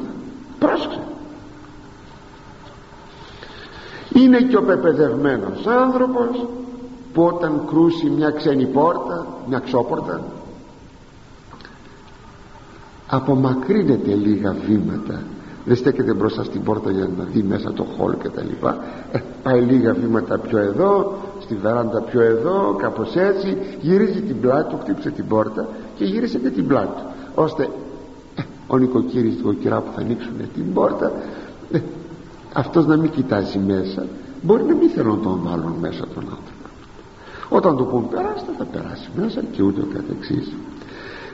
πρόσεξε 0.59 0.99
είναι 4.21 4.41
και 4.41 4.57
ο 4.57 4.63
πεπαιδευμένος 4.63 5.67
άνθρωπος 5.67 6.45
που 7.13 7.23
όταν 7.23 7.61
κρούσει 7.67 8.09
μια 8.09 8.29
ξένη 8.29 8.65
πόρτα 8.65 9.25
μια 9.47 9.59
ξόπορτα 9.59 10.21
απομακρύνεται 13.07 14.13
λίγα 14.13 14.55
βήματα. 14.67 15.23
Δεν 15.65 15.75
στέκεται 15.75 16.13
μπροστά 16.13 16.43
στην 16.43 16.63
πόρτα 16.63 16.91
για 16.91 17.09
να 17.17 17.23
δει 17.23 17.43
μέσα 17.43 17.73
το 17.73 17.83
χολ 17.83 18.17
και 18.17 18.29
τα 18.29 18.41
λοιπά. 18.41 18.77
Ε, 19.11 19.19
πάει 19.43 19.61
λίγα 19.61 19.93
βήματα 19.93 20.37
πιο 20.37 20.57
εδώ 20.57 21.17
στη 21.39 21.55
βεράντα 21.55 22.01
πιο 22.01 22.21
εδώ 22.21 22.75
κάπως 22.77 23.15
έτσι. 23.15 23.57
Γυρίζει 23.81 24.21
την 24.21 24.39
πλάτη 24.39 24.69
του 24.69 24.79
χτύπησε 24.81 25.09
την 25.09 25.27
πόρτα 25.27 25.67
και 25.95 26.05
γύρισε 26.05 26.37
και 26.37 26.49
την 26.49 26.67
πλάτη 26.67 26.87
του. 26.87 27.03
Ώστε 27.35 27.69
ε, 28.35 28.41
ο 28.67 28.77
νοικοκύρης 28.77 29.37
του 29.37 29.47
νοικοκυρά 29.47 29.79
που 29.79 29.91
θα 29.95 30.01
ανοίξουν 30.01 30.33
την 30.53 30.73
πόρτα 30.73 31.11
ε, 31.71 31.79
αυτός 32.57 32.85
να 32.85 32.97
μην 32.97 33.09
κοιτάζει 33.09 33.59
μέσα. 33.59 34.05
Μπορεί 34.41 34.63
να 34.63 34.75
μην 34.75 34.89
θέλουν 34.89 35.17
να 35.17 35.23
τον 35.23 35.39
βάλουν 35.43 35.75
μέσα 35.79 36.07
τον 36.13 36.23
άνθρωπο. 36.23 36.69
Όταν 37.49 37.77
του 37.77 37.85
πούν 37.85 38.09
περάστε 38.09 38.51
θα 38.57 38.63
περάσει 38.63 39.09
μέσα 39.15 39.41
και 39.51 39.61
ούτε 39.63 39.81
ο 39.81 39.87
καθεξής. 39.93 40.53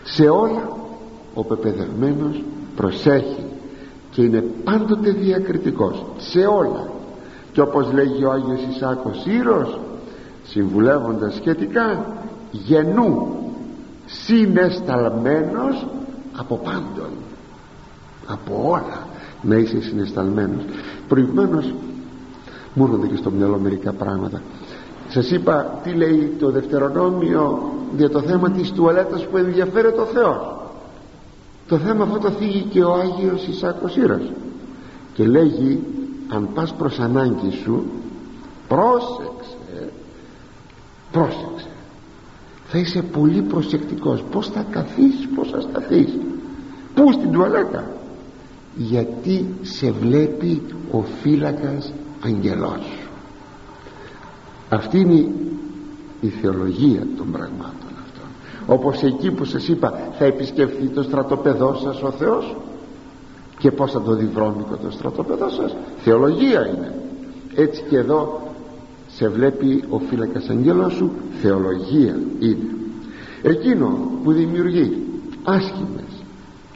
Σε 0.03 0.23
όλα 0.23 0.77
ο 1.33 1.43
πεπαιδευμένος 1.43 2.43
προσέχει 2.75 3.45
και 4.11 4.21
είναι 4.21 4.43
πάντοτε 4.63 5.11
διακριτικός. 5.11 6.05
Σε 6.17 6.39
όλα. 6.39 6.87
Και 7.51 7.61
όπως 7.61 7.91
λέγει 7.91 8.23
ο 8.25 8.31
Άγιος 8.31 8.61
Ισάκος 8.75 9.25
Ήρος 9.25 9.79
συμβουλεύοντας 10.43 11.35
σχετικά 11.35 12.05
γενού 12.51 13.37
συνεσταλμένος 14.05 15.87
από 16.37 16.55
πάντων 16.55 17.09
από 18.27 18.61
όλα 18.65 19.07
να 19.41 19.55
είσαι 19.55 19.81
συνεσταλμένος 19.81 20.63
προηγουμένως. 21.13 21.73
Μου 22.73 22.83
έρχονται 22.83 23.07
και 23.07 23.15
στο 23.15 23.31
μυαλό 23.31 23.57
μερικά 23.57 23.91
πράγματα. 23.93 24.41
Σας 25.09 25.31
είπα 25.31 25.79
τι 25.83 25.91
λέει 25.91 26.35
το 26.39 26.51
δευτερονόμιο 26.51 27.71
για 27.97 28.09
το 28.09 28.21
θέμα 28.21 28.51
της 28.51 28.71
τουαλέτας 28.71 29.27
που 29.27 29.37
ενδιαφέρει 29.37 29.91
το 29.91 30.05
Θεό. 30.05 30.61
Το 31.67 31.77
θέμα 31.77 32.03
αυτό 32.03 32.17
το 32.17 32.29
θίγει 32.29 32.61
και 32.61 32.83
ο 32.83 32.93
Άγιος 32.93 33.47
Ισάκος 33.47 33.95
Ήρας 33.95 34.31
και 35.13 35.27
λέγει 35.27 35.79
αν 36.27 36.49
πας 36.53 36.73
προς 36.73 36.99
ανάγκη 36.99 37.51
σου 37.63 37.83
πρόσεξε 38.67 39.57
πρόσεξε. 41.11 41.67
Θα 42.67 42.77
είσαι 42.77 43.01
πολύ 43.01 43.41
προσεκτικός. 43.41 44.23
Πως 44.31 44.49
θα 44.49 44.65
καθίσεις 44.69 45.27
πως 45.35 45.49
θα 45.49 45.61
σταθείς. 45.61 46.17
Πού 46.95 47.11
στην 47.11 47.31
τουαλέτα. 47.31 47.91
Γιατί 48.75 49.45
σε 49.61 49.91
βλέπει 49.91 50.61
ο 50.93 51.03
φύλακας 51.21 51.93
αγγελός. 52.25 52.97
Αυτή 54.69 54.99
είναι 54.99 55.27
η 56.21 56.27
θεολογία 56.27 57.07
των 57.17 57.31
πραγμάτων 57.31 57.91
αυτών. 58.03 58.27
Όπως 58.65 59.03
εκεί 59.03 59.31
που 59.31 59.45
σας 59.45 59.67
είπα 59.67 60.11
θα 60.17 60.25
επισκεφθεί 60.25 60.87
το 60.87 61.03
στρατοπεδό 61.03 61.75
σας 61.83 62.01
ο 62.01 62.11
Θεός 62.11 62.55
και 63.57 63.71
πως 63.71 63.91
θα 63.91 64.01
το 64.01 64.15
δει 64.15 64.25
βρώμικο 64.25 64.75
το 64.75 64.91
στρατοπεδό 64.91 65.49
σας. 65.49 65.75
Θεολογία 66.03 66.67
είναι. 66.67 66.95
Έτσι 67.55 67.83
και 67.89 67.97
εδώ 67.97 68.41
σε 69.07 69.29
βλέπει 69.29 69.83
ο 69.89 69.99
φύλακας 69.99 70.49
αγγέλος 70.49 70.93
σου 70.93 71.11
θεολογία 71.41 72.19
είναι. 72.39 72.75
Εκείνο 73.41 74.09
που 74.23 74.31
δημιουργεί 74.31 74.97
άσχημες 75.43 76.23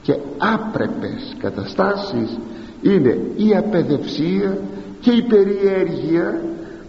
και 0.02 0.18
άπρεπες 0.38 1.36
καταστάσεις 1.40 2.38
είναι 2.82 3.22
η 3.36 3.56
απεδευσία 3.56 4.58
και 5.00 5.12
η 5.12 5.22
περιέργεια 5.22 6.42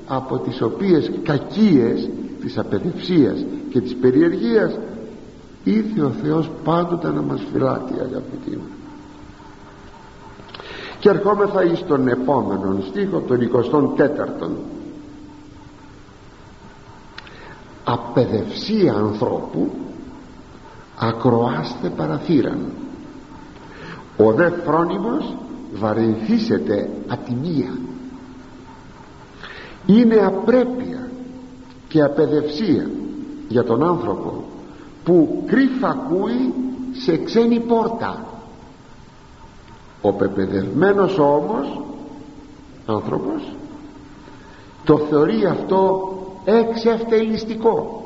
από 0.07 0.39
τις 0.39 0.62
οποίες 0.62 1.11
κακίες 1.22 2.09
της 2.41 2.59
απεδευσίας 2.59 3.45
και 3.70 3.80
της 3.80 3.95
περιεργίας 3.95 4.78
ήρθε 5.64 6.03
ο 6.03 6.11
Θεός 6.22 6.51
πάντοτε 6.64 7.12
να 7.12 7.22
μας 7.22 7.41
φυλάτει 7.53 7.93
αγαπητοί 7.93 8.51
μου. 8.51 8.68
Και 11.01 11.09
ερχόμεθα 11.09 11.64
εις 11.64 11.84
τον 11.86 12.09
επόμενον 12.09 12.82
στίχο 12.89 13.20
τον 13.20 13.39
24 13.41 14.49
απεδευσία 17.84 18.93
ανθρώπου 18.93 19.70
ακροάστε 20.99 21.89
παραθύραν. 21.97 22.59
Ο 24.16 24.32
δε 24.32 24.51
φρόνιμος 24.51 25.36
βαρυνθήσεται 25.75 26.91
ατιμία 27.09 27.79
είναι 29.89 30.16
απρέπεια 30.25 31.11
και 31.89 32.03
απεδευσία 32.03 32.91
για 33.49 33.64
τον 33.64 33.83
άνθρωπο 33.83 34.45
που 35.05 35.43
κρύφα 35.47 35.89
ακούει 35.89 36.55
σε 36.93 37.16
ξένη 37.16 37.61
πόρτα. 37.61 38.25
Ο 40.03 40.12
πεπαιδευμένος 40.12 41.19
όμως 41.19 41.81
άνθρωπος 42.87 43.53
το 44.85 44.99
θεωρεί 44.99 45.45
αυτό 45.45 46.12
εξευτελιστικό. 46.45 48.03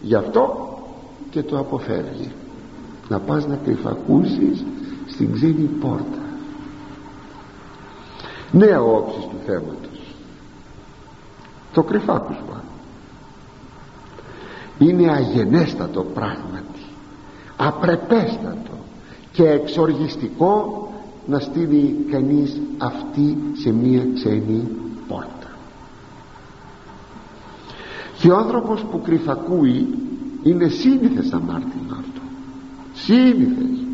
Γι' 0.00 0.14
αυτό 0.14 0.68
και 1.30 1.42
το 1.42 1.58
αποφεύγει. 1.58 2.32
Να 3.08 3.18
πας 3.18 3.46
να 3.46 3.56
κρυφακούσεις 3.56 4.64
στην 5.06 5.32
ξένη 5.32 5.68
πόρτα 5.80 6.29
νέα 8.52 8.82
όψη 8.82 9.18
του 9.18 9.36
θέματος. 9.46 10.14
Το 11.72 11.82
κρυφάκουσμα 11.82 12.64
είναι 14.78 15.10
αγενέστατο 15.12 16.02
πράγματι 16.02 16.84
απρεπέστατο 17.56 18.78
και 19.32 19.48
εξοργιστικό 19.48 20.88
να 21.26 21.38
στείλει 21.38 22.06
κανείς 22.10 22.60
αυτή 22.78 23.38
σε 23.52 23.72
μία 23.72 24.02
ξένη 24.14 24.68
πόρτα. 25.08 25.28
Και 28.18 28.30
ο 28.30 28.36
άνθρωπος 28.36 28.84
που 28.90 29.00
κρυφακούει 29.00 29.88
είναι 30.42 30.68
σύνηθες 30.68 31.32
αμάρτημα 31.32 31.96
αυτό 32.00 32.20
σύνηθες. 32.92 33.84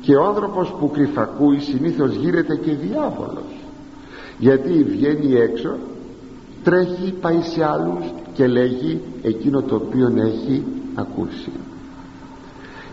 Και 0.00 0.16
ο 0.16 0.24
άνθρωπος 0.24 0.74
που 0.78 0.90
κρυφακούει 0.90 1.58
συνήθως 1.58 2.14
γύρεται 2.14 2.56
και 2.56 2.72
διάβολος 2.72 3.61
γιατί 4.42 4.82
βγαίνει 4.82 5.34
έξω 5.34 5.76
τρέχει 6.62 7.14
πάει 7.20 7.40
σε 7.40 7.64
άλλους 7.64 8.04
και 8.32 8.46
λέγει 8.46 9.00
εκείνο 9.22 9.62
το 9.62 9.74
οποίο 9.74 10.12
έχει 10.16 10.64
ακούσει. 10.94 11.50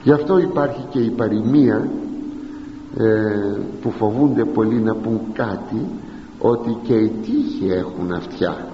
Γι' 0.04 0.12
αυτό 0.12 0.38
υπάρχει 0.38 0.86
και 0.90 1.00
η 1.00 1.10
παροιμία 1.10 1.90
ε, 2.98 3.06
που 3.82 3.92
φοβούνται 3.92 4.46
πολλοί 4.46 4.76
να 4.76 4.96
πούν 4.96 5.20
κάτι 5.34 5.86
ότι 6.40 6.78
και 6.84 6.94
οι 6.94 7.12
τύχοι 7.24 7.72
έχουν 7.72 8.12
αυτιά. 8.12 8.68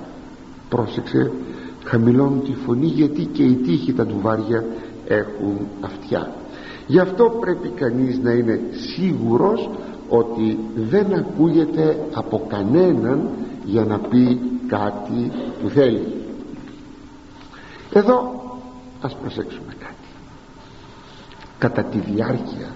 Πρόσεξε 0.69 1.31
χαμηλώνουν 1.83 2.43
τη 2.43 2.53
φωνή 2.65 2.87
γιατί 2.87 3.25
και 3.25 3.43
οι 3.43 3.53
τύχοι 3.53 3.93
τα 3.93 4.05
τουβάρια 4.05 4.65
έχουν 5.07 5.57
αυτιά. 5.81 6.31
Γι' 6.87 6.99
αυτό 6.99 7.37
πρέπει 7.39 7.69
κανείς 7.69 8.19
να 8.19 8.31
είναι 8.31 8.59
σίγουρος 8.71 9.69
ότι 10.09 10.59
δεν 10.75 11.13
ακούγεται 11.13 12.07
από 12.13 12.45
κανέναν 12.47 13.29
για 13.65 13.85
να 13.85 13.99
πει 13.99 14.39
κάτι 14.67 15.31
που 15.61 15.69
θέλει. 15.69 16.07
Εδώ 17.93 18.43
ας 19.01 19.15
προσέξουμε 19.15 19.73
κάτι. 19.79 20.07
Κατά 21.57 21.83
τη 21.83 21.97
διάρκεια 21.97 22.75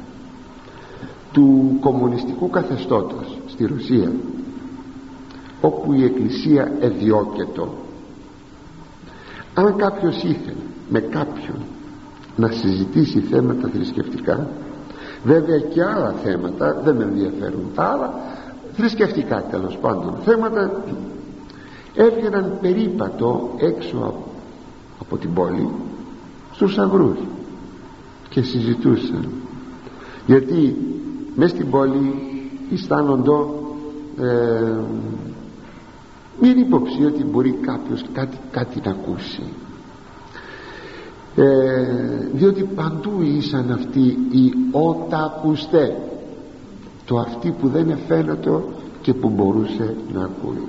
του 1.32 1.78
κομμουνιστικού 1.80 2.50
καθεστώτος 2.50 3.38
στη 3.48 3.66
Ρωσία 3.66 4.12
όπου 5.62 5.94
η 5.94 6.04
Εκκλησία 6.04 6.72
εδιώκετο 6.80 7.74
αν 9.54 9.76
κάποιος 9.76 10.24
ήθελε 10.24 10.64
με 10.90 11.00
κάποιον 11.00 11.58
να 12.36 12.52
συζητήσει 12.52 13.20
θέματα 13.20 13.70
θρησκευτικά 13.74 14.48
βέβαια 15.24 15.60
και 15.60 15.84
άλλα 15.84 16.14
θέματα 16.24 16.82
δεν 16.84 16.96
με 16.96 17.04
ενδιαφέρουν. 17.04 17.72
Τα 17.76 17.84
άλλα 17.84 18.14
θρησκευτικά 18.74 19.44
τέλος 19.44 19.78
πάντων 19.78 20.14
θέματα 20.26 20.84
έβγαιναν 21.96 22.58
περίπατο 22.62 23.50
έξω 23.58 24.14
από 25.00 25.18
την 25.18 25.34
πόλη 25.34 25.70
στους 26.52 26.78
αγρούς 26.78 27.18
και 28.30 28.42
γιατί 30.26 30.78
μες 31.36 31.50
στην 31.50 31.70
πόλη 31.70 32.14
αισθάνονται 32.74 33.32
ε, 34.20 34.78
μην 36.42 36.58
υποψεί 36.58 37.06
ότι 37.06 37.24
μπορεί 37.24 37.52
κάποιος 37.52 38.06
κάτι, 38.14 38.38
κάτι 38.52 38.82
να 38.86 38.92
ακούσει 38.92 39.44
ε, 41.36 41.46
διότι 42.34 42.64
παντού 42.64 43.22
ήσαν 43.22 43.72
αυτοί 43.72 44.18
οι 44.32 44.54
οτακουστέ. 44.72 45.98
Το 47.06 47.18
αυτοί 47.18 47.52
που 47.52 47.68
δεν 47.68 47.90
εφαίνεται 47.90 48.52
και 49.02 49.14
που 49.14 49.30
μπορούσε 49.30 49.96
να 50.14 50.24
ακούει. 50.24 50.64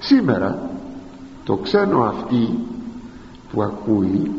Σήμερα 0.00 0.70
το 1.44 1.56
ξένο 1.56 2.02
αυτή 2.02 2.58
που 3.52 3.62
ακούει 3.62 4.30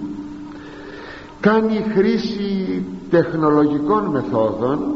κάνει 1.39 1.85
χρήση 1.95 2.83
τεχνολογικών 3.09 4.05
μεθόδων 4.05 4.95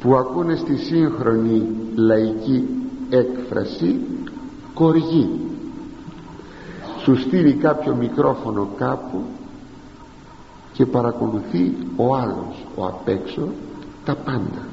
που 0.00 0.16
ακούνε 0.16 0.56
στη 0.56 0.76
σύγχρονη 0.76 1.62
λαϊκή 1.94 2.64
έκφραση 3.10 4.00
κοργή 4.74 5.28
σου 7.06 7.16
στείλει 7.20 7.52
κάποιο 7.52 7.94
μικρόφωνο 7.94 8.68
κάπου 8.76 9.22
και 10.72 10.86
παρακολουθεί 10.86 11.76
ο 11.96 12.14
άλλος 12.14 12.64
ο 12.76 12.84
απ' 12.84 13.08
έξω 13.08 13.48
τα 14.04 14.14
πάντα. 14.14 14.66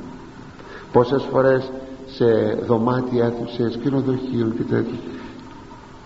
Πόσες 0.92 1.24
φορές 1.32 1.72
σε 2.06 2.26
δωμάτια 2.68 3.26
αίθουσες 3.26 3.78
ξενοδοχείων 3.80 4.56
και 4.58 4.64
τέτοια 4.64 4.98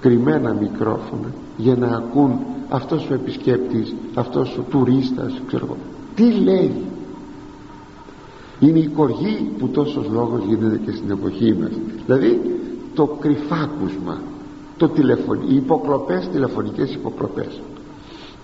κρυμμένα 0.02 0.54
μικρόφωνα 0.54 1.28
για 1.58 1.76
να 1.76 1.88
ακούν 1.88 2.40
αυτός 2.70 3.10
ο 3.10 3.14
επισκέπτης 3.14 3.96
αυτός 4.14 4.58
ο 4.58 4.62
τουρίστας 4.62 5.42
ξέρω 5.48 5.78
τι 6.16 6.32
λέει; 6.32 6.72
Είναι 8.60 8.80
η 8.80 8.88
κοργή 8.88 9.52
που 9.58 9.68
τόσος 9.68 10.08
λόγος 10.12 10.42
γίνεται 10.48 10.78
και 10.86 10.92
στην 10.92 11.12
εποχή 11.12 11.54
μας. 11.54 11.72
Δηλαδή 12.06 12.60
το 12.94 13.06
κρυφάκουσμα 13.06 14.18
το 14.78 14.90
τηλεφων... 14.90 15.42
οι 15.50 15.56
υποκλοπές 15.56 16.28
τηλεφωνικές 16.28 16.94
υποκλοπές 16.94 17.62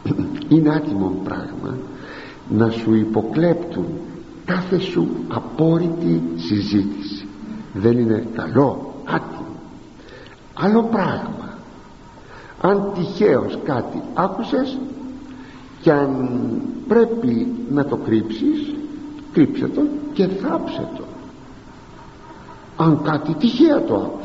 είναι 0.49 0.69
άτιμο 0.69 1.21
πράγμα 1.23 1.77
να 2.49 2.69
σου 2.69 2.93
υποκλέπτουν 2.93 3.85
κάθε 4.45 4.79
σου 4.79 5.07
απόρριτη 5.27 6.21
συζήτηση. 6.35 7.27
Δεν 7.73 7.97
είναι 7.97 8.27
καλό 8.35 8.93
άτιμο. 9.05 9.45
Άλλο 10.53 10.83
πράγμα 10.83 11.57
αν 12.61 12.91
τυχαίως 12.93 13.59
κάτι 13.63 14.01
άκουσες 14.13 14.77
και 15.81 15.91
αν 15.91 16.39
πρέπει 16.87 17.47
να 17.71 17.85
το 17.85 17.95
κρύψεις 17.95 18.75
κρύψε 19.33 19.67
το 19.67 19.81
και 20.13 20.27
θάψε 20.27 20.87
το. 20.97 21.03
Αν 22.77 23.01
κάτι 23.03 23.33
τυχαία 23.33 23.83
το 23.83 23.95
άκουσες 23.95 24.22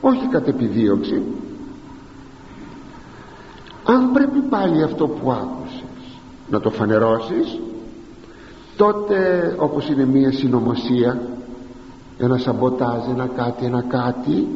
όχι 0.00 0.26
κατ' 0.26 0.48
επιδίωξη. 0.48 1.22
Αν 3.84 4.12
πρέπει 4.12 4.38
πάλι 4.40 4.82
αυτό 4.82 5.08
που 5.08 5.32
άκουσες 5.32 6.20
να 6.50 6.60
το 6.60 6.70
φανερώσεις 6.70 7.58
τότε 8.76 9.54
όπως 9.58 9.88
είναι 9.88 10.04
μία 10.04 10.32
συνωμοσία 10.32 11.20
ένα 12.18 12.36
σαμποτάζ, 12.36 13.08
ένα 13.10 13.26
κάτι, 13.26 13.64
ένα 13.64 13.82
κάτι 13.82 14.46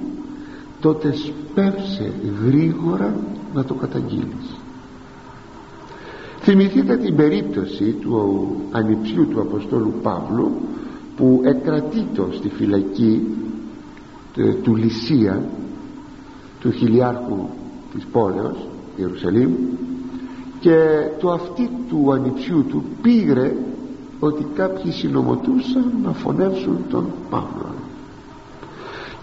τότε 0.80 1.12
σπεύσε 1.12 2.12
γρήγορα 2.46 3.14
να 3.54 3.64
το 3.64 3.74
καταγγείλεις. 3.74 4.58
Θυμηθείτε 6.40 6.96
την 6.96 7.16
περίπτωση 7.16 7.84
του 7.84 8.46
ανιψιού 8.72 9.28
του 9.28 9.40
Αποστόλου 9.40 9.94
Παύλου 10.02 10.50
που 11.16 11.40
εκρατείτο 11.44 12.28
στη 12.32 12.48
φυλακή 12.48 13.22
ε, 13.26 13.43
του 14.62 14.76
Λυσία 14.76 15.42
του 16.60 16.70
χιλιάρχου 16.70 17.48
της 17.94 18.06
πόλεως 18.12 18.68
Ιερουσαλήμ 18.96 19.50
και 20.60 20.78
το 21.20 21.30
αυτή 21.30 21.70
του 21.88 22.12
ανιψιού 22.12 22.64
του 22.68 22.82
πήρε 23.02 23.56
ότι 24.20 24.46
κάποιοι 24.54 24.92
συνομωτούσαν 24.92 25.92
να 26.02 26.12
φωνεύσουν 26.12 26.78
τον 26.90 27.06
Παύλο. 27.30 27.74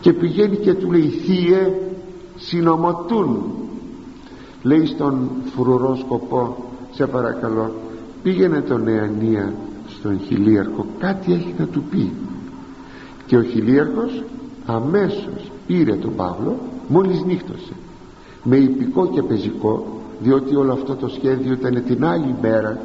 Και 0.02 0.14
πηγαίνει 0.14 0.56
και 0.58 0.74
του 0.74 0.92
λέει 0.92 1.08
θύε 1.08 1.74
συνομωτούν 2.36 3.44
λέει 4.64 4.86
στον 4.86 5.30
φρουρό 5.56 5.96
σκοπό 5.96 6.58
σε 6.92 7.08
παρακαλώ 7.08 7.74
πήγαινε 8.24 8.62
τον 8.62 8.84
Νεανία 8.84 9.54
στον 9.88 10.20
χιλίαρχο 10.20 10.86
κάτι 11.00 11.34
έχει 11.34 11.56
να 11.58 11.66
του 11.66 11.84
πει 11.90 12.12
και 13.26 13.38
ο 13.38 13.44
χιλίαρχος 13.44 14.24
αμέσως 14.66 15.52
πήρε 15.68 15.96
τον 15.96 16.16
Παύλο 16.16 16.58
μόλις 16.88 17.24
νύχτωσε. 17.24 17.74
Με 18.44 18.58
υπηκό 18.58 19.08
και 19.08 19.22
πεζικό 19.22 20.02
διότι 20.22 20.56
όλο 20.56 20.74
αυτό 20.74 20.96
το 20.96 21.08
σχέδιο 21.08 21.54
ήταν 21.54 21.84
την 21.86 22.06
άλλη 22.06 22.36
μέρα 22.42 22.80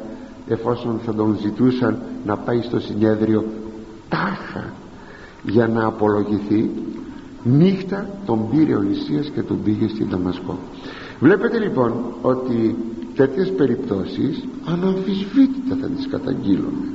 εφόσον 0.47 0.99
θα 1.05 1.13
τον 1.13 1.37
ζητούσαν 1.41 2.01
να 2.25 2.37
πάει 2.37 2.61
στο 2.61 2.79
συνέδριο 2.79 3.45
τάχα 4.09 4.73
για 5.43 5.67
να 5.67 5.85
απολογηθεί 5.85 6.69
νύχτα 7.43 8.09
τον 8.25 8.49
πήρε 8.49 8.75
ο 8.75 8.81
Λυσίας 8.81 9.29
και 9.29 9.41
τον 9.41 9.63
πήγε 9.63 9.87
στην 9.87 10.07
Δαμασκό. 10.09 10.57
Βλέπετε 11.19 11.59
λοιπόν 11.59 11.93
ότι 12.21 12.75
τέτοιες 13.15 13.51
περιπτώσεις 13.51 14.43
αναμφισβήτητα 14.65 15.77
θα 15.81 15.87
τις 15.87 16.07
καταγγείλουμε. 16.07 16.87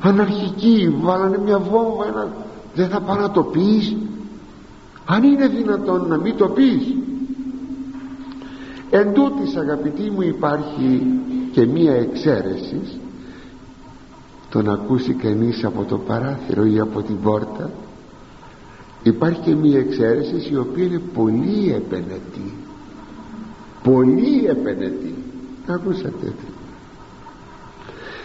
Αναρχικοί 0.00 0.94
βάλανε 1.00 1.38
μια 1.44 1.58
βόμβα 1.58 2.06
ένα... 2.06 2.32
δεν 2.76 2.88
θα 2.88 3.00
πάει 3.00 3.18
να 3.18 3.30
το 3.30 3.42
πεις. 3.42 3.96
Αν 5.04 5.22
είναι 5.22 5.46
δυνατόν 5.48 6.08
να 6.08 6.16
μην 6.16 6.36
το 6.36 6.48
πεις. 6.48 6.94
Εν 8.90 9.12
τούτης 9.12 9.56
αγαπητοί 9.56 10.10
μου 10.10 10.22
υπάρχει 10.22 11.06
και 11.52 11.66
μία 11.66 11.94
εξαίρεση. 11.94 12.80
Το 14.50 14.62
να 14.62 14.72
ακούσει 14.72 15.12
κανείς 15.12 15.64
από 15.64 15.84
το 15.84 15.98
παράθυρο 15.98 16.64
ή 16.64 16.80
από 16.80 17.02
την 17.02 17.20
πόρτα. 17.20 17.70
Υπάρχει 19.02 19.40
και 19.40 19.54
μία 19.54 19.78
εξαίρεση 19.78 20.48
η 20.50 20.56
οποία 20.56 20.84
είναι 20.84 21.00
πολύ 21.14 21.72
επενετή. 21.76 22.52
Πολύ 23.82 24.46
επενετή. 24.46 25.14
Ακούσατε. 25.66 26.32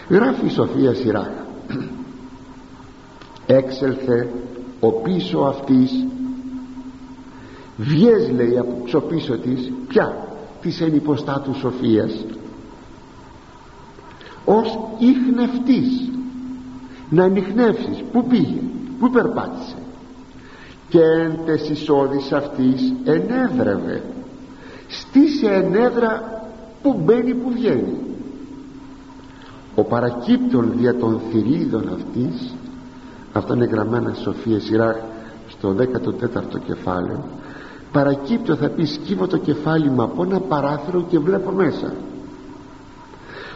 Τι 0.08 0.14
γράφει 0.14 0.46
η 0.46 0.50
Σοφία 0.50 0.94
Σιράχ 0.94 1.30
έξελθε 3.46 4.28
ο 4.80 4.90
πίσω 4.92 5.38
αυτής. 5.38 6.06
Βγες 7.76 8.30
λέει 8.30 8.58
από 8.58 9.00
πίσω 9.00 9.38
της. 9.38 9.72
Πια 9.88 10.28
της 10.60 10.80
ενυποστάτου 10.80 11.54
Σοφίας. 11.54 12.24
Ως 14.44 14.78
ίχνευτής. 14.98 16.10
Να 17.10 17.24
ανοιχνεύσεις 17.24 18.04
που 18.12 18.26
πήγε; 18.26 18.60
Που 18.98 19.10
περπάτησε; 19.10 19.76
Και 20.88 21.00
εν 21.00 21.38
τες 21.44 21.68
εισόδης 21.68 22.32
αυτής 22.32 22.92
ενέδρευε. 23.04 24.02
Στήσε 24.88 25.46
ενέδρα 25.46 26.42
που 26.82 27.00
μπαίνει 27.04 27.34
που 27.34 27.50
βγαίνει. 27.50 27.96
Ο 29.74 29.82
παρακύπτων 29.82 30.72
δια 30.76 30.96
των 30.96 31.20
θηρίδων 31.30 31.88
αυτής 31.88 32.54
αυτό 33.32 33.54
είναι 33.54 33.64
γραμμένα 33.64 34.14
Σοφία 34.14 34.60
Σιράχ 34.60 34.96
στο 35.48 35.74
14ο 35.78 36.58
κεφάλαιο. 36.66 37.24
Παρακύπτω 37.92 38.54
θα 38.54 38.68
πει 38.68 38.84
σκύβω 38.84 39.26
το 39.26 39.36
κεφάλι 39.36 39.88
μου 39.88 40.02
από 40.02 40.22
ένα 40.22 40.40
παράθυρο 40.40 41.04
και 41.08 41.18
βλέπω 41.18 41.50
μέσα. 41.50 41.92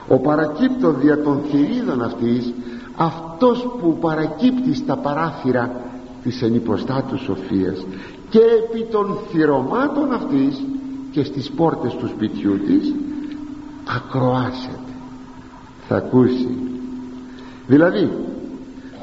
Ο 0.08 0.18
παρακύπτω 0.18 0.92
δια 0.92 1.22
των 1.22 1.40
θηρίδων 1.50 2.02
αυτής 2.02 2.52
αυτός 2.96 3.68
που 3.80 3.98
παρακύπτει 3.98 4.74
στα 4.74 4.96
παράθυρα 4.96 5.70
της 6.22 6.42
ενυποστάτους 6.42 7.20
σοφίας 7.20 7.86
και 8.28 8.38
επί 8.38 8.86
των 8.90 9.18
θυρωμάτων 9.30 10.12
αυτής 10.12 10.64
και 11.10 11.24
στις 11.24 11.50
πόρτες 11.50 11.94
του 11.94 12.08
σπιτιού 12.08 12.58
της 12.58 12.94
ακροάσεται. 13.96 14.92
Θα 15.88 15.96
ακούσει. 15.96 16.58
Δηλαδή 17.66 18.10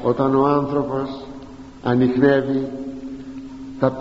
όταν 0.04 0.34
ο 0.34 0.46
άνθρωπος 0.46 1.24
ανοιχνεύει 1.82 2.68
τα 3.78 3.96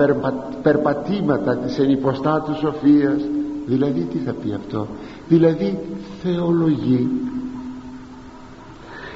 περπατήματα 0.61 1.57
της 1.57 1.79
ενυποστάτους 1.79 2.57
σοφίας 2.57 3.21
δηλαδή 3.65 4.01
τι 4.01 4.17
θα 4.17 4.31
πει 4.31 4.53
αυτό 4.53 4.87
δηλαδή 5.27 5.79
θεολογεί 6.21 7.09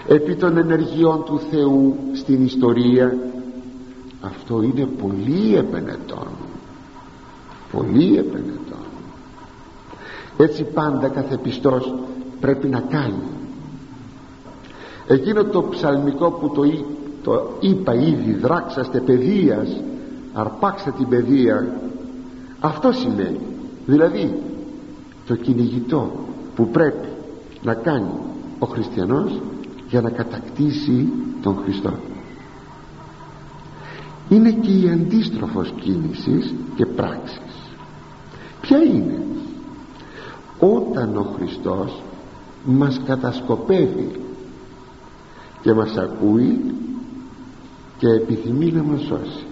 επί 0.08 0.36
των 0.36 0.58
ενεργειών 0.58 1.24
του 1.26 1.40
Θεού 1.52 1.96
στην 2.14 2.46
ιστορία. 2.46 3.18
Αυτό 4.22 4.62
είναι 4.62 4.86
πολύ 4.86 5.56
επενετών 5.56 6.28
πολύ 7.72 8.18
επενετών 8.18 8.86
έτσι 10.38 10.64
πάντα 10.64 11.08
κάθε 11.08 11.38
πιστός 11.38 11.94
πρέπει 12.40 12.68
να 12.68 12.80
κάνει 12.80 13.37
εκείνο 15.08 15.44
το 15.44 15.64
ψαλμικό 15.64 16.32
που 16.32 16.50
το, 16.50 16.62
το 17.24 17.58
είπα 17.60 17.94
ήδη 17.94 18.34
δράξαστε 18.34 19.00
παιδείας 19.00 19.82
αρπάξτε 20.38 20.92
την 20.92 21.08
παιδεία. 21.08 21.80
Αυτό 22.60 22.92
σημαίνει. 22.92 23.40
Δηλαδή 23.86 24.40
το 25.28 25.36
κυνηγητό 25.36 26.12
που 26.56 26.68
πρέπει 26.68 27.08
να 27.64 27.74
κάνει 27.74 28.12
ο 28.60 28.66
χριστιανός 28.66 29.42
για 29.90 30.02
να 30.02 30.10
κατακτήσει 30.10 31.08
τον 31.42 31.58
Χριστό. 31.64 31.94
Είναι 34.30 34.52
και 34.52 34.72
η 34.72 34.90
αντίστροφος 34.90 35.74
κίνησης 35.80 36.54
και 36.76 36.86
πράξης. 36.86 37.76
Ποια 38.62 38.78
είναι; 38.78 39.22
Όταν 40.60 41.18
ο 41.18 41.26
Χριστός 41.36 42.02
μας 42.66 43.02
κατασκοπεύει 43.06 44.12
και 45.68 45.74
μας 45.74 45.98
ακούει 45.98 46.76
και 47.98 48.08
επιθυμεί 48.08 48.72
να 48.72 48.84
μας 48.84 49.02
σώσει. 49.02 49.46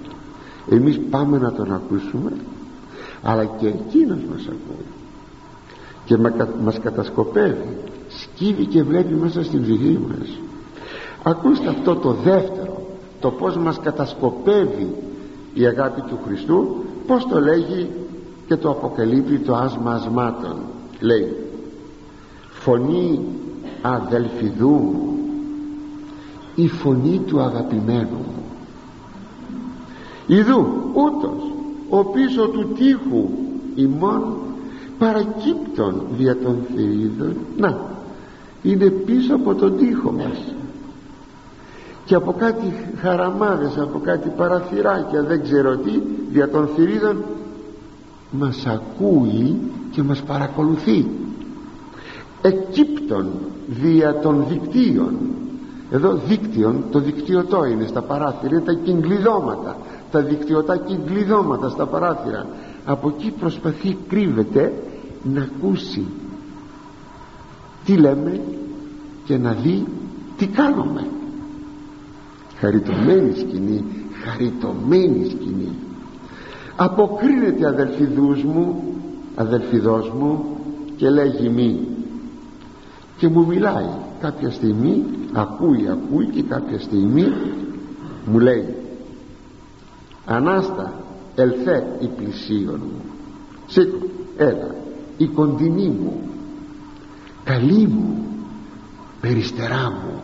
Εμείς 0.69 0.99
πάμε 1.09 1.37
να 1.37 1.51
τον 1.51 1.73
ακούσουμε 1.73 2.31
αλλά 3.23 3.45
και 3.45 3.67
εκείνος 3.67 4.19
μας 4.31 4.41
ακούει. 4.41 4.85
Και 6.05 6.17
μας 6.63 6.79
κατασκοπεύει 6.79 7.77
σκύβει 8.07 8.65
και 8.65 8.83
βλέπει 8.83 9.13
μέσα 9.13 9.43
στην 9.43 9.61
ψυχή 9.61 9.99
μας. 10.07 10.27
Ακούστε 11.23 11.69
αυτό 11.69 11.95
το 11.95 12.11
δεύτερο 12.11 12.81
το 13.19 13.31
πως 13.31 13.57
μας 13.57 13.79
κατασκοπεύει 13.79 14.95
η 15.53 15.65
αγάπη 15.65 16.01
του 16.01 16.19
Χριστού 16.25 16.75
πως 17.07 17.27
το 17.27 17.39
λέγει 17.39 17.89
και 18.47 18.55
το 18.55 18.69
αποκαλύπτει 18.69 19.39
το 19.39 19.55
άσμα 19.55 19.93
ασμάτων. 19.93 20.55
Λέει 20.99 21.35
φωνή 22.49 23.19
αδελφιδού 23.81 25.13
η 26.55 26.67
φωνή 26.67 27.21
του 27.25 27.39
αγαπημένου 27.39 28.25
Ιδού 30.27 30.67
ούτως 30.93 31.51
ο 31.89 32.05
πίσω 32.05 32.47
του 32.47 32.67
τείχου 32.75 33.29
ημών 33.75 34.23
παρακύπτων 34.97 36.01
δια 36.17 36.37
των 36.37 36.57
θηρίδων. 36.75 37.35
Να 37.57 37.79
είναι 38.63 38.85
πίσω 38.85 39.35
από 39.35 39.55
τον 39.55 39.77
τείχο 39.77 40.11
μας. 40.11 40.53
Και 42.05 42.15
από 42.15 42.33
κάτι 42.33 42.73
χαραμάδες 43.01 43.77
από 43.77 43.99
κάτι 43.99 44.29
παραθυράκια 44.37 45.23
δεν 45.23 45.43
ξέρω 45.43 45.77
τι 45.77 45.99
δια 46.31 46.49
των 46.49 46.67
θηρίδων 46.75 47.23
μας 48.31 48.65
ακούει 48.65 49.57
και 49.91 50.03
μας 50.03 50.21
παρακολουθεί. 50.21 51.05
Εκκύπτων 52.41 53.27
δια 53.67 54.19
των 54.19 54.45
δικτύων 54.49 55.15
εδώ 55.91 56.13
δίκτυον 56.13 56.83
το 56.91 56.99
δικτυωτό 56.99 57.65
είναι 57.65 57.85
στα 57.87 58.01
παράθυρα 58.01 58.55
είναι 58.55 58.65
τα 58.65 58.73
κυγκλειδώματα 58.73 59.77
τα 60.15 60.21
δικτυωτά 60.21 60.77
κυγκλειδώματα 60.77 61.69
στα 61.69 61.85
παράθυρα. 61.85 62.47
Από 62.85 63.07
εκεί 63.07 63.33
προσπαθεί 63.39 63.97
κρύβεται 64.07 64.73
να 65.23 65.41
ακούσει 65.41 66.05
τι 67.85 67.97
λέμε 67.97 68.41
και 69.25 69.37
να 69.37 69.51
δει 69.51 69.85
τι 70.37 70.47
κάνουμε. 70.47 71.07
Χαριτωμένη 72.59 73.33
σκηνή 73.35 73.83
χαριτωμένη 74.23 75.25
σκηνή. 75.25 75.71
Αποκρίνεται 76.75 77.67
αδελφιδούς 77.67 78.43
μου 78.43 78.83
αδελφιδός 79.35 80.09
μου 80.09 80.45
και 80.95 81.09
λέγει 81.09 81.49
μη. 81.49 81.79
Και 83.17 83.27
μου 83.27 83.45
μιλάει 83.45 83.89
κάποια 84.25 84.51
στιγμή 84.51 85.03
ακούει 85.33 85.89
ακούει 85.89 86.25
και 86.25 86.43
κάποια 86.43 86.79
στιγμή 86.79 87.33
μου 88.25 88.39
λέει 88.39 88.75
Ανάστα 90.25 90.93
ελθέ 91.35 91.97
η 91.99 92.07
πλησίον 92.07 92.81
μου. 92.83 93.01
Σήκω 93.67 93.97
έλα 94.37 94.75
η 95.17 95.27
κοντινή 95.27 95.87
μου. 95.87 96.19
Καλή 97.43 97.87
μου 97.87 98.25
περιστερά 99.21 99.91
μου. 99.91 100.21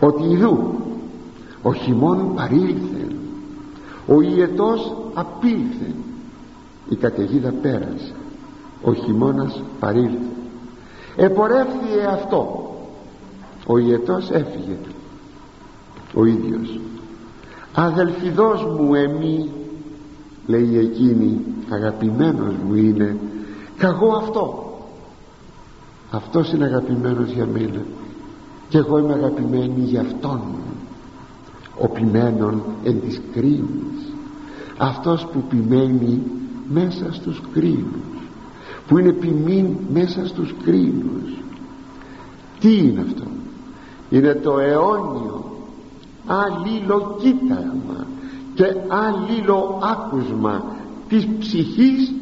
Ότι 0.00 0.22
ειδού 0.22 0.74
ο 1.62 1.74
χειμών 1.74 2.34
παρήλθε 2.34 3.06
ο 4.06 4.20
ιετός 4.20 4.96
απήλθε. 5.14 5.94
Η 6.88 6.96
καταιγίδα 6.96 7.50
πέρασε 7.62 8.12
ο 8.82 8.94
χειμώνας 8.94 9.62
παρήλθε 9.80 10.31
επορεύθη 11.16 12.04
αυτό. 12.12 12.70
Ο 13.66 13.78
ιετός 13.78 14.30
έφυγε 14.30 14.76
ο 16.14 16.24
ίδιος. 16.24 16.80
Αδελφιδός 17.74 18.64
μου 18.64 18.94
εμεί 18.94 19.50
λέει 20.46 20.78
εκείνη 20.78 21.40
αγαπημένος 21.70 22.54
μου 22.66 22.74
είναι. 22.74 23.16
Καγώ 23.76 24.16
αυτό. 24.16 24.72
Αυτός 26.10 26.52
είναι 26.52 26.64
αγαπημένος 26.64 27.30
για 27.30 27.46
μένα. 27.46 27.82
Και 28.68 28.78
εγώ 28.78 28.98
είμαι 28.98 29.12
αγαπημένη 29.12 29.82
για 29.82 30.00
αυτόν. 30.00 30.40
Ο 31.80 31.88
ποιμένον 31.88 32.62
εν 32.84 33.00
της 33.00 33.20
κρίνης. 33.32 34.12
Αυτός 34.78 35.26
που 35.32 35.42
ποιμένει 35.42 36.22
μέσα 36.68 37.12
στους 37.12 37.42
κρίνους 37.52 38.11
που 38.86 38.98
είναι 38.98 39.12
ποιμήν 39.12 39.66
μέσα 39.92 40.26
στους 40.26 40.54
κρίνους. 40.64 41.30
Τι 42.60 42.76
είναι 42.76 43.00
αυτό; 43.00 43.24
Είναι 44.10 44.34
το 44.34 44.58
αιώνιο 44.58 45.44
αλληλοκοίταγμα 46.26 48.06
και 48.54 48.64
αλληλοάκουσμα 48.88 50.64
της 51.08 51.28
ψυχής 51.38 52.12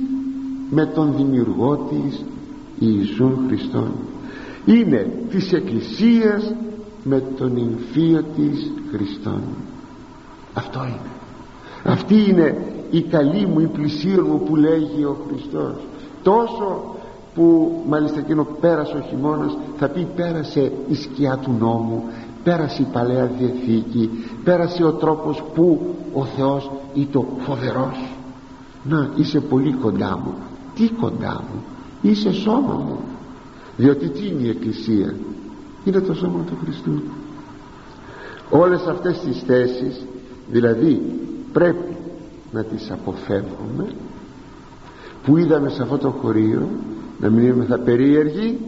με 0.70 0.86
τον 0.86 1.14
δημιουργό 1.16 1.76
της 1.90 2.24
Ιησού 2.78 3.38
Χριστόν. 3.46 3.92
Είναι 4.64 5.12
της 5.30 5.52
Εκκλησίας 5.52 6.54
με 7.04 7.22
τον 7.36 7.56
Ιμφίο 7.56 8.24
της 8.36 8.72
Χριστόν. 8.90 9.42
Αυτό 10.54 10.80
είναι. 10.80 11.10
Αυτή 11.84 12.24
είναι 12.28 12.56
η 12.90 13.02
καλή 13.02 13.46
μου 13.46 13.60
η 13.60 13.66
πλησίον 13.66 14.26
μου 14.30 14.42
που 14.42 14.56
λέγει 14.56 15.04
ο 15.04 15.16
Χριστός 15.28 15.74
τόσο 16.22 16.94
που 17.34 17.72
μάλιστα 17.88 18.18
εκείνο 18.18 18.46
πέρασε 18.60 18.96
ο 18.96 19.00
χειμώνας 19.08 19.56
θα 19.78 19.88
πει 19.88 20.06
πέρασε 20.16 20.72
η 20.88 20.94
σκιά 20.94 21.36
του 21.36 21.54
νόμου 21.58 22.04
πέρασε 22.44 22.82
η 22.82 22.86
Παλαιά 22.92 23.30
Διαθήκη 23.38 24.10
πέρασε 24.44 24.84
ο 24.84 24.92
τρόπος 24.92 25.42
που 25.54 25.94
ο 26.12 26.24
Θεός 26.24 26.70
ήταν 26.94 27.24
φοβερός. 27.38 28.14
Να 28.82 29.10
είσαι 29.16 29.40
πολύ 29.40 29.72
κοντά 29.72 30.18
μου 30.24 30.34
τι 30.74 30.88
κοντά 30.88 31.44
μου 31.48 31.62
είσαι 32.02 32.32
σώμα 32.32 32.74
μου 32.74 32.98
διότι 33.76 34.08
τι 34.08 34.26
είναι 34.26 34.42
η 34.42 34.48
Εκκλησία 34.48 35.14
είναι 35.84 36.00
το 36.00 36.14
σώμα 36.14 36.44
του 36.44 36.56
Χριστού 36.64 37.02
όλες 38.50 38.86
αυτές 38.86 39.18
τις 39.18 39.42
θέσεις 39.46 40.06
δηλαδή 40.50 41.02
πρέπει 41.52 41.96
να 42.52 42.62
τις 42.62 42.90
αποφεύγουμε 42.90 43.86
που 45.24 45.36
είδαμε 45.36 45.68
σε 45.68 45.82
αυτό 45.82 45.98
το 45.98 46.10
χωρίο 46.10 46.68
να 47.20 47.28
μην 47.28 47.46
είμαστε 47.46 47.76
περίεργοι 47.76 48.58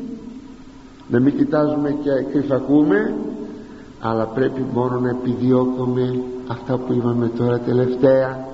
να 1.08 1.20
μην 1.20 1.36
κοιτάζουμε 1.36 1.96
και 2.02 2.10
κρυφακούμε 2.32 3.14
αλλά 4.00 4.24
πρέπει 4.24 4.64
μόνο 4.72 5.00
να 5.00 5.10
επιδιώκουμε 5.10 6.22
αυτά 6.46 6.76
που 6.76 6.92
είπαμε 6.92 7.28
τώρα 7.28 7.58
τελευταία 7.58 8.46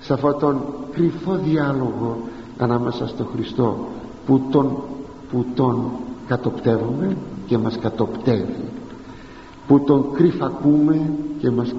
σε 0.00 0.12
αυτόν 0.12 0.38
τον 0.38 0.60
κρυφό 0.92 1.38
διάλογο 1.44 2.18
ανάμεσα 2.58 3.06
στο 3.06 3.24
Χριστό 3.24 3.86
που 4.26 4.42
τον, 4.50 4.76
που 5.30 5.44
τον 5.54 5.90
κατοπτεύουμε 6.26 7.16
και 7.46 7.58
μας 7.58 7.78
κατοπτεύει 7.78 8.70
που 9.66 9.80
τον 9.80 10.12
κρυφακούμε 10.12 11.10
και 11.38 11.50
μας 11.50 11.74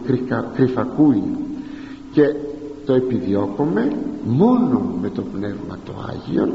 κρυφακούει 0.55 1.23
και 2.11 2.35
το 2.85 2.93
επιδιώκουμε 2.93 3.91
μόνο 4.23 4.79
με 5.01 5.09
το 5.09 5.21
Πνεύμα 5.21 5.77
το 5.85 5.93
Άγιον 6.09 6.51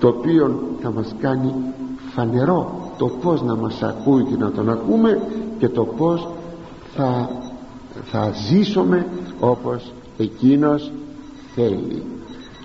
το 0.00 0.08
οποίο 0.08 0.60
θα 0.80 0.92
μας 0.92 1.14
κάνει 1.20 1.54
φανερό 2.14 2.90
το 2.98 3.06
πως 3.06 3.42
να 3.42 3.54
μας 3.54 3.82
ακούει 3.82 4.22
και 4.22 4.36
να 4.38 4.50
τον 4.50 4.70
ακούμε 4.70 5.20
και 5.58 5.68
το 5.68 5.84
πως 5.84 6.28
θα, 6.94 8.32
ζήσουμε 8.48 9.06
όπως 9.40 9.92
εκείνος 10.18 10.92
θέλει. 11.54 12.02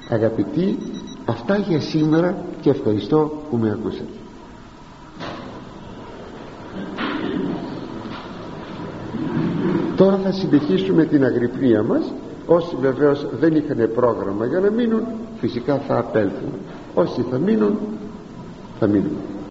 Αγαπητοί 0.10 0.78
αυτά 1.26 1.58
για 1.58 1.80
σήμερα 1.80 2.38
και 2.62 2.70
ευχαριστώ 2.70 3.32
που 3.50 3.58
με 3.58 3.70
ακούσατε. 3.72 4.12
Τώρα 9.96 10.18
θα 10.18 10.32
συνεχίσουμε 10.32 11.06
την 11.06 11.24
αγρυπνία 11.24 11.84
μας 11.84 12.14
όσοι 12.48 12.76
βεβαίως 12.82 13.28
δεν 13.40 13.56
είχαν 13.56 13.92
πρόγραμμα 13.96 14.46
για 14.46 14.60
να 14.60 14.70
μείνουν 14.70 15.04
φυσικά 15.40 15.78
θα 15.88 15.98
απέλθουν. 15.98 16.54
Όσοι 16.94 17.26
θα 17.32 17.38
μείνουν 17.38 17.78
θα 18.80 18.88
μείνουν 18.88 19.18